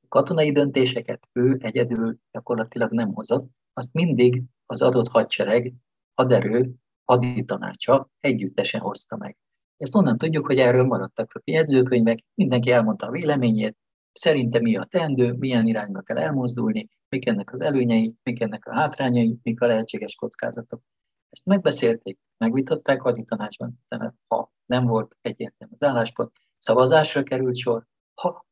A 0.04 0.08
katonai 0.08 0.52
döntéseket 0.52 1.30
ő 1.34 1.58
egyedül 1.60 2.18
gyakorlatilag 2.32 2.92
nem 2.92 3.14
hozott, 3.14 3.50
azt 3.74 3.94
mindig 3.94 4.44
az 4.66 4.82
adott 4.82 5.08
hadsereg, 5.08 5.74
haderő, 6.14 6.72
haditanácsa 7.06 8.10
együttesen 8.20 8.82
hozta 8.82 9.18
meg. 9.18 9.38
Ezt 9.78 9.96
onnan 9.96 10.18
tudjuk, 10.18 10.46
hogy 10.46 10.58
erről 10.58 10.84
maradtak 10.84 11.34
a 11.34 11.42
jegyzőkönyvek, 11.44 12.24
mindenki 12.34 12.72
elmondta 12.72 13.08
a 13.08 13.12
véleményét, 13.12 13.78
szerintem 14.12 14.62
mi 14.62 14.76
a 14.76 14.84
teendő, 14.84 15.34
milyen 15.34 15.68
irányba 15.68 16.02
kell 16.02 16.18
elmozdulni, 16.18 16.90
mik 17.10 17.28
ennek 17.28 17.54
az 17.54 17.62
előnyei, 17.62 18.16
mik 18.24 18.42
ennek 18.42 18.66
a 18.66 18.74
hátrányai, 18.74 19.40
mik 19.44 19.62
a 19.62 19.66
lehetséges 19.66 20.16
kockázatok. 20.16 20.82
Ezt 21.30 21.46
megbeszélték, 21.46 22.20
megvitatták 22.38 23.02
haditanácsban, 23.02 23.80
tehát 23.88 24.16
ha 24.28 24.52
nem 24.72 24.86
volt 24.86 25.18
egyértelmű 25.22 25.74
az 25.80 25.88
álláspont, 25.88 26.32
szavazásra 26.58 27.24
került 27.24 27.56
sor, 27.56 27.86
ha 28.14 28.46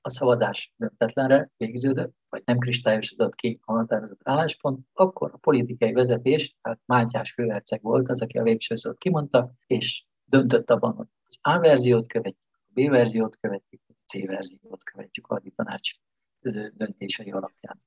a 0.00 0.10
szavazás 0.10 0.72
döntetlenre 0.76 1.50
végződött, 1.56 2.14
vagy 2.28 2.42
nem 2.44 2.58
kristályosodott 2.58 3.34
ki 3.34 3.60
a 3.64 3.72
határozott 3.72 4.20
álláspont, 4.24 4.86
akkor 4.92 5.30
a 5.32 5.36
politikai 5.36 5.92
vezetés, 5.92 6.56
tehát 6.62 6.80
Mátyás 6.84 7.32
főherceg 7.32 7.82
volt 7.82 8.08
az, 8.08 8.20
aki 8.20 8.38
a 8.38 8.42
végső 8.42 8.74
szót 8.74 8.98
kimondta, 8.98 9.52
és 9.66 10.04
döntött 10.24 10.70
abban, 10.70 10.92
hogy 10.94 11.06
az 11.28 11.38
A 11.40 11.58
verziót 11.58 12.06
követjük, 12.06 12.48
a 12.52 12.70
B 12.72 12.90
verziót 12.90 13.36
követjük, 13.36 13.82
a 13.88 13.92
C 14.06 14.26
verziót 14.26 14.84
követjük 14.84 15.26
a 15.26 15.34
haditanács 15.34 15.90
döntései 16.72 17.30
alapján. 17.30 17.82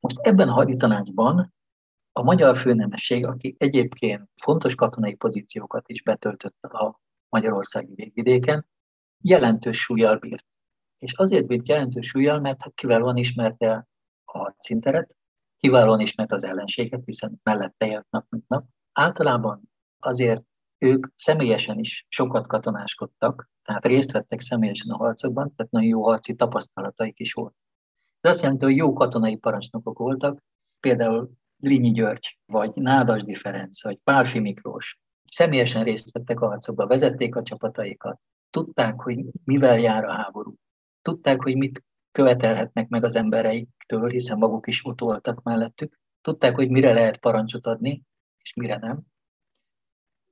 Most 0.00 0.18
ebben 0.18 0.48
a 0.48 0.52
haditanácsban 0.52 1.54
a 2.12 2.22
magyar 2.22 2.56
főnemesség, 2.56 3.26
aki 3.26 3.54
egyébként 3.58 4.30
fontos 4.42 4.74
katonai 4.74 5.14
pozíciókat 5.14 5.88
is 5.88 6.02
betöltött 6.02 6.62
a 6.62 7.00
magyarországi 7.32 7.92
végvidéken, 7.94 8.66
jelentős 9.20 9.80
súlyjal 9.80 10.16
bírt. 10.16 10.46
És 10.98 11.12
azért 11.12 11.46
bírt 11.46 11.68
jelentős 11.68 12.06
súlyjal, 12.06 12.40
mert 12.40 12.62
hát 12.62 12.74
kiválóan 12.74 13.16
ismerte 13.16 13.88
a 14.24 14.54
szinteret, 14.58 15.16
kiválóan 15.56 16.00
ismerte 16.00 16.34
az 16.34 16.44
ellenséget, 16.44 17.04
hiszen 17.04 17.40
mellette 17.42 17.86
élt 17.86 18.06
nap, 18.10 18.26
mint 18.28 18.48
nap. 18.48 18.64
Általában 18.92 19.62
azért 19.98 20.44
ők 20.78 21.06
személyesen 21.14 21.78
is 21.78 22.06
sokat 22.08 22.46
katonáskodtak, 22.46 23.50
tehát 23.62 23.86
részt 23.86 24.12
vettek 24.12 24.40
személyesen 24.40 24.90
a 24.90 24.96
harcokban, 24.96 25.54
tehát 25.54 25.72
nagyon 25.72 25.88
jó 25.88 26.02
harci 26.02 26.34
tapasztalataik 26.34 27.18
is 27.18 27.32
volt. 27.32 27.54
De 28.20 28.28
azt 28.28 28.42
jelenti, 28.42 28.64
hogy 28.64 28.76
jó 28.76 28.92
katonai 28.92 29.36
parancsnokok 29.36 29.98
voltak, 29.98 30.42
például 30.80 31.30
Drinyi 31.56 31.90
György, 31.90 32.38
vagy 32.46 32.74
Nádasdi 32.74 33.34
Ferenc, 33.34 33.82
vagy 33.82 33.98
Pálfi 34.04 34.38
Miklós. 34.38 35.00
Személyesen 35.32 35.84
részt 35.84 36.12
vettek 36.12 36.40
a 36.40 36.46
harcokban, 36.46 36.88
vezették 36.88 37.36
a 37.36 37.42
csapataikat, 37.42 38.20
tudták, 38.50 39.00
hogy 39.00 39.24
mivel 39.44 39.78
jár 39.78 40.04
a 40.04 40.12
háború, 40.12 40.54
tudták, 41.02 41.42
hogy 41.42 41.56
mit 41.56 41.84
követelhetnek 42.10 42.88
meg 42.88 43.04
az 43.04 43.14
embereiktől, 43.14 44.08
hiszen 44.08 44.38
maguk 44.38 44.66
is 44.66 44.84
ott 44.84 45.00
voltak 45.00 45.42
mellettük, 45.42 46.00
tudták, 46.20 46.54
hogy 46.54 46.70
mire 46.70 46.92
lehet 46.92 47.16
parancsot 47.16 47.66
adni, 47.66 48.02
és 48.42 48.54
mire 48.54 48.76
nem, 48.76 49.02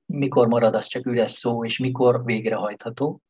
mikor 0.05 0.47
marad 0.47 0.75
az 0.75 0.85
csak 0.85 1.05
üres 1.05 1.31
szó, 1.31 1.65
és 1.65 1.79
mikor 1.79 2.23
végrehajtható. 2.23 3.21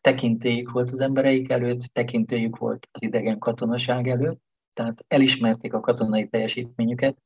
Tekintélyük 0.00 0.70
volt 0.70 0.90
az 0.90 1.00
embereik 1.00 1.50
előtt, 1.50 1.80
tekintélyük 1.80 2.56
volt 2.56 2.88
az 2.92 3.02
idegen 3.02 3.38
katonaság 3.38 4.08
előtt, 4.08 4.42
tehát 4.72 5.04
elismerték 5.08 5.72
a 5.72 5.80
katonai 5.80 6.28
teljesítményüket, 6.28 7.16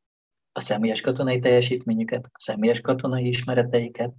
a 0.56 0.60
személyes 0.60 1.00
katonai 1.00 1.38
teljesítményüket, 1.38 2.24
a 2.24 2.38
személyes 2.38 2.80
katonai 2.80 3.28
ismereteiket, 3.28 4.14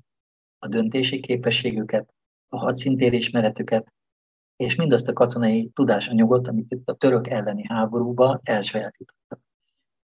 a 0.59 0.67
döntési 0.67 1.19
képességüket, 1.19 2.13
a 2.49 2.57
hadszintér 2.57 3.13
ismeretüket, 3.13 3.93
és 4.55 4.75
mindazt 4.75 5.07
a 5.07 5.13
katonai 5.13 5.69
tudásanyagot, 5.73 6.47
amit 6.47 6.71
itt 6.71 6.89
a 6.89 6.95
török 6.95 7.27
elleni 7.27 7.63
háborúban 7.67 8.39
elsajátítottak. 8.41 9.39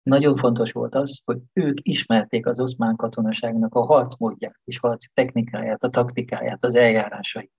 Nagyon 0.03 0.35
fontos 0.35 0.71
volt 0.71 0.95
az, 0.95 1.21
hogy 1.25 1.39
ők 1.53 1.77
ismerték 1.81 2.45
az 2.45 2.59
oszmán 2.59 2.95
katonaságnak 2.95 3.75
a 3.75 3.85
harcmódját 3.85 4.59
és 4.63 4.79
harci 4.79 5.09
technikáját, 5.13 5.83
a 5.83 5.89
taktikáját, 5.89 6.63
az 6.63 6.75
eljárásait. 6.75 7.51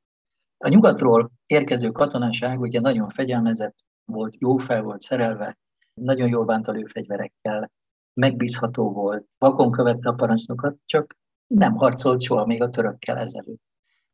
A 0.59 0.69
nyugatról 0.69 1.31
érkező 1.47 1.91
katonaság 1.91 2.61
ugye 2.61 2.81
nagyon 2.81 3.09
fegyelmezett 3.09 3.75
volt, 4.05 4.37
jó 4.39 4.57
fel 4.57 4.83
volt 4.83 5.01
szerelve, 5.01 5.59
nagyon 5.95 6.29
jól 6.29 6.45
bánt 6.45 6.69
a 6.69 6.73
lőfegyverekkel, 6.73 7.71
megbízható 8.15 8.93
volt, 8.93 9.27
vakon 9.39 9.71
követte 9.71 10.09
a 10.09 10.15
parancsnokat, 10.15 10.77
csak 10.85 11.17
nem 11.47 11.75
harcolt 11.75 12.23
soha 12.23 12.47
még 12.47 12.63
a 12.63 12.69
törökkel 12.69 13.17
ezelőtt. 13.17 13.63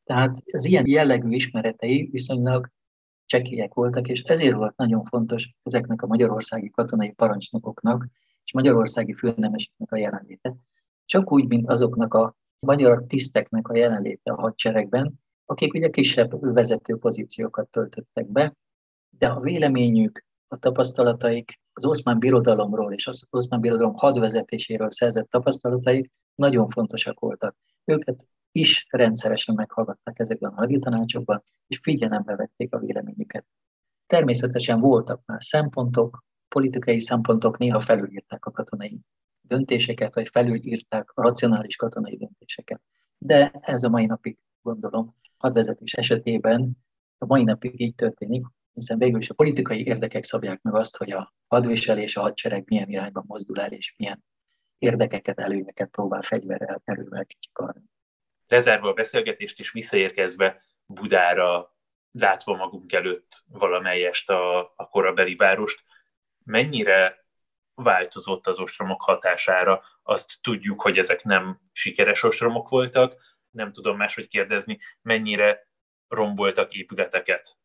Tehát 0.05 0.36
az 0.53 0.64
ilyen 0.64 0.86
jellegű 0.86 1.30
ismeretei 1.30 2.09
viszonylag 2.12 2.70
csekélyek 3.26 3.74
voltak, 3.74 4.09
és 4.09 4.22
ezért 4.22 4.55
volt 4.55 4.76
nagyon 4.76 5.03
fontos 5.03 5.51
ezeknek 5.62 6.03
a 6.03 6.07
magyarországi 6.07 6.70
katonai 6.70 7.12
parancsnokoknak 7.12 8.09
és 8.44 8.53
magyarországi 8.53 9.12
főnemeseknek 9.12 9.92
a 9.92 9.96
jelenléte. 9.96 10.55
Csak 11.05 11.32
úgy, 11.32 11.49
mint 11.49 11.68
azoknak 11.68 12.14
a 12.14 12.36
magyar 12.59 13.05
tiszteknek 13.07 13.68
a 13.68 13.76
jelenléte 13.76 14.32
a 14.32 14.40
hadseregben, 14.40 15.20
akik 15.44 15.74
ugye 15.74 15.90
kisebb 15.90 16.53
vezető 16.55 16.96
pozíciókat 16.96 17.68
töltöttek 17.68 18.26
be, 18.26 18.57
de 19.18 19.28
a 19.28 19.40
véleményük, 19.40 20.24
a 20.49 20.57
tapasztalataik, 20.57 21.61
az 21.79 21.85
oszmán 21.85 22.18
birodalomról 22.18 22.93
és 22.93 23.07
az 23.07 23.26
oszmán 23.31 23.61
birodalom 23.61 23.95
hadvezetéséről 23.95 24.91
szerzett 24.91 25.31
tapasztalataik 25.31 26.11
nagyon 26.35 26.68
fontosak 26.68 27.20
voltak. 27.20 27.57
Őket 27.85 28.26
is 28.53 28.87
rendszeresen 28.91 29.55
meghallgatták 29.55 30.18
ezekben 30.18 30.51
a 30.51 30.57
haditanácsokban, 30.57 31.43
és 31.66 31.79
figyelembe 31.83 32.37
vették 32.37 32.74
a 32.74 32.79
véleményüket. 32.79 33.47
Természetesen 34.07 34.79
voltak 34.79 35.22
már 35.26 35.43
szempontok, 35.43 36.24
politikai 36.49 37.01
szempontok 37.01 37.59
néha 37.59 37.81
felülírták 37.81 38.47
a 38.47 38.51
katonai 38.51 39.01
döntéseket, 39.41 40.14
vagy 40.14 40.29
felülírták 40.29 41.11
a 41.14 41.22
racionális 41.22 41.76
katonai 41.76 42.16
döntéseket. 42.16 42.81
De 43.18 43.51
ez 43.53 43.83
a 43.83 43.89
mai 43.89 44.07
napig, 44.07 44.39
gondolom, 44.62 45.14
hadvezetés 45.37 45.93
esetében 45.93 46.79
a 47.18 47.26
mai 47.26 47.45
napig 47.45 47.81
így 47.81 47.95
történik, 47.95 48.47
hiszen 48.79 48.99
végül 48.99 49.20
is 49.20 49.31
a 49.31 49.35
politikai 49.35 49.87
érdekek 49.87 50.24
szabják 50.24 50.62
meg 50.62 50.74
azt, 50.74 50.97
hogy 50.97 51.11
a 51.11 51.35
hadviselés, 51.47 52.16
a 52.16 52.20
hadsereg 52.20 52.64
milyen 52.66 52.89
irányba 52.89 53.24
mozdul 53.26 53.61
el, 53.61 53.72
és 53.72 53.95
milyen 53.97 54.24
érdekeket, 54.79 55.41
előnyeket 55.41 55.89
próbál 55.89 56.22
fegyverrel, 56.22 56.83
erővel 56.85 57.26
kicsikarni. 57.26 57.83
Lezárva 58.47 58.89
a 58.89 58.93
beszélgetést 58.93 59.59
és 59.59 59.72
visszaérkezve 59.72 60.62
Budára, 60.87 61.76
látva 62.11 62.57
magunk 62.57 62.93
előtt 62.93 63.45
valamelyest 63.47 64.31
a, 64.31 64.61
a 64.61 64.89
korabeli 64.89 65.35
várost, 65.35 65.83
mennyire 66.45 67.26
változott 67.74 68.47
az 68.47 68.59
ostromok 68.59 69.03
hatására. 69.03 69.83
Azt 70.03 70.39
tudjuk, 70.41 70.83
hogy 70.83 70.99
ezek 70.99 71.22
nem 71.22 71.61
sikeres 71.72 72.22
ostromok 72.22 72.68
voltak, 72.68 73.37
nem 73.51 73.72
tudom 73.72 73.97
máshogy 73.97 74.29
kérdezni, 74.29 74.79
mennyire 75.03 75.68
romboltak 76.09 76.72
épületeket 76.72 77.57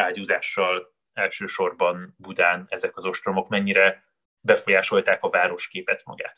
ágyúzással 0.00 0.94
elsősorban 1.12 2.14
Budán 2.18 2.66
ezek 2.68 2.96
az 2.96 3.04
ostromok, 3.04 3.48
mennyire 3.48 4.04
befolyásolták 4.40 5.22
a 5.22 5.30
városképet 5.30 6.02
magát. 6.04 6.36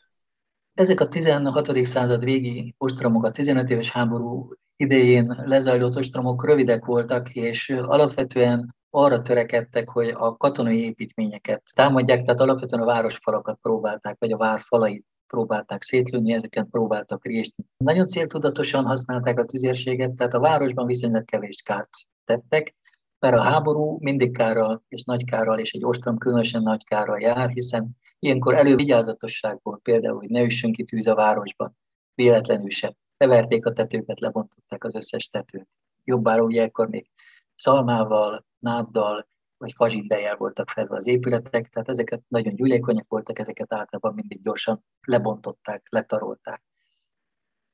Ezek 0.73 0.99
a 0.99 1.09
16. 1.09 1.85
század 1.85 2.23
végi 2.23 2.75
ostromok, 2.77 3.23
a 3.25 3.31
15 3.31 3.69
éves 3.69 3.91
háború 3.91 4.49
idején 4.75 5.43
lezajlott 5.45 5.95
ostromok 5.95 6.45
rövidek 6.45 6.85
voltak, 6.85 7.29
és 7.29 7.69
alapvetően 7.69 8.75
arra 8.89 9.21
törekedtek, 9.21 9.89
hogy 9.89 10.09
a 10.09 10.37
katonai 10.37 10.83
építményeket 10.83 11.63
támadják, 11.75 12.21
tehát 12.21 12.39
alapvetően 12.39 12.81
a 12.81 12.85
városfalakat 12.85 13.59
próbálták, 13.61 14.15
vagy 14.19 14.31
a 14.31 14.37
várfalait 14.37 15.05
próbálták 15.27 15.83
szétlőni, 15.83 16.33
ezeken 16.33 16.69
próbáltak 16.69 17.25
részt. 17.25 17.53
Nagyon 17.77 18.05
céltudatosan 18.05 18.85
használták 18.85 19.39
a 19.39 19.45
tüzérséget, 19.45 20.11
tehát 20.11 20.33
a 20.33 20.39
városban 20.39 20.85
viszonylag 20.85 21.25
kevés 21.25 21.61
kárt 21.61 21.89
tettek, 22.25 22.75
mert 23.23 23.35
a 23.35 23.41
háború 23.41 23.97
mindig 23.99 24.37
kárral 24.37 24.83
és 24.87 25.03
nagy 25.03 25.25
kárral, 25.25 25.59
és 25.59 25.71
egy 25.71 25.85
ostrom 25.85 26.17
különösen 26.17 26.61
nagy 26.61 26.83
kárral 26.83 27.19
jár, 27.19 27.49
hiszen 27.49 27.97
ilyenkor 28.19 28.53
elővigyázatosságból 28.53 29.79
például, 29.83 30.17
hogy 30.17 30.29
ne 30.29 30.41
üssön 30.41 30.73
ki 30.73 30.83
tűz 30.83 31.07
a 31.07 31.15
városban, 31.15 31.77
véletlenül 32.15 32.69
sem. 32.69 32.93
Leverték 33.17 33.65
a 33.65 33.71
tetőket, 33.71 34.19
lebontották 34.19 34.83
az 34.83 34.95
összes 34.95 35.27
tetőt. 35.27 35.67
jobbára 36.03 36.43
ugye 36.43 36.63
akkor 36.63 36.89
még 36.89 37.09
szalmával, 37.55 38.45
náddal, 38.59 39.27
vagy 39.57 39.73
fazsiddejel 39.75 40.35
voltak 40.35 40.69
fedve 40.69 40.95
az 40.95 41.07
épületek, 41.07 41.69
tehát 41.69 41.89
ezeket 41.89 42.21
nagyon 42.27 42.55
gyúlékonyak 42.55 43.07
voltak, 43.07 43.39
ezeket 43.39 43.73
általában 43.73 44.13
mindig 44.13 44.41
gyorsan 44.41 44.83
lebontották, 45.07 45.87
letarolták. 45.89 46.63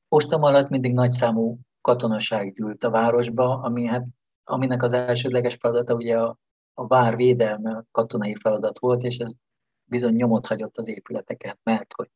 Ostam 0.08 0.42
alatt 0.42 0.68
mindig 0.68 0.92
nagyszámú 0.92 1.58
katonaság 1.80 2.52
gyűlt 2.52 2.84
a 2.84 2.90
városba, 2.90 3.60
ami 3.60 3.86
hát, 3.86 4.06
aminek 4.44 4.82
az 4.82 4.92
elsődleges 4.92 5.54
feladata 5.54 5.94
ugye 5.94 6.18
a, 6.18 6.38
a 6.74 6.86
vár 6.86 7.16
védelme, 7.16 7.84
katonai 7.90 8.34
feladat 8.34 8.78
volt, 8.78 9.02
és 9.02 9.16
ez 9.16 9.32
bizony 9.84 10.14
nyomot 10.14 10.46
hagyott 10.46 10.78
az 10.78 10.88
épületeket, 10.88 11.58
mert 11.62 11.92
hogy 11.92 12.08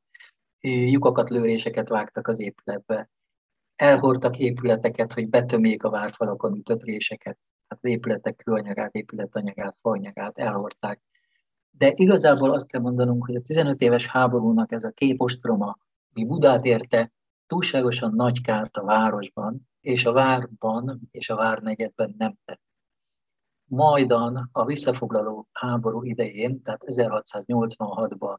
lyukakat, 0.61 1.31
lőréseket 1.31 1.89
vágtak 1.89 2.29
az 2.29 2.41
épületbe, 2.41 3.11
elhordtak 3.77 4.39
épületeket, 4.39 5.13
hogy 5.13 5.29
betömjék 5.29 5.85
a 5.85 5.91
várfalakon 5.91 6.57
ütött 6.57 6.83
réseket, 6.83 7.39
hát 7.69 7.79
az 7.83 7.91
épületek 7.91 8.37
kőanyagát, 8.37 8.95
épületanyagát, 8.95 9.77
faanyagát 9.81 10.39
elhordták. 10.39 11.01
De 11.71 11.93
igazából 11.95 12.51
azt 12.51 12.67
kell 12.67 12.81
mondanunk, 12.81 13.27
hogy 13.27 13.35
a 13.35 13.41
15 13.41 13.81
éves 13.81 14.07
háborúnak 14.07 14.73
ez 14.73 14.85
a 14.85 14.91
kép 14.91 15.21
ostroma, 15.21 15.77
mi 16.13 16.25
Budát 16.25 16.65
érte, 16.65 17.13
túlságosan 17.47 18.13
nagy 18.15 18.41
kárt 18.41 18.77
a 18.77 18.85
városban, 18.85 19.69
és 19.85 20.05
a 20.05 20.13
várban 20.13 21.01
és 21.11 21.31
a 21.31 21.37
várnegyedben 21.37 22.15
nem 22.19 22.35
tett. 22.45 22.63
Majdan 23.65 24.49
a 24.53 24.65
visszafoglaló 24.65 25.49
háború 25.53 26.03
idején, 26.03 26.63
tehát 26.63 26.83
1686-ban 26.87 28.39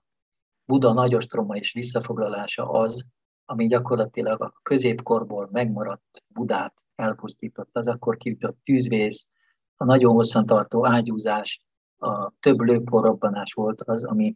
Buda 0.65 0.93
nagyostroma 0.93 1.55
és 1.55 1.71
visszafoglalása 1.71 2.69
az, 2.69 3.05
ami 3.45 3.67
gyakorlatilag 3.67 4.41
a 4.41 4.53
középkorból 4.61 5.49
megmaradt 5.51 6.23
Budát 6.27 6.73
elpusztított. 6.95 7.69
Az 7.71 7.87
akkor 7.87 8.17
kiütött 8.17 8.57
tűzvész, 8.63 9.29
a 9.75 9.85
nagyon 9.85 10.13
hosszantartó 10.13 10.85
ágyúzás, 10.87 11.65
a 11.97 12.29
több 12.39 12.59
lőporrobbanás 12.59 13.53
volt 13.53 13.81
az, 13.81 14.03
ami 14.03 14.35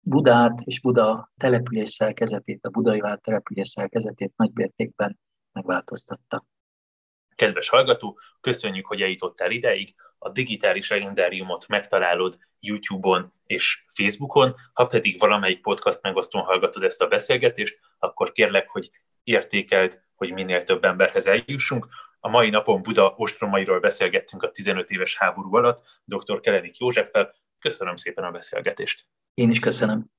Budát 0.00 0.60
és 0.60 0.80
Buda 0.80 1.32
település 1.36 1.90
szerkezetét, 1.90 2.64
a 2.64 2.70
budai 2.70 3.00
vált 3.00 3.22
település 3.22 3.68
szerkezetét 3.68 4.32
nagymértékben 4.36 5.18
megváltoztatta. 5.56 6.44
Kedves 7.34 7.68
hallgató, 7.68 8.18
köszönjük, 8.40 8.86
hogy 8.86 9.02
eljutottál 9.02 9.50
ideig. 9.50 9.94
A 10.18 10.28
digitális 10.28 10.90
legendáriumot 10.90 11.66
megtalálod 11.68 12.38
YouTube-on 12.60 13.32
és 13.46 13.84
Facebookon, 13.88 14.54
ha 14.72 14.86
pedig 14.86 15.18
valamelyik 15.18 15.60
podcast 15.60 16.02
megosztón 16.02 16.42
hallgatod 16.42 16.82
ezt 16.82 17.02
a 17.02 17.08
beszélgetést, 17.08 17.78
akkor 17.98 18.32
kérlek, 18.32 18.68
hogy 18.68 18.90
értékeld, 19.22 20.02
hogy 20.14 20.32
minél 20.32 20.62
több 20.62 20.84
emberhez 20.84 21.26
eljussunk. 21.26 21.86
A 22.20 22.28
mai 22.28 22.50
napon 22.50 22.82
Buda 22.82 23.14
ostromairól 23.16 23.80
beszélgettünk 23.80 24.42
a 24.42 24.50
15 24.50 24.90
éves 24.90 25.16
háború 25.16 25.54
alatt 25.54 26.02
dr. 26.04 26.40
Kelenik 26.40 26.78
Józseffel. 26.78 27.34
Köszönöm 27.58 27.96
szépen 27.96 28.24
a 28.24 28.30
beszélgetést. 28.30 29.06
Én 29.34 29.50
is 29.50 29.58
köszönöm. 29.58 30.15